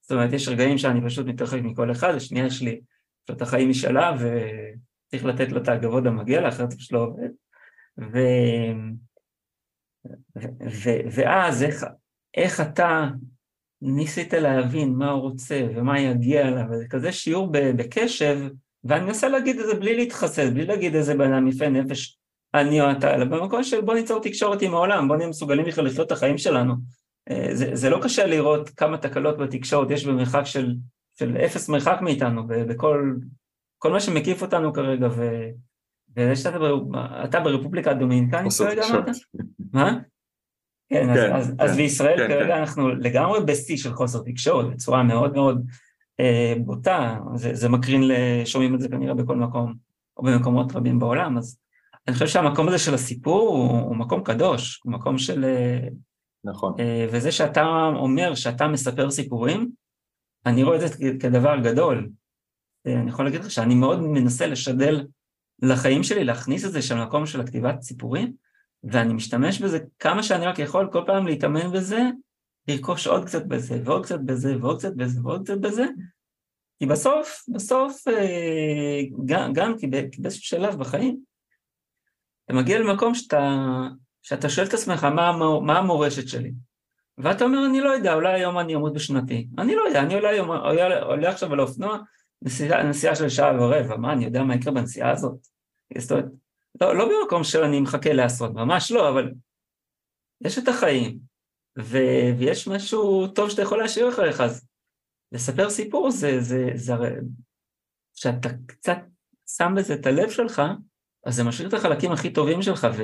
זאת 0.02 0.12
אומרת, 0.12 0.34
יש 0.34 0.48
רגעים 0.48 0.78
שאני 0.78 1.06
פשוט 1.06 1.26
מתרחק 1.26 1.60
מכל 1.64 1.92
אחד, 1.92 2.16
השנייה 2.16 2.46
יש 2.46 2.62
לי 2.62 2.82
פשוט 3.26 3.42
החיים 3.42 3.70
משלה 3.70 4.16
וצריך 4.16 5.26
לתת 5.26 5.52
לו 5.52 5.62
את 5.62 5.68
הכבוד 5.68 6.08
המגיע 6.08 6.42
לה, 6.42 6.50
אחרת 6.50 6.72
זה 6.72 6.78
פשוט 6.78 6.92
לא 6.92 7.00
עובד. 7.00 7.30
ו... 10.84 10.90
ואז 11.12 11.64
איך, 11.64 11.86
איך 12.38 12.62
אתה 12.62 13.08
ניסית 13.82 14.34
להבין 14.34 14.94
מה 14.94 15.12
הוא 15.12 15.22
רוצה 15.22 15.68
ומה 15.76 16.00
יגיע 16.00 16.48
אליו, 16.48 16.66
וזה 16.72 16.88
כזה 16.88 17.12
שיעור 17.12 17.50
בקשב, 17.52 18.40
ואני 18.84 19.06
מנסה 19.06 19.30
להגיד 19.30 19.60
את 19.60 19.66
זה 19.66 19.74
בלי 19.74 19.96
להתחסד, 19.96 20.54
בלי 20.54 20.66
להגיד 20.66 20.96
איזה 20.96 21.14
בן 21.16 21.34
אדם 21.34 21.48
יפה 21.48 21.70
נפש 21.70 22.18
אני 22.54 22.82
או 22.82 22.92
אתה, 22.92 23.16
אלא 23.16 23.26
במקום 23.26 23.64
של 23.64 23.82
בוא 23.82 23.94
ניצור 23.94 24.22
תקשורת 24.22 24.62
עם 24.62 24.74
העולם, 24.74 25.08
בוא 25.08 25.16
נהיה 25.16 25.30
מסוגלים 25.30 25.66
בכלל 25.66 25.86
לחיות 25.86 26.08
את 26.08 26.12
החיים 26.12 26.38
שלנו. 26.38 26.74
אה, 27.30 27.50
זה, 27.52 27.70
זה 27.74 27.90
לא 27.90 28.00
קשה 28.04 28.26
לראות 28.26 28.70
כמה 28.70 28.98
תקלות 28.98 29.38
בתקשורת 29.38 29.92
יש 29.92 30.06
במרחק 30.06 30.46
של, 30.46 30.76
של 31.20 31.38
אפס 31.38 31.70
מרחק 31.70 31.98
מאיתנו, 32.02 32.48
בכל 32.48 33.14
כל 33.78 33.92
מה 33.92 34.00
שמקיף 34.00 34.42
אותנו 34.42 34.74
כרגע, 34.74 35.08
ו, 35.12 35.50
וזה 36.18 36.36
שאתה 36.36 36.58
אתה 37.24 37.40
ברפובליקה 37.40 37.92
הדומיניקנית 37.92 38.54
כרגע 38.58 38.84
אמרת? 38.90 39.06
מה? 39.74 40.00
כן, 40.90 41.10
אז, 41.10 41.18
כן, 41.18 41.36
אז, 41.36 41.48
כן, 41.48 41.64
אז 41.64 41.76
בישראל 41.76 42.18
כן, 42.18 42.28
כרגע 42.28 42.54
כן. 42.54 42.60
אנחנו 42.60 42.90
לגמרי 42.90 43.40
בשיא 43.46 43.78
של 43.78 43.94
חוסר 43.94 44.20
תקשורת, 44.26 44.74
בצורה 44.74 45.04
מאוד 45.04 45.34
מאוד 45.34 45.66
אה, 46.20 46.54
בוטה, 46.66 47.20
זה, 47.36 47.56
זה 47.56 47.70
מקרין, 47.70 48.02
שומעים 48.46 48.76
את 48.76 48.82
זה 48.82 48.90
כנראה 48.90 49.14
בכל 49.14 49.36
מקום, 49.36 49.74
או 50.18 50.24
במקומות 50.24 50.76
רבים 50.76 51.00
בעולם, 51.00 51.38
אז 51.38 51.60
אני 52.08 52.14
חושב 52.14 52.28
שהמקום 52.28 52.68
הזה 52.68 52.78
של 52.78 52.94
הסיפור 52.94 53.50
הוא, 53.50 53.80
הוא 53.82 53.96
מקום 53.96 54.24
קדוש, 54.24 54.82
הוא 54.84 54.94
מקום 54.94 55.18
של... 55.18 55.46
אה, 55.46 55.88
נכון. 56.44 56.74
אה, 56.80 57.08
וזה 57.12 57.32
שאתה 57.32 57.66
אומר 57.96 58.36
שאתה 58.36 58.68
מספר 58.68 59.12
סיפורים, 59.12 59.72
אני 60.46 60.64
רואה 60.64 60.76
את 60.76 60.82
זה 60.82 60.88
כדבר 61.20 61.60
גדול. 61.60 62.10
אה, 62.88 62.94
אני 62.94 63.10
יכול 63.10 63.26
להגיד 63.26 63.42
לך 63.42 63.52
שאני 63.52 63.76
מאוד 63.76 64.00
מנסה 64.02 64.48
לשדל 64.48 65.06
לחיים 65.62 66.04
שלי, 66.04 66.24
להכניס 66.24 66.66
את 66.66 66.72
זה 66.72 66.82
שם 66.82 66.98
למקום 66.98 67.26
של 67.26 67.42
הכתיבת 67.42 67.82
סיפורים, 67.82 68.34
ואני 68.84 69.14
משתמש 69.14 69.62
בזה 69.62 69.80
כמה 70.00 70.24
שאני 70.24 70.46
רק 70.46 70.60
יכול, 70.60 70.90
כל 70.92 71.04
פעם 71.06 71.28
להתאמן 71.28 71.72
בזה, 71.72 72.02
לרכוש 72.68 73.08
עוד 73.08 73.26
קצת 73.26 73.46
בזה, 73.46 73.82
ועוד 73.86 74.06
קצת 74.06 74.20
בזה, 74.20 74.58
ועוד 74.62 74.80
קצת 74.80 74.94
בזה, 74.96 75.20
ועוד 75.24 75.44
קצת 75.44 75.58
בזה, 75.58 75.86
כי 76.80 76.86
בסוף, 76.86 77.46
בסוף, 77.54 78.04
גם, 79.26 79.54
גם 79.54 79.78
כי 79.80 79.88
באיזשהו 79.88 80.44
שלב 80.44 80.80
בחיים, 80.80 81.20
אתה 82.46 82.54
מגיע 82.54 82.80
למקום 82.80 83.16
שאתה, 83.16 83.58
שאתה 84.22 84.50
שואל 84.50 84.68
את 84.68 84.74
עצמך 84.74 85.04
מה, 85.04 85.32
מה 85.62 85.78
המורשת 85.78 86.28
שלי. 86.28 86.52
ואתה 87.18 87.44
אומר, 87.44 87.66
אני 87.66 87.82
לא 87.82 87.90
יודע, 87.90 88.14
אולי 88.14 88.34
היום 88.34 88.60
אני 88.60 88.76
אמות 88.76 88.94
בשנתי. 88.94 89.48
אני 89.58 89.76
לא 89.76 89.82
יודע, 89.82 90.02
אני 90.02 90.14
עולה, 90.14 91.02
עולה 91.02 91.30
עכשיו 91.30 91.54
על 91.54 91.60
האופנוע, 91.60 91.98
נסיעה, 92.44 92.84
נסיעה 92.84 93.16
של 93.16 93.30
שעה 93.30 93.62
ורבע, 93.62 93.98
מה, 93.98 94.14
אני 94.14 94.26
יודע 94.26 94.44
מה 94.44 94.56
יקרה 94.56 94.74
בנסיעה 94.74 95.12
הזאת? 95.12 95.48
זאת 95.98 96.12
אומרת, 96.12 96.26
לא, 96.82 96.98
לא 96.98 97.06
במקום 97.06 97.44
שאני 97.44 97.80
מחכה 97.80 98.14
לעשות, 98.14 98.54
ממש 98.54 98.92
לא, 98.92 99.10
אבל 99.10 99.32
יש 100.42 100.58
את 100.58 100.68
החיים, 100.68 101.20
ו, 101.80 101.98
ויש 102.38 102.68
משהו 102.68 103.28
טוב 103.28 103.50
שאתה 103.50 103.62
יכול 103.62 103.78
להשאיר 103.78 104.10
אחריך, 104.10 104.42
אז 104.42 104.68
לספר 105.32 105.70
סיפור 105.70 106.12
זה, 106.12 106.42
זה, 106.42 106.70
זה 106.76 106.94
הרי, 106.94 107.10
כשאתה 108.16 108.50
קצת 108.66 108.98
שם 109.58 109.74
בזה 109.78 109.94
את 109.94 110.06
הלב 110.06 110.30
שלך, 110.30 110.62
אז 111.26 111.36
זה 111.36 111.44
משאיר 111.44 111.68
את 111.68 111.74
החלקים 111.74 112.12
הכי 112.12 112.34
טובים 112.34 112.62
שלך, 112.62 112.88
ו... 112.98 113.04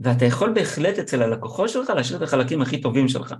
ואתה 0.00 0.24
יכול 0.24 0.52
בהחלט 0.54 0.98
אצל 0.98 1.22
הלקוחות 1.22 1.68
שלך 1.68 1.90
להשאיר 1.90 2.18
את 2.18 2.22
החלקים 2.22 2.62
הכי 2.62 2.80
טובים 2.80 3.08
שלך. 3.08 3.34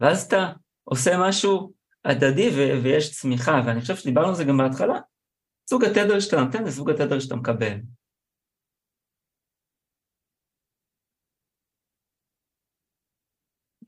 ואז 0.00 0.24
אתה 0.24 0.52
עושה 0.84 1.10
משהו 1.18 1.72
הדדי 2.10 2.48
ו... 2.48 2.82
ויש 2.82 3.12
צמיחה, 3.20 3.62
ואני 3.66 3.80
חושב 3.80 3.96
שדיברנו 3.96 4.28
על 4.28 4.34
זה 4.34 4.44
גם 4.44 4.56
בהתחלה, 4.56 4.98
סוג 5.70 5.84
התדר 5.84 6.20
שאתה 6.20 6.36
נותן 6.36 6.64
זה 6.64 6.70
סוג 6.70 6.90
התדר 6.90 7.20
שאתה 7.20 7.36
מקבל. 7.36 7.76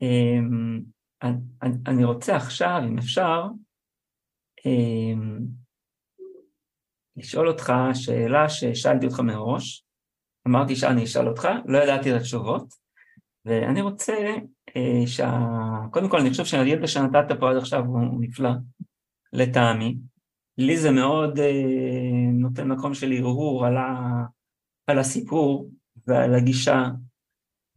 אמ, 0.01 0.81
אני 1.87 2.03
רוצה 2.03 2.35
עכשיו, 2.35 2.81
אם 2.87 2.97
אפשר, 2.97 3.41
אמ, 4.65 5.39
לשאול 7.17 7.47
אותך 7.47 7.73
שאלה 7.93 8.49
ששאלתי 8.49 9.05
אותך 9.05 9.19
מראש, 9.19 9.85
אמרתי 10.47 10.75
שאני 10.75 11.03
אשאל 11.03 11.27
אותך, 11.27 11.47
לא 11.65 11.77
ידעתי 11.77 12.11
את 12.11 12.15
התשובות, 12.19 12.73
ואני 13.45 13.81
רוצה 13.81 14.13
שה... 15.05 15.39
קודם 15.91 16.09
כל 16.09 16.19
אני 16.19 16.29
חושב 16.29 16.45
שהילד 16.45 16.87
שנתת 16.87 17.39
פה 17.39 17.49
עד 17.49 17.57
עכשיו 17.57 17.85
הוא 17.85 18.21
נפלא, 18.21 18.49
לטעמי. 19.33 19.97
לי 20.57 20.77
זה 20.77 20.91
מאוד 20.91 21.39
אה, 21.39 22.31
נותן 22.33 22.67
מקום 22.67 22.93
של 22.93 23.11
הרהור 23.11 23.65
על, 23.65 23.77
ה... 23.77 24.23
על 24.87 24.99
הסיפור 24.99 25.69
ועל 26.07 26.35
הגישה, 26.35 26.83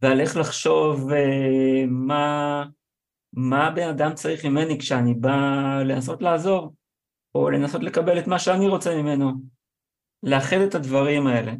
ועל 0.01 0.21
איך 0.21 0.37
לחשוב 0.37 1.11
אה, 1.11 1.85
מה, 1.87 2.65
מה 3.33 3.67
הבן 3.67 3.89
אדם 3.89 4.13
צריך 4.13 4.45
ממני 4.45 4.79
כשאני 4.79 5.13
בא 5.13 5.81
לנסות 5.85 6.21
לעזור. 6.21 6.73
או 7.35 7.49
לנסות 7.49 7.83
לקבל 7.83 8.19
את 8.19 8.27
מה 8.27 8.39
שאני 8.39 8.67
רוצה 8.67 9.01
ממנו, 9.01 9.31
לאחד 10.23 10.57
את 10.57 10.75
הדברים 10.75 11.27
האלה, 11.27 11.53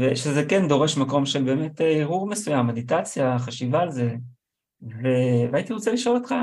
ושזה 0.00 0.44
כן 0.48 0.68
דורש 0.68 0.96
מקום 0.96 1.26
של 1.26 1.42
באמת 1.42 1.80
ערעור 1.80 2.26
מסוים, 2.28 2.66
מדיטציה, 2.66 3.38
חשיבה 3.38 3.80
על 3.80 3.90
זה, 3.90 4.14
ו... 4.82 5.06
והייתי 5.52 5.72
רוצה 5.72 5.92
לשאול 5.92 6.16
אותך, 6.16 6.34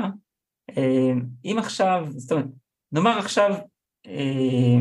אה, 0.78 1.12
אם 1.44 1.56
עכשיו, 1.58 2.06
זאת 2.10 2.32
אומרת, 2.32 2.46
נאמר 2.92 3.18
עכשיו, 3.18 3.50
אה, 4.06 4.80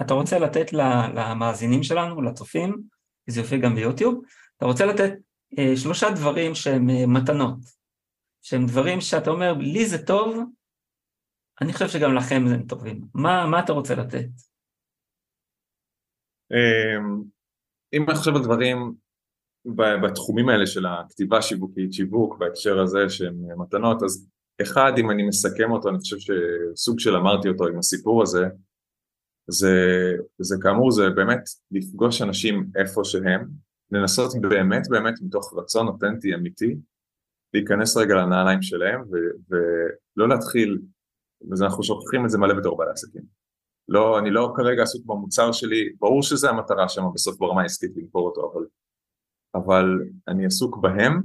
אתה 0.00 0.14
רוצה 0.14 0.38
לתת 0.38 0.72
למאזינים 1.14 1.82
שלנו, 1.82 2.22
לצופים, 2.22 2.82
זה 3.26 3.40
יופיע 3.40 3.58
גם 3.58 3.74
ביוטיוב, 3.74 4.22
אתה 4.56 4.66
רוצה 4.66 4.86
לתת 4.86 5.12
אה, 5.58 5.76
שלושה 5.76 6.10
דברים 6.10 6.54
שהם 6.54 6.86
מתנות, 7.12 7.58
שהם 8.42 8.66
דברים 8.66 9.00
שאתה 9.00 9.30
אומר, 9.30 9.52
לי 9.52 9.86
זה 9.86 10.06
טוב, 10.06 10.36
אני 11.60 11.72
חושב 11.72 11.88
שגם 11.88 12.14
לכם 12.14 12.44
הם 12.46 12.62
טובים. 12.62 13.00
מה, 13.14 13.46
מה 13.46 13.60
אתה 13.60 13.72
רוצה 13.72 13.94
לתת? 13.94 14.26
אם 17.96 18.10
אני 18.10 18.18
חושב 18.18 18.36
על 18.36 18.42
דברים 18.42 18.94
בתחומים 20.02 20.48
האלה 20.48 20.66
של 20.66 20.86
הכתיבה 20.86 21.42
שיווקית, 21.42 21.92
שיווק 21.92 22.38
בהקשר 22.38 22.80
הזה 22.80 23.08
שהם 23.08 23.60
מתנות, 23.60 24.02
אז 24.02 24.28
אחד, 24.62 24.92
אם 24.98 25.10
אני 25.10 25.22
מסכם 25.28 25.70
אותו, 25.70 25.88
אני 25.88 25.98
חושב 25.98 26.16
שסוג 26.18 26.98
של 26.98 27.16
אמרתי 27.16 27.48
אותו 27.48 27.66
עם 27.66 27.78
הסיפור 27.78 28.22
הזה, 28.22 28.44
זה, 29.50 29.74
זה 30.38 30.56
כאמור, 30.62 30.90
זה 30.90 31.10
באמת 31.10 31.40
לפגוש 31.70 32.22
אנשים 32.22 32.66
איפה 32.76 33.04
שהם, 33.04 33.48
לנסות 33.92 34.32
באמת 34.40 34.82
באמת 34.90 35.14
מתוך 35.22 35.54
רצון 35.58 35.86
אותנטי 35.88 36.34
אמיתי, 36.34 36.76
להיכנס 37.54 37.96
רגע 37.96 38.14
לנעליים 38.14 38.62
שלהם 38.62 39.00
ו, 39.00 39.16
ולא 39.50 40.28
להתחיל 40.28 40.78
אז 41.52 41.62
אנחנו 41.62 41.82
שוכחים 41.82 42.24
את 42.24 42.30
זה 42.30 42.38
מלא 42.38 42.54
בתור 42.54 42.76
בעלי 42.76 42.90
עסקים. 42.90 43.45
לא, 43.88 44.18
אני 44.18 44.30
לא 44.30 44.52
כרגע 44.56 44.82
עסוק 44.82 45.06
במוצר 45.06 45.52
שלי, 45.52 45.88
ברור 46.00 46.22
שזה 46.22 46.50
המטרה 46.50 46.88
שם 46.88 47.02
בסוף 47.14 47.38
ברמה 47.38 47.62
העסקית 47.62 47.90
למכור 47.96 48.28
אותו, 48.28 48.52
אבל, 48.52 48.66
אבל 49.54 49.98
אני 50.28 50.46
עסוק 50.46 50.76
בהם, 50.76 51.22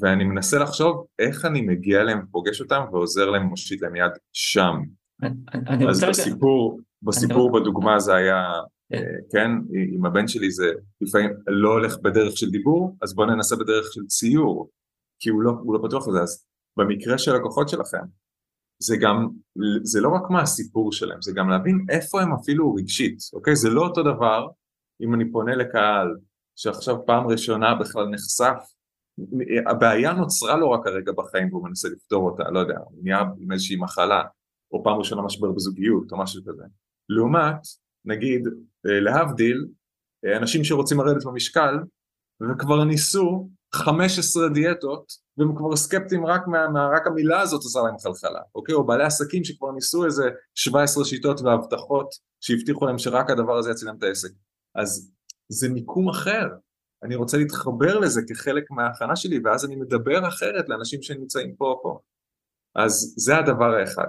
ואני 0.00 0.24
מנסה 0.24 0.58
לחשוב 0.58 1.06
איך 1.18 1.44
אני 1.44 1.60
מגיע 1.60 2.00
אליהם 2.00 2.20
ופוגש 2.24 2.60
אותם 2.60 2.84
ועוזר 2.92 3.30
להם 3.30 3.46
ומושיט 3.46 3.82
להם 3.82 3.96
יד 3.96 4.12
שם. 4.32 4.74
אני 5.22 5.88
אז 5.88 6.04
בסיפור, 6.04 6.80
בסיפור 7.02 7.52
בדוגמה 7.52 7.98
זה 7.98 8.14
היה, 8.14 8.44
כן. 8.90 8.96
אה, 8.96 9.02
כן, 9.30 9.50
עם 9.94 10.06
הבן 10.06 10.28
שלי 10.28 10.50
זה 10.50 10.72
לפעמים 11.00 11.30
לא 11.46 11.72
הולך 11.72 11.98
בדרך 11.98 12.36
של 12.36 12.50
דיבור, 12.50 12.96
אז 13.02 13.14
בואו 13.14 13.26
ננסה 13.26 13.56
בדרך 13.56 13.92
של 13.92 14.06
ציור, 14.06 14.70
כי 15.18 15.30
הוא 15.30 15.42
לא, 15.42 15.50
הוא 15.50 15.74
לא 15.74 15.88
פתוח 15.88 16.08
לזה, 16.08 16.20
אז 16.20 16.46
במקרה 16.76 17.18
של 17.18 17.32
לקוחות 17.34 17.68
שלכם, 17.68 18.04
זה 18.82 18.96
גם, 18.96 19.28
זה 19.82 20.00
לא 20.00 20.08
רק 20.08 20.30
מה 20.30 20.42
הסיפור 20.42 20.92
שלהם, 20.92 21.22
זה 21.22 21.32
גם 21.34 21.48
להבין 21.48 21.86
איפה 21.90 22.22
הם 22.22 22.32
אפילו 22.32 22.74
רגשית, 22.74 23.18
אוקיי? 23.32 23.56
זה 23.56 23.70
לא 23.70 23.80
אותו 23.80 24.02
דבר 24.02 24.48
אם 25.00 25.14
אני 25.14 25.32
פונה 25.32 25.56
לקהל 25.56 26.16
שעכשיו 26.56 27.06
פעם 27.06 27.26
ראשונה 27.26 27.74
בכלל 27.74 28.08
נחשף, 28.08 28.56
הבעיה 29.66 30.12
נוצרה 30.12 30.56
לו 30.56 30.70
רק 30.70 30.86
הרגע 30.86 31.12
בחיים 31.12 31.48
והוא 31.52 31.64
מנסה 31.64 31.88
לפתור 31.88 32.30
אותה, 32.30 32.50
לא 32.50 32.58
יודע, 32.58 32.78
הוא 32.78 33.02
נהיה 33.02 33.20
עם 33.38 33.52
איזושהי 33.52 33.76
מחלה, 33.76 34.22
או 34.72 34.84
פעם 34.84 34.98
ראשונה 34.98 35.22
משבר 35.22 35.50
בזוגיות 35.52 36.12
או 36.12 36.18
משהו 36.18 36.42
כזה. 36.46 36.64
לעומת, 37.08 37.58
נגיד, 38.04 38.46
אה, 38.86 39.00
להבדיל, 39.00 39.66
אה, 40.24 40.36
אנשים 40.36 40.64
שרוצים 40.64 40.98
לרדת 40.98 41.24
במשקל 41.24 41.74
וכבר 42.42 42.84
ניסו 42.84 43.48
15 43.74 44.48
דיאטות 44.48 45.12
והם 45.36 45.56
כבר 45.56 45.76
סקפטיים 45.76 46.26
רק, 46.26 46.46
מה, 46.46 46.68
מה, 46.68 46.88
רק 46.94 47.06
המילה 47.06 47.40
הזאת 47.40 47.62
עושה 47.62 47.80
להם 47.80 47.98
חלחלה, 47.98 48.40
אוקיי? 48.54 48.74
או 48.74 48.86
בעלי 48.86 49.04
עסקים 49.04 49.44
שכבר 49.44 49.72
ניסו 49.72 50.04
איזה 50.04 50.22
17 50.54 51.04
שיטות 51.04 51.40
והבטחות 51.40 52.08
שהבטיחו 52.40 52.86
להם 52.86 52.98
שרק 52.98 53.30
הדבר 53.30 53.58
הזה 53.58 53.70
יציל 53.70 53.88
להם 53.88 53.96
את 53.98 54.02
העסק. 54.02 54.30
אז 54.74 55.12
זה 55.48 55.68
מיקום 55.68 56.08
אחר, 56.08 56.46
אני 57.02 57.14
רוצה 57.14 57.36
להתחבר 57.36 57.98
לזה 57.98 58.20
כחלק 58.28 58.70
מההכנה 58.70 59.16
שלי 59.16 59.40
ואז 59.44 59.64
אני 59.64 59.76
מדבר 59.76 60.28
אחרת 60.28 60.68
לאנשים 60.68 61.02
שנמצאים 61.02 61.56
פה 61.56 61.64
או 61.64 61.82
פה. 61.82 62.00
אז 62.74 63.14
זה 63.16 63.36
הדבר 63.38 63.74
האחד, 63.74 64.06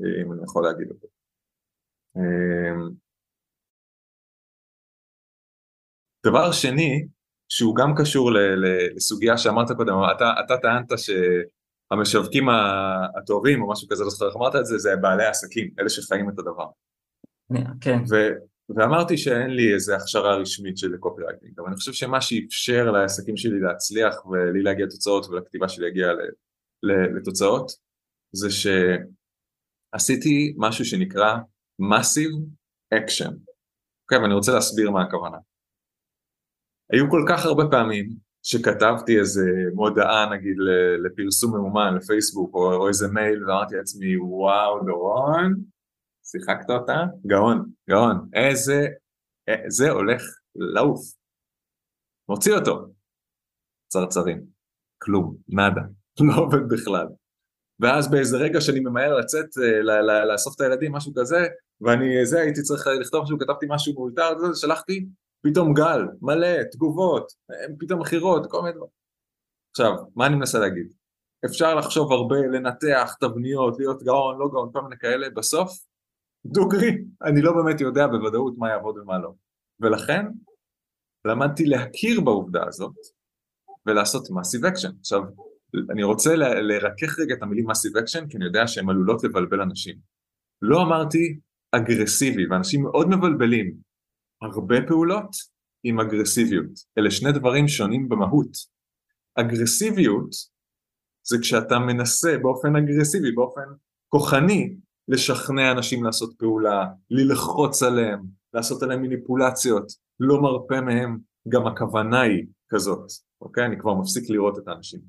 אם 0.00 0.32
אני 0.32 0.42
יכול 0.44 0.64
להגיד 0.64 0.90
אותו. 0.90 1.08
דבר 6.26 6.52
שני, 6.52 7.06
שהוא 7.54 7.76
גם 7.76 7.94
קשור 7.96 8.32
ל, 8.32 8.38
ל, 8.38 8.94
לסוגיה 8.96 9.38
שאמרת 9.38 9.72
קודם, 9.76 9.94
אתה, 10.16 10.32
אתה 10.44 10.56
טענת 10.62 10.92
שהמשווקים 10.98 12.48
הטובים 13.18 13.62
או 13.62 13.70
משהו 13.70 13.88
כזה, 13.88 14.04
לא 14.04 14.10
זוכר 14.10 14.28
איך 14.28 14.36
אמרת 14.36 14.56
את 14.56 14.66
זה, 14.66 14.78
זה 14.78 14.96
בעלי 14.96 15.24
העסקים, 15.24 15.70
אלה 15.78 15.88
שחיים 15.88 16.30
את 16.30 16.38
הדבר. 16.38 16.66
כן. 17.80 17.98
ו, 18.10 18.14
ואמרתי 18.76 19.18
שאין 19.18 19.50
לי 19.50 19.74
איזה 19.74 19.96
הכשרה 19.96 20.36
רשמית 20.36 20.78
של 20.78 20.96
קופירייטינג, 20.96 21.52
אבל 21.58 21.68
אני 21.68 21.76
חושב 21.76 21.92
שמה 21.92 22.20
שאפשר 22.20 22.90
לעסקים 22.90 23.36
שלי 23.36 23.60
להצליח 23.60 24.26
ולי 24.26 24.62
להגיע 24.62 24.86
לתוצאות 24.86 25.26
ולכתיבה 25.26 25.68
שלי 25.68 25.84
להגיע 25.84 26.08
לתוצאות, 27.16 27.72
זה 28.32 28.48
שעשיתי 28.50 30.54
משהו 30.56 30.84
שנקרא 30.84 31.36
Massive 31.82 32.36
Action. 32.94 33.32
אוקיי, 34.02 34.18
ואני 34.18 34.34
רוצה 34.34 34.52
להסביר 34.52 34.90
מה 34.90 35.02
הכוונה. 35.02 35.38
היו 36.92 37.10
כל 37.10 37.24
כך 37.28 37.44
הרבה 37.44 37.62
פעמים 37.70 38.08
שכתבתי 38.42 39.18
איזה 39.18 39.42
מודעה 39.74 40.30
נגיד 40.34 40.56
לפרסום 41.04 41.56
ממומן 41.56 41.94
לפייסבוק 41.94 42.54
או, 42.54 42.74
או 42.74 42.88
איזה 42.88 43.08
מייל 43.08 43.44
ואמרתי 43.44 43.74
לעצמי 43.76 44.16
וואו 44.16 44.84
דורון, 44.86 45.54
שיחקת 46.24 46.70
אותה? 46.70 47.04
גאון, 47.26 47.70
גאון, 47.90 48.28
איזה, 48.34 48.86
זה 49.68 49.90
הולך 49.90 50.22
לעוף. 50.56 51.00
מוציא 52.28 52.54
אותו. 52.54 52.86
צרצרים, 53.88 54.42
כלום, 55.02 55.36
נאדה, 55.48 55.82
לא 56.28 56.34
עובד 56.36 56.68
בכלל. 56.68 57.06
ואז 57.80 58.10
באיזה 58.10 58.36
רגע 58.36 58.60
שאני 58.60 58.80
ממהר 58.80 59.14
לצאת, 59.14 59.46
אה, 59.62 60.24
לאסוף 60.24 60.54
את 60.56 60.60
הילדים, 60.60 60.92
משהו 60.92 61.12
כזה, 61.16 61.46
ואני 61.80 62.26
זה, 62.26 62.40
הייתי 62.40 62.62
צריך 62.62 62.86
לכתוב 63.00 63.22
משהו, 63.22 63.38
כתבתי 63.38 63.66
משהו 63.68 63.94
מאולתר, 63.94 64.54
שלחתי, 64.54 65.06
פתאום 65.42 65.74
גל, 65.74 66.00
מלא, 66.22 66.62
תגובות, 66.72 67.32
פתאום 67.78 68.00
מכירות, 68.00 68.50
כל 68.50 68.62
מיני 68.62 68.74
דברים. 68.74 68.90
עכשיו, 69.70 69.92
מה 70.16 70.26
אני 70.26 70.34
מנסה 70.36 70.58
להגיד? 70.58 70.92
אפשר 71.44 71.74
לחשוב 71.74 72.12
הרבה, 72.12 72.36
לנתח 72.36 73.16
תבניות, 73.20 73.78
להיות 73.78 74.02
גאון, 74.02 74.38
לא 74.38 74.48
גאון, 74.52 74.70
כל 74.72 74.82
מיני 74.82 74.98
כאלה, 74.98 75.30
בסוף, 75.30 75.70
דוגרי, 76.46 77.04
אני 77.22 77.42
לא 77.42 77.52
באמת 77.52 77.80
יודע 77.80 78.06
בוודאות 78.06 78.54
מה 78.58 78.70
יעבוד 78.70 78.98
ומה 78.98 79.18
לא. 79.18 79.32
ולכן, 79.80 80.26
למדתי 81.24 81.66
להכיר 81.66 82.20
בעובדה 82.20 82.66
הזאת, 82.66 82.94
ולעשות 83.86 84.26
massive 84.26 84.64
action. 84.64 84.92
עכשיו, 85.00 85.22
אני 85.90 86.02
רוצה 86.02 86.36
לרכך 86.36 87.18
רגע 87.18 87.34
את 87.34 87.42
המילים 87.42 87.70
massive 87.70 87.96
action, 87.96 88.30
כי 88.30 88.36
אני 88.36 88.44
יודע 88.44 88.66
שהן 88.66 88.90
עלולות 88.90 89.24
לבלבל 89.24 89.60
אנשים. 89.60 89.96
לא 90.62 90.82
אמרתי 90.82 91.38
אגרסיבי, 91.72 92.46
ואנשים 92.46 92.82
מאוד 92.82 93.08
מבלבלים 93.08 93.74
הרבה 94.42 94.76
פעולות 94.88 95.36
עם 95.84 96.00
אגרסיביות. 96.00 96.70
אלה 96.98 97.10
שני 97.10 97.32
דברים 97.32 97.68
שונים 97.68 98.08
במהות. 98.08 98.56
אגרסיביות 99.34 100.30
זה 101.28 101.36
כשאתה 101.40 101.78
מנסה 101.78 102.38
באופן 102.42 102.76
אגרסיבי, 102.76 103.32
באופן 103.32 103.62
כוחני, 104.08 104.76
לשכנע 105.08 105.72
אנשים 105.72 106.04
לעשות 106.04 106.34
פעולה, 106.38 106.86
ללחוץ 107.10 107.82
עליהם, 107.82 108.20
לעשות 108.54 108.82
עליהם 108.82 109.02
מניפולציות, 109.02 109.92
לא 110.20 110.42
מרפה 110.42 110.80
מהם, 110.80 111.18
גם 111.48 111.66
הכוונה 111.66 112.20
היא 112.20 112.46
כזאת, 112.68 113.06
אוקיי? 113.40 113.66
אני 113.66 113.78
כבר 113.78 113.94
מפסיק 113.94 114.30
לראות 114.30 114.58
את 114.58 114.68
האנשים. 114.68 115.00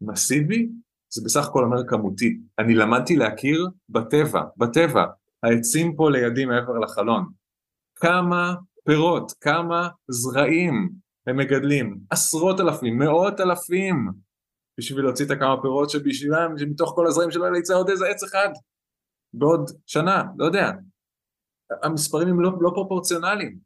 מסיבי 0.00 0.68
זה 1.10 1.24
בסך 1.24 1.46
הכל 1.46 1.64
אומר 1.64 1.86
כמותי. 1.88 2.38
אני 2.58 2.74
למדתי 2.74 3.16
להכיר 3.16 3.68
בטבע, 3.88 4.42
בטבע. 4.56 5.04
העצים 5.42 5.96
פה 5.96 6.10
לידי 6.10 6.44
מעבר 6.44 6.78
לחלון. 6.78 7.37
כמה 8.00 8.54
פירות, 8.84 9.32
כמה 9.40 9.88
זרעים 10.08 10.90
הם 11.26 11.36
מגדלים, 11.36 11.98
עשרות 12.10 12.60
אלפים, 12.60 12.98
מאות 12.98 13.40
אלפים, 13.40 14.10
בשביל 14.78 15.04
להוציא 15.04 15.26
את 15.26 15.30
הכמה 15.30 15.62
פירות 15.62 15.90
שבשבילם, 15.90 16.58
שמתוך 16.58 16.92
כל 16.94 17.06
הזרעים 17.06 17.30
שלו 17.30 17.56
יצא 17.56 17.74
עוד 17.74 17.90
איזה 17.90 18.06
עץ 18.06 18.22
אחד, 18.22 18.48
בעוד 19.34 19.70
שנה, 19.86 20.22
לא 20.38 20.44
יודע. 20.44 20.70
המספרים 21.82 22.28
הם 22.28 22.40
לא, 22.40 22.50
לא 22.60 22.70
פרופורציונליים. 22.74 23.58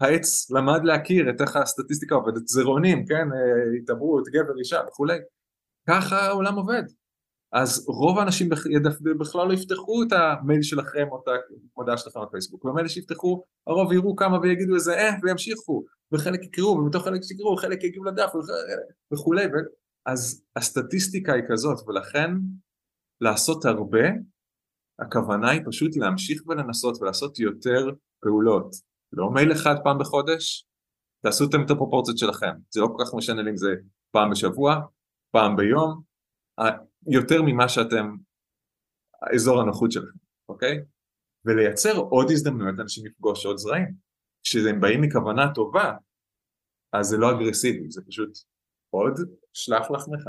העץ 0.00 0.50
למד 0.50 0.84
להכיר 0.84 1.30
את 1.30 1.40
איך 1.40 1.56
הסטטיסטיקה 1.56 2.14
עובדת, 2.14 2.46
זרעונים, 2.46 3.06
כן, 3.06 3.14
אה, 3.32 3.78
התעברות, 3.82 4.24
גבר, 4.28 4.58
אישה 4.58 4.80
וכולי. 4.88 5.18
ככה 5.88 6.16
העולם 6.16 6.54
עובד. 6.54 6.82
אז 7.56 7.84
רוב 7.88 8.18
האנשים 8.18 8.48
בכלל 9.18 9.48
לא 9.48 9.52
יפתחו 9.52 10.02
את 10.02 10.12
המייל 10.12 10.62
שלכם 10.62 11.06
או 11.10 11.22
את 11.22 11.28
המודעה 11.76 11.98
שלכם 11.98 12.20
בפייסבוק, 12.22 12.64
והמייל 12.64 12.88
שיפתחו, 12.88 13.44
הרוב 13.66 13.92
יראו 13.92 14.16
כמה 14.16 14.38
ויגידו 14.38 14.74
איזה 14.74 14.94
אה, 14.94 15.10
וימשיכו, 15.22 15.84
וחלק 16.12 16.44
יקראו, 16.44 16.78
ומתוך 16.78 17.04
חלק 17.04 17.22
שיקראו, 17.22 17.56
חלק 17.56 17.84
יגיעו 17.84 18.04
לדף 18.04 18.30
וכולי, 19.12 19.46
אז 20.06 20.44
הסטטיסטיקה 20.56 21.32
היא 21.34 21.42
כזאת, 21.48 21.88
ולכן 21.88 22.30
לעשות 23.20 23.64
הרבה, 23.64 24.08
הכוונה 24.98 25.50
היא 25.50 25.60
פשוט 25.66 25.96
להמשיך 25.96 26.42
ולנסות 26.46 27.02
ולעשות 27.02 27.38
יותר 27.38 27.90
פעולות. 28.22 28.74
לא 29.12 29.30
מייל 29.30 29.52
אחד 29.52 29.74
פעם 29.84 29.98
בחודש, 29.98 30.66
תעשו 31.22 31.44
אתם 31.48 31.64
את 31.64 31.70
הפרופורציות 31.70 32.18
שלכם, 32.18 32.52
זה 32.70 32.80
לא 32.80 32.86
כל 32.86 33.04
כך 33.04 33.14
משנה 33.14 33.50
אם 33.50 33.56
זה 33.56 33.74
פעם 34.10 34.30
בשבוע, 34.30 34.80
פעם 35.30 35.56
ביום, 35.56 36.02
יותר 37.08 37.42
ממה 37.42 37.68
שאתם, 37.68 38.16
אזור 39.34 39.60
הנוחות 39.60 39.92
שלכם, 39.92 40.18
אוקיי? 40.48 40.80
ולייצר 41.44 41.96
עוד 41.96 42.30
הזדמנויות 42.30 42.78
לאנשים 42.78 43.06
לפגוש 43.06 43.46
עוד 43.46 43.56
זרעים. 43.56 44.06
כשהם 44.44 44.80
באים 44.80 45.00
מכוונה 45.00 45.54
טובה, 45.54 45.92
אז 46.92 47.06
זה 47.06 47.16
לא 47.16 47.30
אגרסיבי, 47.30 47.90
זה 47.90 48.02
פשוט 48.08 48.38
עוד, 48.90 49.12
שלח 49.52 49.90
לחמך, 49.90 50.24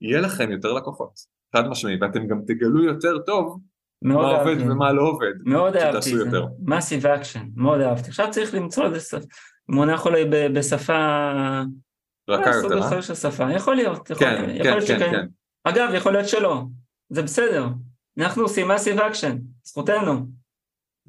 יהיה 0.00 0.20
לכם 0.20 0.50
יותר 0.50 0.72
לקוחות, 0.72 1.12
חד 1.56 1.68
משמעי, 1.68 1.96
ואתם 2.00 2.26
גם 2.26 2.40
תגלו 2.46 2.84
יותר 2.84 3.18
טוב 3.18 3.60
מה 4.02 4.14
עובד 4.14 4.56
ומה 4.60 4.92
לא 4.92 5.02
עובד. 5.02 5.32
מאוד 5.44 5.76
אהבתי, 5.76 6.10
זה 6.10 6.38
massive 6.58 7.06
action, 7.06 7.48
מאוד 7.56 7.80
אהבתי. 7.80 8.08
עכשיו 8.08 8.26
צריך 8.30 8.54
למצוא 8.54 8.84
איזה 8.84 9.18
מונח 9.68 10.06
אולי 10.06 10.24
בשפה... 10.54 11.30
רכה 12.28 12.50
יותר, 12.50 12.82
אה? 12.82 13.02
של 13.02 13.14
שפה, 13.14 13.52
יכול 13.52 13.76
להיות, 13.76 14.10
יכול 14.10 14.26
כן, 14.26 14.44
להיות 14.48 14.84
כן, 14.86 14.98
כן, 14.98 15.10
כן. 15.10 15.26
אגב, 15.64 15.90
יכול 15.94 16.12
להיות 16.12 16.28
שלא, 16.28 16.62
זה 17.10 17.22
בסדר, 17.22 17.66
אנחנו 18.18 18.42
עושים 18.42 18.68
מסיב 18.68 18.98
אקשן, 18.98 19.36
זכותנו. 19.64 20.26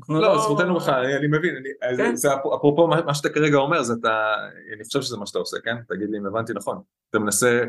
לא, 0.09 0.21
לא, 0.21 0.37
זכותנו 0.37 0.75
בכלל, 0.75 1.05
אני 1.05 1.27
מבין, 1.27 1.55
אני, 1.55 1.97
כן. 1.97 2.15
זה 2.15 2.33
אפרופו 2.33 2.87
מה 2.87 3.13
שאתה 3.13 3.29
כרגע 3.29 3.57
אומר, 3.57 3.83
זה 3.83 3.93
אתה, 3.99 4.33
אני 4.75 4.83
חושב 4.83 5.01
שזה 5.01 5.17
מה 5.17 5.25
שאתה 5.25 5.39
עושה, 5.39 5.57
כן? 5.63 5.75
תגיד 5.89 6.09
לי 6.09 6.17
אם 6.17 6.25
הבנתי 6.25 6.53
נכון. 6.53 6.81
אתה 7.09 7.19
מנסה 7.19 7.63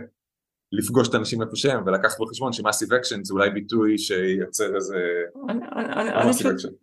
לפגוש 0.73 1.09
את 1.09 1.15
האנשים 1.15 1.43
איפה 1.43 1.57
שהם 1.57 1.83
ולקחת 1.87 2.21
בחשבון 2.21 2.53
ש 2.53 2.61
massive 2.61 2.93
action 2.93 3.25
זה 3.25 3.35
אולי 3.35 3.51
ביטוי 3.51 3.99
שייצר 3.99 4.77
איזה... 4.77 4.97
אני, 5.49 5.61
אני, 5.77 6.11
אני, 6.13 6.31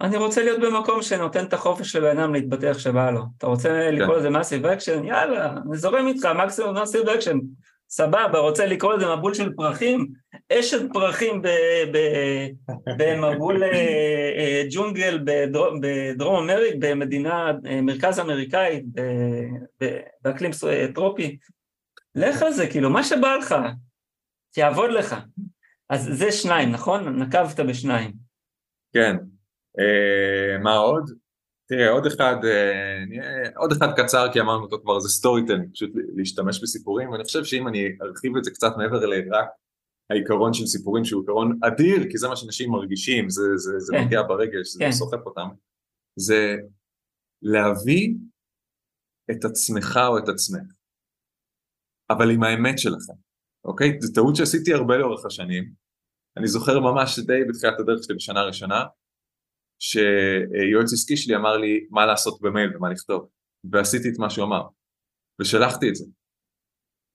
אני 0.02 0.18
רוצה 0.18 0.44
להיות 0.44 0.60
במקום 0.62 1.02
שנותן 1.02 1.46
את 1.46 1.54
החופש 1.54 1.96
לבן 1.96 2.18
אדם 2.18 2.34
להתבטא 2.34 2.66
איך 2.66 2.80
שבא 2.80 3.12
לו. 3.12 3.22
אתה 3.38 3.48
רוצה 3.48 3.70
כן. 3.70 3.96
לקרוא 3.96 4.18
לזה 4.18 4.30
massive 4.30 4.66
action? 4.66 5.04
יאללה, 5.04 5.58
אני 5.68 5.78
זורם 5.78 6.08
איתך, 6.08 6.26
מקסימום 6.26 6.74
massive 6.74 7.10
action. 7.10 7.38
סבבה, 7.96 8.40
רוצה 8.40 8.66
לקרוא 8.66 8.94
לזה 8.94 9.16
מבול 9.16 9.34
של 9.34 9.54
פרחים? 9.56 10.08
אשת 10.54 10.80
פרחים 10.94 11.42
במבול 12.98 13.64
אה, 13.64 13.70
אה, 14.38 14.64
ג'ונגל 14.72 15.20
בדרום 15.82 16.50
אמריק, 16.50 16.76
במדינה, 16.80 17.52
אה, 17.66 17.82
מרכז 17.82 18.20
אמריקאית, 18.20 18.84
באקלים 20.22 20.52
טרופי. 20.96 21.38
לך 22.16 22.42
על 22.42 22.52
זה, 22.52 22.68
כאילו, 22.68 22.90
מה 22.90 23.04
שבא 23.04 23.36
לך, 23.36 23.56
שיעבוד 24.56 24.90
לך. 24.90 25.16
אז 25.90 26.10
זה 26.14 26.32
שניים, 26.32 26.72
נכון? 26.72 27.22
נקבת 27.22 27.60
בשניים. 27.60 28.12
כן. 28.94 29.16
מה 30.64 30.76
עוד? 30.76 31.10
תראה, 31.66 31.90
עוד 31.90 32.06
אחד, 32.06 32.36
אה, 32.46 33.50
עוד 33.56 33.72
אחד 33.72 33.88
קצר, 33.98 34.34
כי 34.34 34.40
אמרנו 34.40 34.64
אותו 34.64 34.82
כבר, 34.82 35.00
זה 35.00 35.10
storytelling, 35.10 35.74
פשוט 35.74 35.92
להשתמש 36.16 36.62
בסיפורים, 36.64 37.10
ואני 37.10 37.24
חושב 37.24 37.44
שאם 37.44 37.68
אני 37.68 37.80
ארחיב 38.02 38.38
את 38.38 38.44
זה 38.44 38.52
קצת 38.52 38.72
מעבר 38.78 39.06
לרק 39.06 39.48
העיקרון 40.10 40.54
של 40.54 40.66
סיפורים, 40.66 41.06
שהוא 41.06 41.22
עיקרון 41.22 41.60
אדיר, 41.64 42.10
כי 42.12 42.18
זה 42.18 42.28
מה 42.28 42.36
שאנשים 42.36 42.72
מרגישים, 42.72 43.30
זה, 43.30 43.42
זה, 43.56 43.80
זה 43.80 43.94
כן. 43.96 44.06
מגיע 44.06 44.22
ברגש, 44.22 44.68
זה 44.68 44.80
כן. 44.80 44.92
סוחף 44.92 45.26
אותם, 45.26 45.48
זה 46.16 46.56
להביא 47.42 48.14
את 49.32 49.46
עצמך 49.46 50.00
או 50.08 50.18
את 50.18 50.30
עצמך, 50.30 50.74
אבל 52.10 52.32
עם 52.32 52.44
האמת 52.44 52.80
שלכם, 52.80 53.14
אוקיי? 53.66 53.98
זו 54.02 54.14
טעות 54.14 54.36
שעשיתי 54.36 54.74
הרבה 54.74 54.98
לאורך 54.98 55.26
השנים, 55.26 55.74
אני 56.38 56.48
זוכר 56.48 56.80
ממש 56.80 57.20
די 57.20 57.44
בתחילת 57.50 57.80
הדרך 57.80 58.04
שלי 58.04 58.16
בשנה 58.16 58.40
הראשונה, 58.40 58.84
שיועץ 59.80 60.94
עסקי 60.94 61.18
שלי 61.18 61.36
אמר 61.36 61.58
לי 61.58 61.88
מה 61.90 62.06
לעשות 62.06 62.42
במייל 62.42 62.78
ומה 62.78 62.90
לכתוב, 62.90 63.30
ועשיתי 63.72 64.10
את 64.10 64.20
מה 64.20 64.30
שהוא 64.30 64.46
אמר, 64.46 64.64
ושלחתי 65.42 65.90
את 65.90 65.96
זה, 65.96 66.06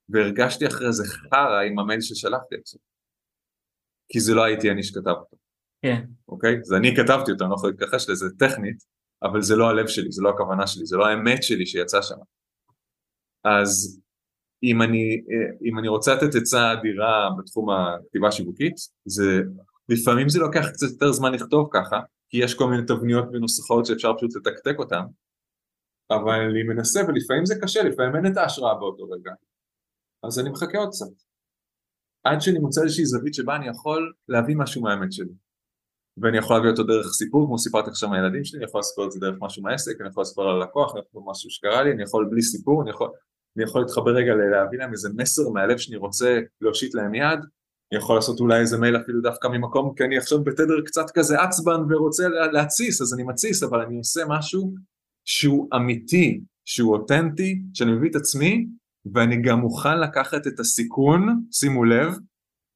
והרגשתי 0.09 0.67
אחרי 0.67 0.93
זה 0.93 1.05
חרא 1.07 1.61
עם 1.61 1.79
המייל 1.79 2.01
ששלחתי 2.01 2.55
את 2.55 2.67
זה, 2.67 2.79
כי 4.13 4.21
זה 4.21 4.35
לא 4.35 4.45
הייתי 4.45 4.71
אני 4.71 4.83
שכתב 4.83 5.11
אותו. 5.11 5.37
כן. 5.83 6.05
אוקיי? 6.29 6.57
זה 6.63 6.77
אני 6.77 6.97
כתבתי 6.97 7.33
אותו, 7.33 7.45
אני 7.45 7.51
לא 7.51 7.55
יכול 7.55 7.71
להתכחש 7.71 8.09
לזה 8.11 8.27
טכנית, 8.39 8.85
אבל 9.23 9.43
זה 9.43 9.57
לא 9.57 9.69
הלב 9.69 9.87
שלי, 9.87 10.13
זה 10.13 10.23
לא 10.23 10.31
הכוונה 10.31 10.67
שלי, 10.67 10.87
זה 10.87 10.97
לא 10.97 11.07
האמת 11.07 11.43
שלי 11.43 11.67
שיצא 11.67 12.03
שם. 12.03 12.17
אז 13.45 14.01
אם 14.63 14.83
אני, 14.83 15.23
אם 15.65 15.79
אני 15.79 15.89
רוצה 15.89 16.15
לתת 16.15 16.35
עצה 16.35 16.73
אדירה 16.73 17.29
בתחום 17.39 17.71
הכתיבה 17.71 18.29
השיווקית, 18.29 18.75
זה 19.05 19.43
לפעמים 19.89 20.29
זה 20.29 20.39
לוקח 20.39 20.69
קצת 20.73 20.87
יותר 20.93 21.13
זמן 21.13 21.33
לכתוב 21.35 21.69
ככה, 21.73 22.01
כי 22.29 22.37
יש 22.45 22.55
כל 22.55 22.71
מיני 22.71 22.87
תבניות 22.87 23.25
ונוסחאות 23.33 23.87
שאפשר 23.87 24.13
פשוט 24.17 24.37
לתקתק 24.37 24.79
אותן, 24.79 25.03
אבל 26.11 26.41
אני 26.51 26.63
מנסה 26.63 27.01
ולפעמים 27.09 27.47
זה 27.47 27.55
קשה, 27.63 27.83
לפעמים 27.83 28.17
אין 28.17 28.33
את 28.33 28.37
ההשראה 28.37 28.75
באותו 28.75 29.11
רגע, 29.11 29.33
אז 30.23 30.39
אני 30.39 30.51
מחכה 30.51 30.79
עוד 30.79 30.89
קצת. 30.89 31.23
עד 32.25 32.41
שאני 32.41 32.59
מוצא 32.59 32.83
איזושהי 32.83 33.05
זווית 33.05 33.35
שבה 33.35 33.57
אני 33.57 33.69
יכול 33.69 34.13
להביא 34.29 34.57
משהו 34.57 34.83
מהאמת 34.83 35.13
שלי. 35.13 35.33
ואני 36.23 36.39
יכול 36.39 36.57
להביא 36.57 36.71
אותו 36.71 36.83
דרך 36.83 37.07
סיפור, 37.07 37.47
כמו 37.47 37.59
סיפרתי 37.59 37.91
עכשיו 37.91 38.09
מהילדים 38.09 38.45
שלי, 38.45 38.59
אני 38.59 38.65
יכול 38.65 38.79
לספר 38.81 39.07
את 39.07 39.13
זה 39.13 39.21
דרך 39.21 39.37
משהו 39.41 39.63
מהעסק, 39.63 40.01
אני 40.01 40.09
יכול 40.09 40.21
לספר 40.21 40.43
על 40.43 40.63
הלקוח, 40.63 40.93
אני 40.93 41.03
יכול 41.09 41.23
משהו 41.27 41.51
שקרה 41.51 41.83
לי, 41.83 41.93
אני 41.93 42.03
יכול 42.03 42.29
בלי 42.31 42.43
סיפור, 42.43 42.83
אני 42.83 42.91
יכול, 42.91 43.11
אני 43.57 43.65
יכול 43.65 43.81
להתחבר 43.81 44.11
רגע 44.11 44.33
להביא 44.35 44.79
להם 44.79 44.93
איזה 44.93 45.09
מסר 45.17 45.49
מהלב 45.49 45.79
שאני 45.79 45.97
רוצה 45.97 46.41
להושיט 46.61 46.95
להם 46.95 47.15
יד, 47.15 47.39
אני 47.93 47.99
יכול 47.99 48.17
לעשות 48.17 48.41
אולי 48.41 48.61
איזה 48.61 48.79
מייל 48.79 48.97
אפילו 48.97 49.21
דווקא 49.21 49.49
ממקום, 49.49 49.95
כי 49.97 50.05
אני 50.05 50.19
עכשיו 50.19 50.45
בתדר 50.45 50.81
קצת 50.87 51.11
כזה 51.15 51.43
עצבן 51.43 51.81
ורוצה 51.89 52.29
להתסיס, 52.29 53.03
אז 53.03 53.15
אני 53.15 53.23
מתסיס, 53.23 53.63
אבל 53.63 53.81
אני 53.81 53.99
עושה 53.99 54.21
משהו 54.29 54.75
שהוא 55.25 55.69
אמיתי, 55.77 56.41
שהוא 56.65 56.93
אותנטי, 56.93 57.63
שאני 57.75 57.93
מביא 57.93 58.11
את 58.11 58.17
עצמי, 58.17 58.67
ואני 59.15 59.43
גם 59.43 59.59
מוכן 59.59 60.01
לקחת 60.01 60.47
את 60.47 60.61
הסיכון, 60.61 61.43
שימו 61.53 61.85
לב, 61.85 62.15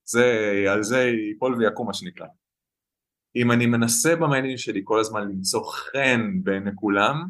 זה, 0.04 0.54
על 0.68 0.82
זה 0.82 0.98
ייפול 0.98 1.54
ויקום 1.54 1.86
מה 1.86 1.94
שנקרא. 1.94 2.26
אם 3.36 3.52
אני 3.52 3.66
מנסה 3.66 4.16
במיילים 4.16 4.58
שלי 4.58 4.80
כל 4.84 5.00
הזמן 5.00 5.22
למצוא 5.22 5.64
חן 5.64 6.42
בעיני 6.42 6.70
כולם, 6.74 7.28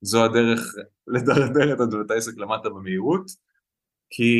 זו 0.00 0.24
הדרך 0.24 0.74
לדרדר 1.06 2.00
את 2.06 2.10
העסק 2.10 2.36
למטה 2.36 2.68
במהירות, 2.68 3.26
כי 4.16 4.32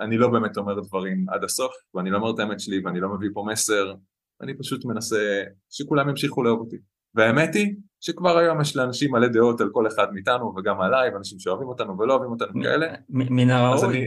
אני 0.00 0.18
לא 0.18 0.28
באמת 0.28 0.56
אומר 0.56 0.80
דברים 0.80 1.26
עד 1.28 1.44
הסוף, 1.44 1.72
ואני 1.94 2.10
לא 2.10 2.16
אומר 2.16 2.30
את 2.34 2.38
האמת 2.38 2.60
שלי, 2.60 2.80
ואני 2.84 3.00
לא 3.00 3.08
מביא 3.08 3.28
פה 3.34 3.44
מסר, 3.48 3.94
אני 4.42 4.58
פשוט 4.58 4.84
מנסה 4.84 5.42
שכולם 5.70 6.08
ימשיכו 6.08 6.42
לאהוב 6.42 6.60
אותי. 6.60 6.76
והאמת 7.14 7.54
היא 7.54 7.74
שכבר 8.00 8.38
היום 8.38 8.60
יש 8.60 8.76
לאנשים 8.76 9.12
מלא 9.12 9.28
דעות 9.28 9.60
על 9.60 9.70
כל 9.72 9.86
אחד 9.86 10.06
מאיתנו, 10.12 10.54
וגם 10.56 10.80
עליי, 10.80 11.10
ואנשים 11.14 11.38
שאוהבים 11.38 11.68
אותנו 11.68 11.98
ולא 11.98 12.12
אוהבים 12.12 12.30
אותנו 12.30 12.62
כאלה. 12.62 12.86
מן 13.08 13.50
הראוי. 13.50 14.06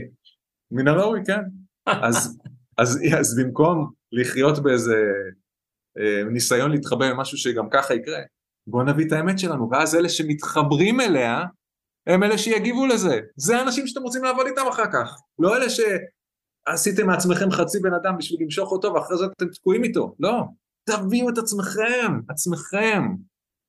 מן 0.70 0.88
הראוי, 0.88 1.20
כן. 1.26 1.40
אז, 1.86 2.38
אז, 2.80 3.00
אז 3.18 3.40
במקום 3.40 3.90
לחיות 4.12 4.58
באיזה 4.62 4.96
אה, 5.98 6.24
ניסיון 6.30 6.70
להתחבא 6.70 7.12
במשהו 7.12 7.38
שגם 7.38 7.68
ככה 7.70 7.94
יקרה, 7.94 8.18
בואו 8.66 8.84
נביא 8.84 9.06
את 9.06 9.12
האמת 9.12 9.38
שלנו, 9.38 9.68
ואז 9.70 9.94
אלה 9.94 10.08
שמתחברים 10.08 11.00
אליה, 11.00 11.44
הם 12.06 12.22
אלה 12.22 12.38
שיגיבו 12.38 12.86
לזה. 12.86 13.20
זה 13.36 13.58
האנשים 13.58 13.86
שאתם 13.86 14.02
רוצים 14.02 14.24
לעבוד 14.24 14.46
איתם 14.46 14.66
אחר 14.70 14.92
כך. 14.92 15.20
לא 15.38 15.56
אלה 15.56 15.66
שעשיתם 15.70 17.06
מעצמכם 17.06 17.50
חצי 17.50 17.78
בן 17.78 17.94
אדם 17.94 18.18
בשביל 18.18 18.42
למשוך 18.42 18.72
אותו 18.72 18.94
ואחרי 18.94 19.18
זה 19.18 19.24
אתם 19.36 19.48
תקועים 19.48 19.84
איתו. 19.84 20.14
לא. 20.20 20.42
תביאו 20.84 21.28
את 21.28 21.38
עצמכם, 21.38 22.20
עצמכם. 22.28 23.02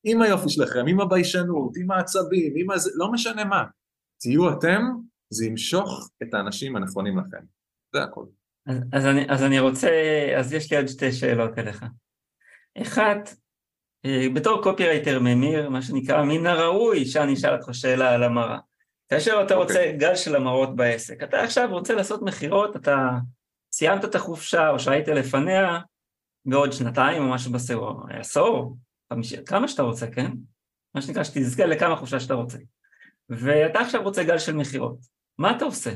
עם 0.04 0.22
היופי 0.22 0.50
שלכם, 0.50 0.86
עם 0.88 1.00
הביישנות, 1.00 1.78
עם 1.78 1.92
העצבים, 1.92 2.54
עם 2.56 2.72
הזה, 2.72 2.92
לא 2.96 3.12
משנה 3.12 3.46
מה. 3.46 3.64
תהיו 4.20 4.54
אתם, 4.54 4.82
זה 5.30 5.46
ימשוך 5.46 6.10
את 6.24 6.34
האנשים 6.34 6.76
הנכונים 6.76 7.20
לכם. 7.20 7.46
זה 7.94 8.04
הכל. 8.04 8.26
אז, 8.66 8.78
אז, 8.94 9.06
אני, 9.06 9.26
אז 9.30 9.44
אני 9.44 9.60
רוצה, 9.60 9.90
אז 10.40 10.54
יש 10.54 10.72
לי 10.72 10.78
עוד 10.78 10.88
שתי 10.88 11.12
שאלות 11.12 11.58
אליך. 11.58 11.86
אחת, 12.82 13.30
בתור 14.34 14.64
קופירייטר 14.64 15.20
ממיר, 15.20 15.70
מה 15.70 15.82
שנקרא, 15.82 16.24
מן 16.24 16.48
הראוי 16.48 17.06
שאני 17.06 17.34
אשאל 17.34 17.56
אותך 17.56 17.70
שאלה 17.74 18.14
על 18.14 18.24
המרה. 18.24 18.60
כאשר 19.10 19.42
אתה 19.46 19.54
okay. 19.54 19.58
רוצה 19.58 19.74
אוקיי. 19.74 19.98
גל 19.98 20.16
של 20.16 20.36
המרות 20.36 20.76
בעסק, 20.76 21.24
אתה 21.24 21.44
עכשיו 21.44 21.70
רוצה 21.72 21.94
לעשות 21.94 22.22
מכירות, 22.22 22.76
אתה 22.76 23.10
סיימת 23.72 24.06
את 24.06 24.16
החופשה 24.16 24.70
או 24.70 24.80
שהיית 24.80 25.08
לפניה 25.08 25.80
בעוד 26.46 26.74
שנתיים 26.74 27.24
או 27.24 27.30
משהו 27.30 27.52
בסדר, 27.52 27.80
עשור, 28.10 28.78
חמישי, 29.14 29.46
כמה 29.46 29.68
שאתה 29.68 29.82
רוצה, 29.82 30.08
כן? 30.12 30.32
מה 30.96 31.02
שנקרא, 31.02 31.24
שתזכה 31.24 31.66
לכמה 31.66 31.96
חופשה 31.96 32.20
שאתה 32.20 32.34
רוצה. 32.34 32.58
ואתה 33.30 33.80
עכשיו 33.80 34.04
רוצה 34.04 34.24
גל 34.24 34.38
של 34.38 34.56
מכירות, 34.56 34.98
מה 35.38 35.58
אתה 35.58 35.66
עושה? 35.66 35.92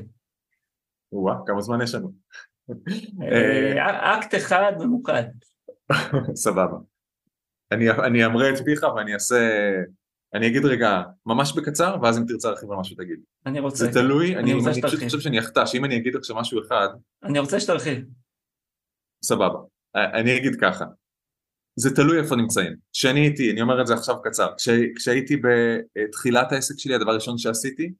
וואה, 1.12 1.36
כמה 1.45 1.62
זמן 1.62 1.82
יש 1.82 1.95
לנו? 1.95 2.12
אה, 3.24 4.20
אקט 4.20 4.36
אחד 4.36 4.72
ממוקד. 4.80 5.24
סבבה. 6.43 6.78
אני, 7.72 7.91
אני 7.91 8.26
אמרה 8.26 8.49
את 8.49 8.57
פיך 8.65 8.84
ואני 8.95 9.13
אעשה, 9.13 9.51
אני 10.34 10.47
אגיד 10.47 10.65
רגע 10.65 11.01
ממש 11.26 11.53
בקצר 11.55 11.95
ואז 12.01 12.17
אם 12.17 12.24
תרצה 12.28 12.47
להרחיב 12.47 12.72
על 12.72 12.78
משהו 12.78 12.95
תגיד. 12.95 13.19
אני 13.45 13.59
רוצה. 13.59 13.86
זה 13.86 13.91
תלוי, 13.91 14.36
אני, 14.36 14.53
אני, 14.53 14.65
אני 14.72 14.82
פשוט 14.82 15.03
חושב 15.03 15.19
שאני 15.19 15.39
אחטא, 15.39 15.65
שאם 15.65 15.86
אני 15.86 15.97
אגיד 15.97 16.15
עכשיו 16.15 16.36
משהו 16.36 16.61
אחד... 16.61 16.88
אני 17.24 17.39
רוצה 17.39 17.59
שתרחיב. 17.59 18.05
סבבה, 19.24 19.59
אני 19.95 20.38
אגיד 20.38 20.55
ככה, 20.61 20.86
זה 21.76 21.95
תלוי 21.95 22.19
איפה 22.19 22.36
נמצאים. 22.36 22.76
כשאני 22.93 23.19
הייתי, 23.19 23.51
אני 23.51 23.61
אומר 23.61 23.82
את 23.82 23.88
זה 23.88 23.93
עכשיו 23.93 24.22
קצר, 24.22 24.53
כש, 24.57 24.69
כשהייתי 24.95 25.38
בתחילת 25.38 26.51
העסק 26.51 26.80
שלי, 26.80 26.95
הדבר 26.95 27.11
הראשון 27.11 27.38
שעשיתי, 27.38 27.93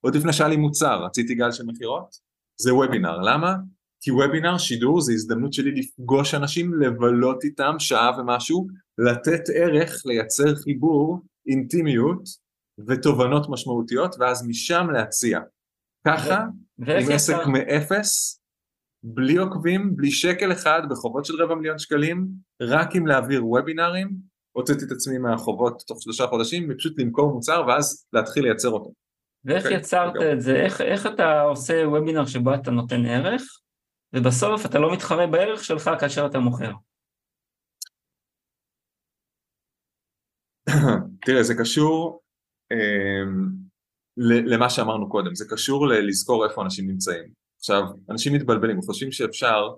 עוד 0.00 0.14
לפני 0.14 0.32
שהיה 0.32 0.48
לי 0.48 0.56
מוצר, 0.56 1.04
רציתי 1.04 1.34
גל 1.34 1.52
של 1.52 1.64
מכירות, 1.66 2.14
זה 2.60 2.74
וובינר, 2.74 3.18
למה? 3.18 3.54
כי 4.00 4.10
וובינר, 4.10 4.58
שידור, 4.58 5.00
זה 5.00 5.12
הזדמנות 5.12 5.52
שלי 5.52 5.70
לפגוש 5.70 6.34
אנשים, 6.34 6.74
לבלות 6.80 7.44
איתם 7.44 7.74
שעה 7.78 8.20
ומשהו, 8.20 8.66
לתת 8.98 9.40
ערך, 9.54 10.02
לייצר 10.06 10.54
חיבור, 10.54 11.20
אינטימיות 11.46 12.22
ותובנות 12.86 13.46
משמעותיות, 13.50 14.16
ואז 14.18 14.46
משם 14.46 14.86
להציע. 14.92 15.40
ככה, 16.06 16.44
עם 16.78 17.10
עסק 17.12 17.46
מאפס, 17.46 18.40
בלי 19.02 19.36
עוקבים, 19.36 19.96
בלי 19.96 20.10
שקל 20.10 20.52
אחד, 20.52 20.82
בחובות 20.90 21.24
של 21.24 21.42
רבע 21.42 21.54
מיליון 21.54 21.78
שקלים, 21.78 22.28
רק 22.62 22.96
עם 22.96 23.06
להעביר 23.06 23.46
וובינארים, 23.46 24.10
הוצאתי 24.52 24.84
את 24.84 24.90
עצמי 24.90 25.18
מהחובות 25.18 25.82
תוך 25.86 26.02
שלושה 26.02 26.26
חודשים, 26.26 26.68
ופשוט 26.70 27.00
למכור 27.00 27.32
מוצר 27.32 27.64
ואז 27.68 28.06
להתחיל 28.12 28.44
לייצר 28.44 28.68
אותו. 28.68 28.92
ואיך 29.44 29.62
okay, 29.62 29.66
אוקיי, 29.66 29.78
יצרת 29.78 30.16
okay. 30.16 30.32
את 30.32 30.40
זה? 30.40 30.56
איך, 30.56 30.80
איך 30.80 31.06
אתה 31.06 31.40
עושה 31.40 31.82
וובינר 31.86 32.26
שבו 32.26 32.54
אתה 32.54 32.70
נותן 32.70 33.06
ערך, 33.06 33.42
ובסוף 34.12 34.66
אתה 34.66 34.78
לא 34.78 34.92
מתחרה 34.92 35.26
בערך 35.26 35.64
שלך 35.64 35.90
כאשר 36.00 36.26
אתה 36.26 36.38
מוכר. 36.38 36.72
תראה, 41.26 41.42
זה 41.42 41.54
קשור 41.58 42.22
אה, 42.72 43.22
למה 44.46 44.70
שאמרנו 44.70 45.08
קודם, 45.08 45.34
זה 45.34 45.44
קשור 45.48 45.86
לזכור 45.86 46.46
איפה 46.46 46.62
אנשים 46.62 46.90
נמצאים. 46.90 47.28
עכשיו, 47.58 47.82
אנשים 48.10 48.34
מתבלבלים, 48.34 48.82
חושבים 48.82 49.12
שאפשר, 49.12 49.68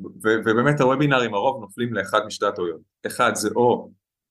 ובאמת 0.00 0.80
הוובינרים 0.80 1.34
הרוב 1.34 1.60
נופלים 1.60 1.94
לאחד 1.94 2.20
משתי 2.26 2.46
הטעויות. 2.46 2.80
אחד 3.06 3.30
זה 3.34 3.48
או 3.56 3.90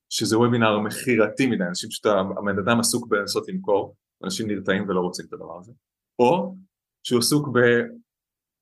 שזה 0.09 0.37
וובינר 0.37 0.79
מכירתי 0.79 1.47
מדי, 1.47 1.63
אנשים 1.63 1.89
פשוט, 1.89 2.05
הבן 2.05 2.59
אדם 2.59 2.79
עסוק 2.79 3.07
בלנסות 3.07 3.47
למכור, 3.47 3.95
אנשים 4.23 4.47
נרתעים 4.47 4.89
ולא 4.89 4.99
רוצים 4.99 5.25
את 5.27 5.33
הדבר 5.33 5.59
הזה, 5.59 5.71
או 6.19 6.55
שהוא 7.03 7.19
עסוק 7.19 7.47
ב... 7.47 7.59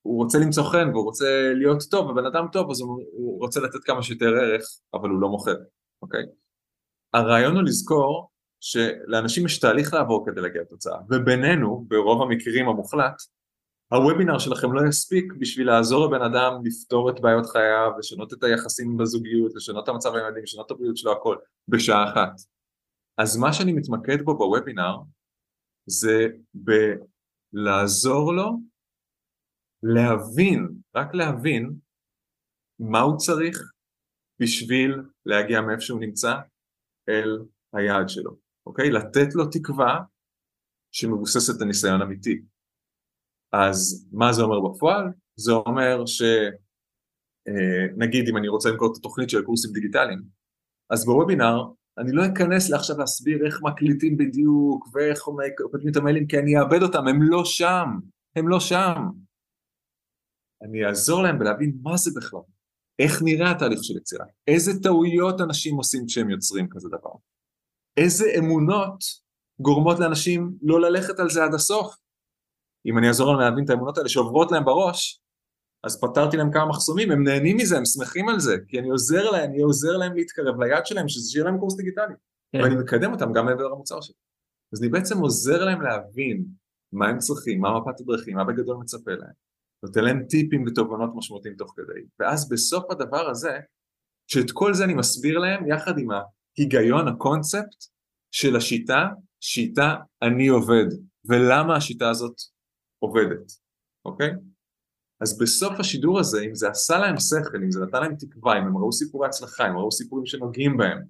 הוא 0.06 0.16
רוצה 0.16 0.38
למצוא 0.38 0.64
חן 0.64 0.88
והוא 0.92 1.04
רוצה 1.04 1.52
להיות 1.54 1.82
טוב, 1.90 2.10
ובן 2.10 2.26
אדם 2.26 2.46
טוב 2.52 2.70
אז 2.70 2.80
הוא, 2.80 3.02
הוא 3.12 3.40
רוצה 3.40 3.60
לתת 3.60 3.84
כמה 3.84 4.02
שיותר 4.02 4.26
ערך, 4.26 4.64
אבל 4.94 5.08
הוא 5.08 5.20
לא 5.20 5.28
מוכר, 5.28 5.56
אוקיי? 6.02 6.22
הרעיון 7.14 7.54
הוא 7.56 7.62
לזכור 7.62 8.30
שלאנשים 8.60 9.46
יש 9.46 9.58
תהליך 9.58 9.94
לעבור 9.94 10.26
כדי 10.26 10.40
להגיע 10.40 10.62
לתוצאה, 10.62 10.98
ובינינו, 11.10 11.84
ברוב 11.88 12.22
המקרים 12.22 12.68
המוחלט, 12.68 13.22
הוובינר 13.92 14.38
שלכם 14.38 14.72
לא 14.72 14.88
יספיק 14.88 15.32
בשביל 15.38 15.66
לעזור 15.66 16.06
לבן 16.06 16.22
אדם 16.22 16.52
לפתור 16.64 17.10
את 17.10 17.20
בעיות 17.20 17.46
חייו, 17.46 17.90
לשנות 17.98 18.32
את 18.32 18.42
היחסים 18.42 18.96
בזוגיות, 18.96 19.54
לשנות 19.54 19.84
את 19.84 19.88
המצב 19.88 20.14
הילדים, 20.14 20.42
לשנות 20.42 20.66
את 20.66 20.70
הבריאות 20.70 20.96
שלו, 20.96 21.12
הכל, 21.12 21.36
בשעה 21.68 22.12
אחת. 22.12 22.32
אז 23.18 23.36
מה 23.36 23.52
שאני 23.52 23.72
מתמקד 23.72 24.22
בו 24.22 24.38
בוובינר, 24.38 24.96
זה 25.86 26.26
בלעזור 27.52 28.32
לו 28.32 28.58
להבין, 29.82 30.68
רק 30.96 31.14
להבין, 31.14 31.76
מה 32.78 33.00
הוא 33.00 33.16
צריך 33.16 33.72
בשביל 34.40 35.02
להגיע 35.26 35.60
מאיפה 35.60 35.80
שהוא 35.80 36.00
נמצא 36.00 36.34
אל 37.08 37.38
היעד 37.72 38.08
שלו, 38.08 38.36
אוקיי? 38.66 38.90
לתת 38.90 39.34
לו 39.34 39.46
תקווה 39.46 40.02
שמבוססת 40.92 41.60
על 41.60 41.66
ניסיון 41.66 42.02
אמיתי. 42.02 42.42
אז 43.52 44.08
מה 44.12 44.32
זה 44.32 44.42
אומר 44.42 44.60
בפועל? 44.60 45.04
זה 45.36 45.52
אומר 45.52 46.04
שנגיד 46.06 46.24
אה, 48.24 48.30
אם 48.30 48.36
אני 48.36 48.48
רוצה 48.48 48.70
למכור 48.70 48.92
את 48.92 48.96
התוכנית 48.98 49.30
של 49.30 49.42
קורסים 49.42 49.72
דיגיטליים, 49.72 50.22
אז 50.90 51.04
בוובינר 51.04 51.64
אני 51.98 52.12
לא 52.12 52.22
אכנס 52.26 52.70
לעכשיו 52.70 52.98
להסביר 52.98 53.46
איך 53.46 53.62
מקליטים 53.62 54.16
בדיוק 54.16 54.88
ואיך 54.92 55.18
כותבים 55.72 55.92
את 55.92 55.96
המיילים 55.96 56.26
כי 56.26 56.38
אני 56.38 56.58
אאבד 56.58 56.82
אותם, 56.82 57.08
הם 57.08 57.22
לא 57.22 57.44
שם, 57.44 57.88
הם 58.36 58.48
לא 58.48 58.60
שם. 58.60 59.08
אני 60.66 60.86
אעזור 60.86 61.22
להם 61.22 61.38
בלהבין 61.38 61.78
מה 61.82 61.96
זה 61.96 62.10
בכלל, 62.16 62.40
איך 62.98 63.22
נראה 63.22 63.50
התהליך 63.50 63.78
של 63.82 63.96
יצירה, 63.96 64.24
איזה 64.48 64.82
טעויות 64.82 65.40
אנשים 65.40 65.76
עושים 65.76 66.06
כשהם 66.06 66.30
יוצרים 66.30 66.68
כזה 66.70 66.88
דבר, 66.88 67.14
איזה 67.96 68.24
אמונות 68.38 68.98
גורמות 69.60 69.98
לאנשים 69.98 70.52
לא 70.62 70.80
ללכת 70.80 71.18
על 71.18 71.30
זה 71.30 71.44
עד 71.44 71.54
הסוף. 71.54 71.94
אם 72.86 72.98
אני 72.98 73.08
אעזור 73.08 73.32
להם 73.32 73.40
להבין 73.40 73.64
את 73.64 73.70
האמונות 73.70 73.98
האלה 73.98 74.08
שעוברות 74.08 74.52
להם 74.52 74.64
בראש, 74.64 75.20
אז 75.84 76.00
פתרתי 76.00 76.36
להם 76.36 76.52
כמה 76.52 76.66
מחסומים, 76.66 77.10
הם 77.10 77.24
נהנים 77.24 77.56
מזה, 77.56 77.76
הם 77.78 77.84
שמחים 77.84 78.28
על 78.28 78.40
זה, 78.40 78.56
כי 78.68 78.78
אני 78.78 78.88
עוזר 78.88 79.30
להם, 79.30 79.50
אני 79.50 79.62
עוזר 79.62 79.96
להם 79.96 80.14
להתקרב 80.14 80.60
ליד 80.62 80.86
שלהם, 80.86 81.08
שזה 81.08 81.30
שיהיה 81.30 81.44
להם 81.44 81.58
קורס 81.58 81.76
דיגיטלי. 81.76 82.14
כן. 82.52 82.62
ואני 82.62 82.74
מקדם 82.74 83.12
אותם 83.12 83.32
גם 83.32 83.46
מעבר 83.46 83.68
למוצר 83.68 84.00
שלי. 84.00 84.14
אז 84.72 84.82
אני 84.82 84.88
בעצם 84.88 85.18
עוזר 85.18 85.64
להם 85.64 85.82
להבין 85.82 86.44
מה 86.92 87.08
הם 87.08 87.18
צריכים, 87.18 87.60
מה 87.60 87.80
מפת 87.80 88.00
הדרכים, 88.00 88.36
מה 88.36 88.44
בגדול 88.44 88.76
מצפה 88.76 89.10
להם. 89.10 89.45
נותן 89.82 90.04
להם 90.04 90.24
טיפים 90.28 90.64
ותובנות 90.66 91.10
משמעותיים 91.14 91.54
תוך 91.54 91.74
כדי. 91.76 92.00
ואז 92.20 92.48
בסוף 92.48 92.90
הדבר 92.90 93.30
הזה, 93.30 93.58
שאת 94.26 94.50
כל 94.52 94.74
זה 94.74 94.84
אני 94.84 94.94
מסביר 94.94 95.38
להם 95.38 95.66
יחד 95.68 95.98
עם 95.98 96.08
ההיגיון, 96.10 97.08
הקונספט 97.08 97.84
של 98.30 98.56
השיטה, 98.56 99.08
שיטה 99.40 99.96
אני 100.22 100.48
עובד, 100.48 100.86
ולמה 101.24 101.76
השיטה 101.76 102.10
הזאת 102.10 102.34
עובדת, 102.98 103.52
אוקיי? 104.04 104.30
אז 105.20 105.38
בסוף 105.38 105.80
השידור 105.80 106.20
הזה, 106.20 106.42
אם 106.42 106.54
זה 106.54 106.68
עשה 106.68 106.98
להם 106.98 107.16
שכל, 107.18 107.62
אם 107.64 107.70
זה 107.70 107.80
נתן 107.80 108.00
להם 108.00 108.16
תקווה, 108.16 108.58
אם 108.58 108.66
הם 108.66 108.76
ראו 108.76 108.92
סיפורי 108.92 109.26
הצלחה, 109.26 109.66
אם 109.66 109.70
הם 109.70 109.76
ראו 109.76 109.92
סיפורים 109.92 110.26
שנוגעים 110.26 110.76
בהם, 110.76 111.02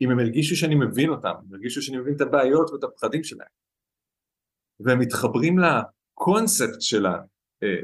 אם 0.00 0.10
הם 0.10 0.18
הרגישו 0.18 0.56
שאני 0.56 0.74
מבין 0.74 1.10
אותם, 1.10 1.32
אם 1.48 1.54
הרגישו 1.54 1.82
שאני 1.82 1.98
מבין 1.98 2.14
את 2.16 2.20
הבעיות 2.20 2.70
ואת 2.70 2.84
הפחדים 2.84 3.24
שלהם, 3.24 3.48
והם 4.80 4.98
מתחברים 4.98 5.56
לקונספט 5.58 6.80
של, 6.80 7.06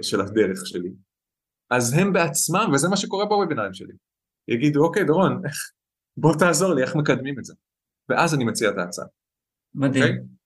של 0.02 0.20
הדרך 0.20 0.66
שלי, 0.66 0.90
אז 1.70 1.92
הם 1.92 2.12
בעצמם, 2.12 2.70
וזה 2.74 2.88
מה 2.88 2.96
שקורה 2.96 3.26
בוובינרים 3.26 3.74
שלי, 3.74 3.92
יגידו, 4.48 4.84
אוקיי, 4.84 5.04
דורון, 5.04 5.42
בוא 6.16 6.34
תעזור 6.38 6.74
לי, 6.74 6.82
איך 6.82 6.96
מקדמים 6.96 7.38
את 7.38 7.44
זה? 7.44 7.54
ואז 8.08 8.34
אני 8.34 8.44
מציע 8.44 8.70
את 8.70 8.78
ההצעה. 8.78 9.06
מדהים. 9.74 10.02
אוקיי? 10.02 10.36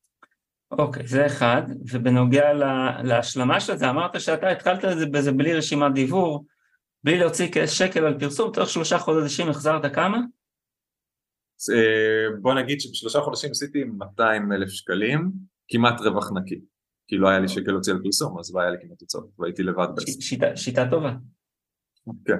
אוקיי, 0.70 1.06
זה 1.06 1.26
אחד, 1.26 1.62
ובנוגע 1.92 2.52
לה, 2.52 3.02
להשלמה 3.02 3.60
של 3.60 3.76
זה, 3.76 3.90
אמרת 3.90 4.20
שאתה 4.20 4.50
התחלת 4.50 5.10
בזה 5.10 5.32
בלי 5.32 5.54
רשימת 5.54 5.94
דיבור, 5.94 6.44
בלי 7.04 7.18
להוציא 7.18 7.66
שקל 7.66 8.04
על 8.04 8.18
פרסום, 8.18 8.52
תוך 8.52 8.68
שלושה 8.68 8.98
חודשים 8.98 9.48
החזרת 9.48 9.94
כמה? 9.94 10.18
אה, 11.72 12.36
בוא 12.40 12.54
נגיד 12.54 12.80
שבשלושה 12.80 13.20
חודשים 13.20 13.50
עשיתי 13.50 13.84
200 13.84 14.52
אלף 14.52 14.68
שקלים, 14.68 15.30
כמעט 15.68 16.00
רווח 16.00 16.32
נקי. 16.32 16.60
כי 17.11 17.16
לא 17.16 17.28
היה 17.28 17.38
לי 17.38 17.48
שקל 17.48 17.70
להוציא 17.70 17.92
על 17.92 18.02
פרסום, 18.02 18.38
אז 18.38 18.54
לא 18.54 18.61
היה 18.61 18.70
לי 18.70 18.76
כמעט 18.80 18.98
תוצאות, 18.98 19.30
והייתי 19.38 19.62
לבד 19.62 19.86
בעסק. 19.94 20.20
שיטה, 20.20 20.56
שיטה 20.56 20.90
טובה. 20.90 21.12
כן. 22.24 22.38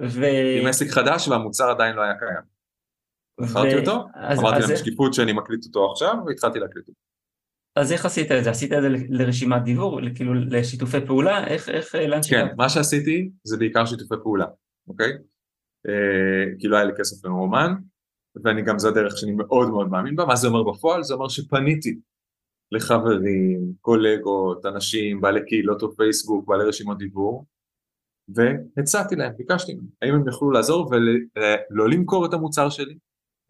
ו... 0.00 0.24
עם 0.60 0.66
עסק 0.66 0.86
חדש 0.86 1.28
והמוצר 1.28 1.70
עדיין 1.70 1.96
לא 1.96 2.02
היה 2.02 2.14
קיים. 2.18 2.44
מכרתי 3.40 3.76
ו... 3.76 3.80
אותו, 3.80 4.06
אז, 4.14 4.38
אמרתי 4.38 4.56
אז... 4.56 4.68
להם 4.68 4.78
שקיפות 4.78 5.14
שאני 5.14 5.32
מקליט 5.32 5.64
אותו 5.66 5.90
עכשיו, 5.92 6.14
והתחלתי 6.26 6.58
להקליט 6.58 6.88
אותו. 6.88 7.00
אז 7.76 7.92
איך 7.92 8.06
עשית 8.06 8.32
את 8.32 8.44
זה? 8.44 8.50
עשית 8.50 8.72
את 8.72 8.82
זה 8.82 8.88
לרשימת 9.08 9.62
דיבור, 9.62 10.00
כאילו 10.14 10.34
לשיתופי 10.34 11.06
פעולה? 11.06 11.46
איך, 11.46 11.68
איך, 11.68 11.94
לאן 11.94 12.20
כן, 12.30 12.46
מה 12.56 12.68
שעשיתי 12.68 13.30
זה 13.44 13.56
בעיקר 13.56 13.86
שיתופי 13.86 14.14
פעולה, 14.22 14.46
אוקיי? 14.88 15.12
אה, 15.88 16.58
כי 16.58 16.68
לא 16.68 16.76
היה 16.76 16.84
לי 16.84 16.92
כסף 16.98 17.24
למרומן, 17.24 17.74
ואני 18.44 18.62
גם, 18.62 18.78
זו 18.78 18.88
הדרך 18.88 19.16
שאני 19.16 19.32
מאוד 19.32 19.70
מאוד 19.70 19.88
מאמין 19.88 20.16
בה, 20.16 20.24
מה 20.24 20.36
זה 20.36 20.48
אומר 20.48 20.62
בפועל? 20.62 21.02
זה 21.02 21.14
אומר 21.14 21.28
שפניתי 21.28 21.98
לחברים, 22.72 23.72
קולגות, 23.80 24.66
אנשים, 24.66 25.20
בעלי 25.20 25.46
קהילות 25.46 25.82
או 25.82 25.96
פייסבוק, 25.96 26.48
בעלי 26.48 26.64
רשימות 26.64 26.98
דיבור, 26.98 27.44
והצעתי 28.28 29.16
להם, 29.16 29.32
ביקשתי 29.36 29.74
מהם, 29.74 29.86
האם 30.02 30.14
הם 30.14 30.26
יוכלו 30.26 30.50
לעזור 30.50 30.90
ולא 30.90 31.88
למכור 31.88 32.26
את 32.26 32.32
המוצר 32.32 32.70
שלי, 32.70 32.98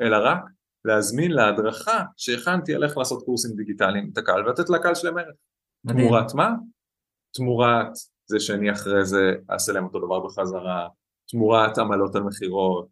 אלא 0.00 0.16
רק 0.24 0.40
להזמין 0.84 1.30
להדרכה 1.30 2.04
שהכנתי 2.16 2.74
על 2.74 2.84
איך 2.84 2.98
לעשות 2.98 3.22
קורסים 3.22 3.56
דיגיטליים 3.56 4.10
את 4.12 4.18
הקהל 4.18 4.46
ולתת 4.46 4.70
לקהל 4.70 4.94
שלהם 4.94 5.18
ערך. 5.18 5.34
תמורת 5.88 6.34
מה? 6.34 6.50
תמורת 7.34 7.92
זה 8.26 8.40
שאני 8.40 8.72
אחרי 8.72 9.04
זה 9.04 9.32
אעשה 9.50 9.72
להם 9.72 9.84
אותו 9.84 9.98
דבר 9.98 10.20
בחזרה, 10.20 10.88
תמורת 11.30 11.78
עמלות 11.78 12.16
על 12.16 12.22
מכירות, 12.22 12.88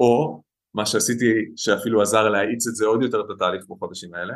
או 0.00 0.42
מה 0.74 0.86
שעשיתי 0.86 1.52
שאפילו 1.56 2.02
עזר 2.02 2.28
להאיץ 2.28 2.66
את 2.66 2.74
זה 2.74 2.86
עוד 2.86 3.02
יותר 3.02 3.20
את 3.20 3.30
התהליך 3.30 3.64
בחודשים 3.68 4.14
האלה, 4.14 4.34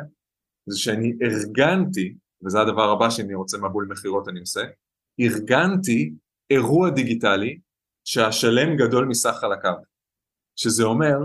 זה 0.65 0.79
שאני 0.79 1.13
ארגנתי, 1.21 2.15
וזה 2.45 2.61
הדבר 2.61 2.89
הבא 2.89 3.09
שאני 3.09 3.35
רוצה 3.35 3.57
מבול 3.57 3.87
מכירות 3.89 4.27
אני 4.27 4.39
עושה, 4.39 4.61
ארגנתי 5.19 6.13
אירוע 6.49 6.89
דיגיטלי 6.89 7.59
שהשלם 8.05 8.77
גדול 8.77 9.05
מסך 9.05 9.35
חלקיו, 9.41 9.73
שזה 10.55 10.83
אומר 10.83 11.17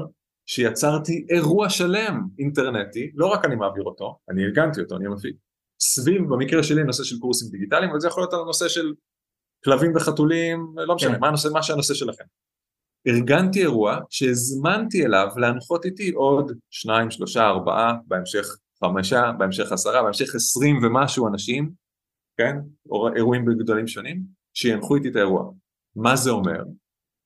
שיצרתי 0.47 1.27
אירוע 1.31 1.71
שלם 1.71 2.21
אינטרנטי, 2.39 3.11
לא 3.15 3.27
רק 3.27 3.45
אני 3.45 3.57
מעביר 3.57 3.85
אותו, 3.85 4.19
אני 4.31 4.45
ארגנתי 4.45 4.81
אותו, 4.81 4.97
אני 4.97 5.07
המפיק, 5.07 5.37
סביב, 5.81 6.23
במקרה 6.29 6.63
שלי, 6.63 6.85
נושא 6.85 7.05
של 7.05 7.19
קורסים 7.19 7.49
דיגיטליים, 7.51 7.93
וזה 7.93 8.09
יכול 8.09 8.23
להיות 8.23 8.33
על 8.33 8.41
הנושא 8.41 8.69
של 8.69 8.95
כלבים 9.65 9.97
וחתולים, 9.97 10.75
לא 10.77 10.95
משנה, 10.95 11.15
כן. 11.15 11.21
מה, 11.21 11.29
הנושא, 11.29 11.49
מה 11.53 11.63
שהנושא 11.63 11.95
שלכם. 11.95 12.25
ארגנתי 13.09 13.61
אירוע 13.61 13.99
שהזמנתי 14.11 15.07
אליו 15.07 15.29
להנחות 15.37 15.85
איתי 15.85 16.11
עוד 16.11 16.53
שניים, 16.71 17.11
שלושה, 17.11 17.47
ארבעה, 17.47 17.95
בהמשך 18.07 18.47
חמישה, 18.85 19.33
בהמשך 19.39 19.73
עשרה, 19.73 20.03
בהמשך 20.03 20.35
עשרים 20.35 20.77
ומשהו 20.85 21.29
אנשים, 21.29 21.71
כן, 22.37 22.57
אירועים 23.17 23.45
בגדולים 23.45 23.87
שונים, 23.87 24.23
שינחו 24.55 24.97
איתי 24.97 25.09
את 25.09 25.17
האירוע. 25.17 25.51
מה 25.97 26.17
זה 26.17 26.31
אומר? 26.31 26.65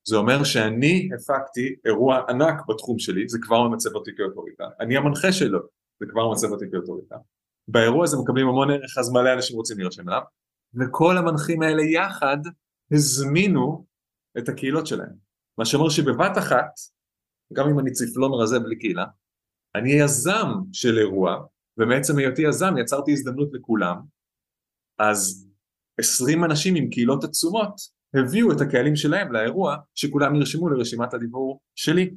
זה 0.07 0.15
אומר 0.17 0.43
שאני 0.43 1.09
הפקתי 1.15 1.75
אירוע 1.85 2.21
ענק 2.29 2.55
בתחום 2.67 2.99
שלי, 2.99 3.29
זה 3.29 3.37
כבר 3.41 3.67
ממצב 3.67 3.95
אותי 3.95 4.11
כאוטוריטה. 4.17 4.63
אני 4.79 4.97
המנחה 4.97 5.31
שלו, 5.31 5.59
זה 5.99 6.05
כבר 6.09 6.29
ממצב 6.29 6.47
אותי 6.51 6.65
כאוטוריטה. 6.71 7.15
באירוע 7.67 8.03
הזה 8.03 8.17
מקבלים 8.17 8.47
המון 8.47 8.71
ערך, 8.71 8.97
אז 8.97 9.11
מלא 9.11 9.33
אנשים 9.33 9.57
רוצים 9.57 9.77
להירשם 9.77 10.09
אליו, 10.09 10.21
וכל 10.75 11.17
המנחים 11.17 11.61
האלה 11.61 11.83
יחד 11.83 12.37
הזמינו 12.91 13.85
את 14.37 14.49
הקהילות 14.49 14.87
שלהם. 14.87 15.15
מה 15.57 15.65
שאומר 15.65 15.89
שבבת 15.89 16.37
אחת, 16.37 16.71
גם 17.53 17.69
אם 17.69 17.79
אני 17.79 17.91
צפלון 17.91 18.41
רזה 18.41 18.59
בלי 18.59 18.79
קהילה, 18.79 19.05
אני 19.75 19.91
יזם 19.91 20.47
של 20.73 20.97
אירוע, 20.97 21.43
ומעצם 21.77 22.17
היותי 22.17 22.41
יזם 22.41 22.77
יצרתי 22.77 23.11
הזדמנות 23.11 23.49
לכולם, 23.53 23.97
אז 24.99 25.47
עשרים 25.99 26.43
אנשים 26.43 26.75
עם 26.75 26.89
קהילות 26.89 27.23
עצומות 27.23 27.75
הביאו 28.13 28.51
את 28.51 28.61
הקהלים 28.61 28.95
שלהם 28.95 29.31
לאירוע 29.31 29.75
שכולם 29.95 30.33
נרשמו 30.33 30.69
לרשימת 30.69 31.13
הדיבור 31.13 31.59
שלי. 31.75 32.13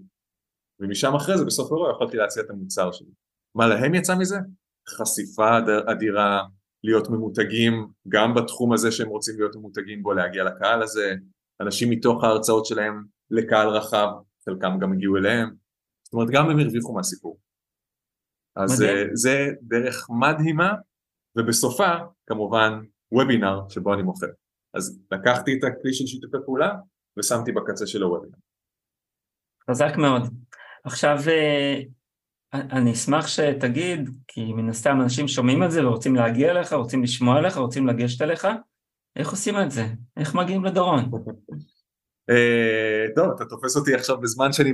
ומשם 0.80 1.14
אחרי 1.14 1.38
זה 1.38 1.44
בסוף 1.44 1.72
האירוע 1.72 1.90
יכולתי 1.90 2.16
להציע 2.16 2.42
את 2.42 2.50
המוצר 2.50 2.92
שלי. 2.92 3.10
מה 3.54 3.66
להם 3.66 3.94
יצא 3.94 4.14
מזה? 4.14 4.36
חשיפה 4.88 5.58
אדירה, 5.92 6.42
להיות 6.84 7.10
ממותגים 7.10 7.86
גם 8.08 8.34
בתחום 8.34 8.72
הזה 8.72 8.92
שהם 8.92 9.08
רוצים 9.08 9.34
להיות 9.38 9.56
ממותגים 9.56 10.02
בו, 10.02 10.12
להגיע 10.12 10.44
לקהל 10.44 10.82
הזה, 10.82 11.14
אנשים 11.60 11.90
מתוך 11.90 12.24
ההרצאות 12.24 12.66
שלהם 12.66 13.04
לקהל 13.30 13.68
רחב, 13.68 14.08
חלקם 14.44 14.78
גם 14.80 14.92
הגיעו 14.92 15.16
אליהם, 15.16 15.54
זאת 16.04 16.12
אומרת 16.12 16.28
גם 16.30 16.50
הם 16.50 16.58
הרוויחו 16.58 16.94
מהסיפור. 16.94 17.38
אז 18.56 18.82
מדהים. 18.82 18.96
אה, 18.96 19.04
זה 19.12 19.50
דרך 19.62 20.06
מדהימה, 20.10 20.72
ובסופה 21.36 21.92
כמובן 22.26 22.80
וובינר 23.12 23.68
שבו 23.68 23.94
אני 23.94 24.02
מוכר. 24.02 24.26
אז 24.74 25.00
לקחתי 25.12 25.58
את 25.58 25.64
הכלי 25.64 25.94
של 25.94 26.06
שיתופי 26.06 26.36
פעולה 26.44 26.74
ושמתי 27.18 27.52
בקצה 27.52 27.86
של 27.86 28.02
הוובינר. 28.02 28.36
חזק 29.70 29.96
מאוד. 29.96 30.22
עכשיו 30.84 31.18
אה, 31.28 31.80
אני 32.54 32.92
אשמח 32.92 33.26
שתגיד, 33.26 34.10
כי 34.28 34.52
מן 34.52 34.68
הסתם 34.68 35.00
אנשים 35.00 35.28
שומעים 35.28 35.62
את 35.62 35.70
זה 35.70 35.86
ורוצים 35.86 36.14
להגיע 36.14 36.50
אליך, 36.50 36.72
רוצים 36.72 37.02
לשמוע 37.02 37.38
עליך, 37.38 37.56
רוצים 37.56 37.86
לגשת 37.86 38.22
אליך, 38.22 38.48
איך 39.16 39.30
עושים 39.30 39.54
את 39.60 39.70
זה? 39.70 39.82
איך 40.16 40.34
מגיעים 40.34 40.64
לדורון? 40.64 41.10
אה, 42.30 43.06
טוב, 43.14 43.30
אתה 43.36 43.44
תופס 43.44 43.76
אותי 43.76 43.94
עכשיו 43.94 44.20
בזמן 44.20 44.52
שאני 44.52 44.72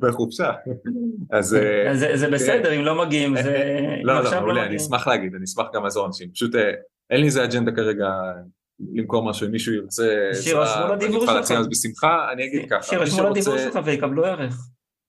בחופשה. 0.00 0.52
אז... 1.38 1.54
אה, 1.54 2.16
זה 2.16 2.30
בסדר, 2.30 2.76
אם 2.76 2.84
לא 2.84 3.04
מגיעים, 3.04 3.34
זה... 3.42 3.80
לא, 4.04 4.24
לא, 4.24 4.30
מעולה, 4.40 4.66
אני 4.66 4.76
אשמח 4.76 5.06
להגיד, 5.06 5.34
אני 5.34 5.44
אשמח 5.44 5.66
גם 5.74 5.84
לעזור 5.84 6.06
אנשים. 6.06 6.30
פשוט 6.30 6.54
אין 7.10 7.20
לי 7.20 7.26
איזה 7.26 7.44
אג'נדה 7.44 7.72
כרגע 7.72 8.08
למכור 8.94 9.30
משהו, 9.30 9.46
אם 9.46 9.52
מישהו 9.52 9.74
ירצה 9.74 10.28
שירשמו 10.32 10.92
לדיבור 10.92 11.26
שלך. 11.26 11.50
אז 11.50 11.68
בשמחה, 11.68 12.32
אני 12.32 12.46
אגיד 12.46 12.70
ככה. 12.70 12.82
שירשמו 12.82 13.30
לדיבור 13.30 13.58
שלך 13.58 13.78
ויקבלו 13.84 14.24
ערך. 14.24 14.54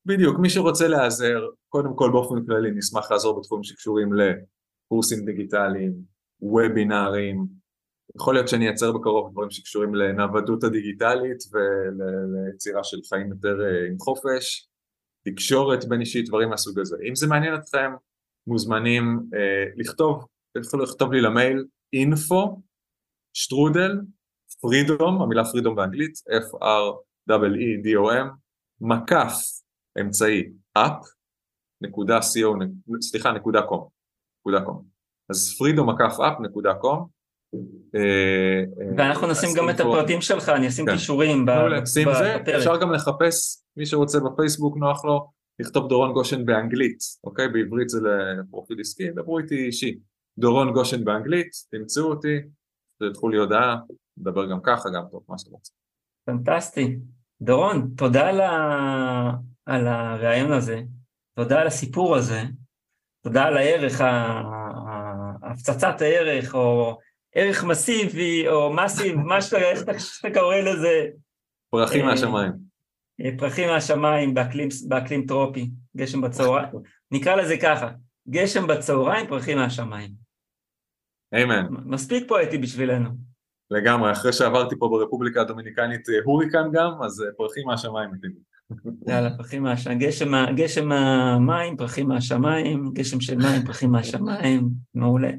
בדיוק, 0.05 0.39
מי 0.39 0.49
שרוצה 0.49 0.87
להיעזר, 0.87 1.39
קודם 1.69 1.95
כל 1.95 2.11
באופן 2.11 2.45
כללי 2.45 2.71
נשמח 2.71 3.11
לעזור 3.11 3.39
בתחומים 3.39 3.63
שקשורים 3.63 4.09
לקורסים 4.13 5.25
דיגיטליים, 5.25 5.93
וובינארים, 6.41 7.45
יכול 8.15 8.33
להיות 8.33 8.47
שאני 8.47 8.67
אייצר 8.67 8.91
בקרוב 8.91 9.31
דברים 9.31 9.51
שקשורים 9.51 9.95
לנוודות 9.95 10.63
הדיגיטלית 10.63 11.37
וליצירה 11.51 12.83
של 12.83 12.97
חיים 13.09 13.29
יותר 13.29 13.61
אה, 13.61 13.87
עם 13.87 13.99
חופש, 13.99 14.69
תקשורת 15.23 15.85
בין 15.85 15.99
אישית, 15.99 16.27
דברים 16.27 16.49
מהסוג 16.49 16.79
הזה. 16.79 16.97
אם 17.09 17.15
זה 17.15 17.27
מעניין 17.27 17.55
אתכם, 17.55 17.91
מוזמנים 18.47 19.19
אה, 19.33 19.65
לכתוב, 19.75 20.25
יכולו 20.57 20.83
לכתוב 20.83 21.13
לי 21.13 21.21
למייל 21.21 21.65
info 21.95 22.59
שטרודל 23.33 23.91
פרידום, 24.61 25.21
המילה 25.21 25.45
פרידום 25.45 25.75
באנגלית, 25.75 26.17
F-R-E-E-D-O-M, 26.17 28.27
מקף 28.81 29.33
אמצעי 30.01 30.51
אפ, 30.73 31.05
נקודה 31.81 32.19
co, 32.19 32.63
סליחה, 33.01 33.31
נקודה 33.31 33.61
קום, 33.61 33.87
נקודה 34.39 34.65
קום. 34.65 34.85
אז 35.29 35.55
פרידו 35.57 35.85
מקף 35.85 36.19
אפ 36.19 36.39
נקודה 36.39 36.73
קום. 36.73 37.20
ואנחנו 38.97 39.27
נשים 39.27 39.49
גם 39.57 39.69
את 39.69 39.79
הפרטים 39.79 40.21
שלך, 40.21 40.49
אני 40.49 40.67
אשים 40.67 40.85
כן. 40.85 40.91
קישורים 40.91 41.45
בפרק. 41.45 41.83
אפשר 42.57 42.81
גם 42.81 42.91
לחפש, 42.91 43.63
מי 43.77 43.85
שרוצה 43.85 44.19
בפייסבוק 44.19 44.77
נוח 44.77 45.05
לו, 45.05 45.27
לכתוב 45.59 45.89
דורון 45.89 46.13
גושן 46.13 46.45
באנגלית, 46.45 46.99
אוקיי? 47.23 47.47
בעברית 47.47 47.89
זה 47.89 47.99
לפרופיל 48.39 48.79
עסקי, 48.79 49.11
דברו 49.11 49.39
איתי 49.39 49.65
אישי. 49.65 49.97
דורון 50.37 50.73
גושן 50.73 51.03
באנגלית, 51.05 51.49
תמצאו 51.71 52.03
אותי, 52.03 52.37
תלכו 52.99 53.29
לי 53.29 53.37
הודעה, 53.37 53.77
נדבר 54.17 54.51
גם 54.51 54.59
ככה, 54.63 54.89
גם 54.95 55.03
טוב, 55.11 55.23
מה 55.29 55.37
שאתם 55.37 55.51
רוצים. 55.51 55.75
פנטסטי. 56.25 56.97
דורון, 57.41 57.91
תודה 57.97 58.29
על, 58.29 58.41
ה... 58.41 59.31
על 59.65 59.87
הרעיון 59.87 60.51
הזה, 60.51 60.81
תודה 61.35 61.61
על 61.61 61.67
הסיפור 61.67 62.15
הזה, 62.15 62.41
תודה 63.23 63.43
על 63.43 63.57
הערך, 63.57 64.01
הפצצת 65.43 66.01
הערך, 66.01 66.55
או 66.55 66.97
ערך 67.35 67.63
מסיבי, 67.63 68.47
או 68.47 68.73
מסיב, 68.73 69.15
מה 69.15 69.41
שאתה, 69.41 69.57
איך 69.57 69.99
שאתה 69.99 70.39
קורא 70.39 70.55
לזה. 70.55 71.05
פרחים 71.69 72.05
מהשמיים. 72.05 72.51
אה, 73.21 73.29
פרחים 73.37 73.69
מהשמיים 73.69 74.33
באקלים, 74.33 74.67
באקלים 74.87 75.25
טרופי, 75.25 75.69
גשם 75.97 76.21
בצהריים, 76.21 76.69
נקרא 77.11 77.35
לזה 77.35 77.57
ככה, 77.57 77.89
גשם 78.29 78.67
בצהריים, 78.67 79.27
פרחים 79.27 79.57
מהשמיים. 79.57 80.11
אמן. 81.35 81.65
מספיק 81.85 82.27
פואטי 82.27 82.57
בשבילנו. 82.57 83.09
לגמרי, 83.71 84.11
אחרי 84.11 84.33
שעברתי 84.33 84.75
פה 84.79 84.87
ברפובליקה 84.87 85.41
הדומיניקנית 85.41 86.09
אה, 86.09 86.15
הוריקן 86.23 86.67
גם, 86.73 86.91
אז 87.03 87.21
אה, 87.21 87.27
פרחים 87.37 87.67
מהשמיים 87.67 88.09
מתאים. 88.11 88.51
יאללה, 89.07 89.37
פרחים 89.37 89.63
מהשמיים, 89.63 89.99
גשם, 89.99 90.31
גשם 90.55 90.91
המים, 90.91 91.77
פרחים 91.77 92.07
מהשמיים, 92.07 92.91
גשם 92.93 93.21
של 93.21 93.37
מים, 93.37 93.65
פרחים 93.65 93.91
מהשמיים, 93.91 94.69
מעולה. 94.95 95.31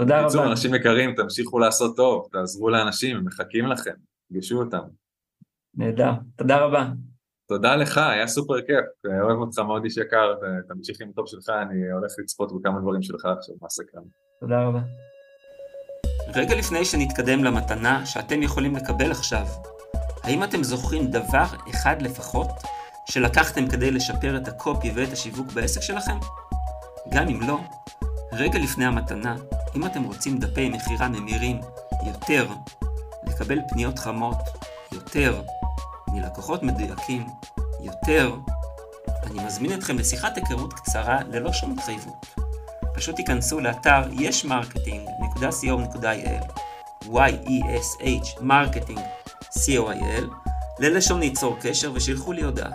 תודה 0.00 0.18
רבה. 0.18 0.26
בקיצור, 0.26 0.46
אנשים 0.46 0.74
יקרים, 0.74 1.14
תמשיכו 1.14 1.58
לעשות 1.58 1.96
טוב, 1.96 2.28
תעזרו 2.32 2.70
לאנשים, 2.70 3.16
הם 3.16 3.24
מחכים 3.24 3.66
לכם, 3.66 3.94
פגשו 4.32 4.58
אותם. 4.58 4.82
נהדר, 5.74 6.12
תודה 6.36 6.58
רבה. 6.58 6.88
תודה 7.48 7.76
לך, 7.76 7.98
היה 7.98 8.26
סופר 8.26 8.60
כיף, 8.60 8.84
אוהב 9.22 9.38
אותך 9.38 9.58
מאוד 9.58 9.84
איש 9.84 9.96
יקר, 9.96 10.34
תמשיך 10.68 11.00
עם 11.00 11.12
טוב 11.12 11.26
שלך, 11.26 11.48
אני 11.48 11.90
הולך 11.92 12.12
לצפות 12.18 12.52
בכמה 12.52 12.80
דברים 12.80 13.02
שלך 13.02 13.24
עכשיו, 13.24 13.54
מה 13.62 13.68
סקרן. 13.68 14.02
תודה 14.40 14.62
רבה. 14.62 14.80
רגע 16.34 16.54
לפני 16.54 16.84
שנתקדם 16.84 17.44
למתנה 17.44 18.06
שאתם 18.06 18.42
יכולים 18.42 18.76
לקבל 18.76 19.10
עכשיו, 19.10 19.46
האם 20.22 20.44
אתם 20.44 20.62
זוכרים 20.62 21.10
דבר 21.10 21.46
אחד 21.70 22.02
לפחות 22.02 22.48
שלקחתם 23.10 23.68
כדי 23.68 23.90
לשפר 23.90 24.36
את 24.36 24.48
הקופי 24.48 24.90
ואת 24.94 25.12
השיווק 25.12 25.52
בעסק 25.52 25.80
שלכם? 25.80 26.16
גם 27.14 27.28
אם 27.28 27.40
לא, 27.48 27.58
רגע 28.32 28.58
לפני 28.58 28.84
המתנה, 28.84 29.36
אם 29.76 29.86
אתם 29.86 30.02
רוצים 30.02 30.38
דפי 30.38 30.68
מכירה 30.68 31.08
ממירים 31.08 31.60
יותר, 32.06 32.48
לקבל 33.26 33.58
פניות 33.68 33.98
חמות 33.98 34.38
יותר, 34.92 35.42
מלקוחות 36.08 36.62
מדויקים 36.62 37.26
יותר, 37.80 38.34
אני 39.22 39.44
מזמין 39.44 39.78
אתכם 39.78 39.98
לשיחת 39.98 40.36
היכרות 40.36 40.72
קצרה 40.72 41.18
ללא 41.28 41.52
שום 41.52 41.72
התחייבות. 41.72 42.26
פשוט 42.94 43.16
תיכנסו 43.16 43.60
לאתר 43.60 44.02
yeshmarketing.co.il 44.12 46.44
y-e-s-h 47.04 48.40
marketing 48.40 49.00
co.il 49.50 50.24
ללשונית 50.78 51.20
צור 51.20 51.56
קשר 51.60 51.92
ושילחו 51.94 52.32
לי 52.32 52.42
הודעה. 52.42 52.70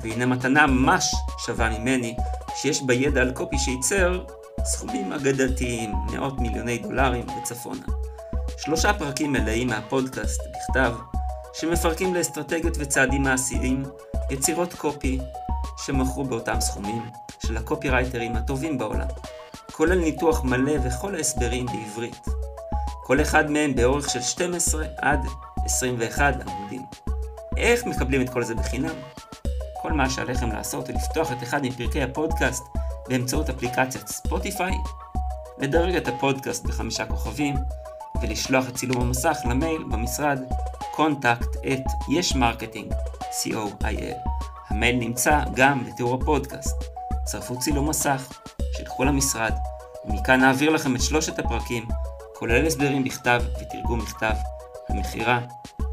והנה 0.00 0.26
מתנה 0.26 0.66
ממש 0.66 1.14
שווה 1.38 1.78
ממני, 1.78 2.16
שיש 2.56 2.82
בה 2.82 2.94
ידע 2.94 3.20
על 3.20 3.32
קופי 3.32 3.58
שייצר 3.58 4.24
סכומים 4.64 5.12
אגדתיים, 5.12 5.92
מאות 6.12 6.38
מיליוני 6.38 6.78
דולרים 6.78 7.26
וצפונה. 7.28 7.86
שלושה 8.58 8.92
פרקים 8.92 9.32
מלאים 9.32 9.68
מהפודקאסט 9.68 10.40
בכתב, 10.40 10.94
שמפרקים 11.52 12.14
לאסטרטגיות 12.14 12.76
וצעדים 12.78 13.22
מעשיים 13.22 13.82
יצירות 14.30 14.74
קופי 14.74 15.18
שמכרו 15.76 16.24
באותם 16.24 16.60
סכומים 16.60 17.02
של 17.46 17.56
הקופירייטרים 17.56 18.36
הטובים 18.36 18.78
בעולם, 18.78 19.08
כולל 19.72 19.98
ניתוח 19.98 20.44
מלא 20.44 20.72
וכל 20.84 21.14
ההסברים 21.14 21.66
בעברית. 21.66 22.24
כל 23.04 23.20
אחד 23.20 23.50
מהם 23.50 23.74
באורך 23.74 24.10
של 24.10 24.20
12 24.20 24.86
עד 24.98 25.20
21 25.64 26.34
עמודים. 26.46 26.82
איך 27.56 27.86
מקבלים 27.86 28.20
את 28.20 28.30
כל 28.30 28.42
זה 28.42 28.54
בחינם? 28.54 28.94
כל 29.84 29.92
מה 29.92 30.10
שעליכם 30.10 30.52
לעשות 30.52 30.88
הוא 30.88 30.96
לפתוח 30.96 31.32
את 31.32 31.42
אחד 31.42 31.66
מפרקי 31.66 32.02
הפודקאסט 32.02 32.64
באמצעות 33.08 33.50
אפליקציית 33.50 34.08
ספוטיפיי, 34.08 34.74
לדרג 35.58 35.96
את 35.96 36.08
הפודקאסט 36.08 36.66
בחמישה 36.66 37.06
כוכבים, 37.06 37.54
ולשלוח 38.22 38.68
את 38.68 38.74
צילום 38.74 39.02
המסך 39.02 39.38
למייל 39.50 39.82
במשרד 39.82 40.38
contact 40.94 41.56
at 41.56 41.88
yesmarketing, 42.08 42.94
co.il. 43.20 44.28
המייל 44.68 44.96
נמצא 44.96 45.40
גם 45.54 45.84
בתיאור 45.84 46.14
הפודקאסט. 46.14 46.84
צרפו 47.24 47.58
צילום 47.58 47.88
מסך, 47.88 48.40
שילכו 48.76 49.04
למשרד, 49.04 49.52
ומכאן 50.04 50.40
נעביר 50.40 50.70
לכם 50.70 50.96
את 50.96 51.02
שלושת 51.02 51.38
הפרקים, 51.38 51.88
כולל 52.34 52.66
הסברים 52.66 53.04
בכתב 53.04 53.42
ותרגום 53.60 53.98
מכתב, 53.98 54.34
המכירה. 54.88 55.40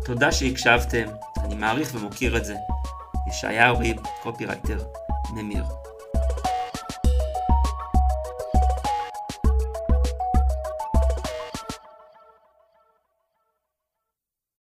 תודה 0.06 0.32
שהקשבתם, 0.32 1.06
אני 1.44 1.56
מעריך 1.56 1.92
ומוקיר 1.96 2.38
את 2.38 2.46
זה. 2.46 2.56
ישעיהו 3.32 3.80
ריב, 3.80 3.98
קופירייטר, 4.24 4.78
ממיר. 5.34 5.64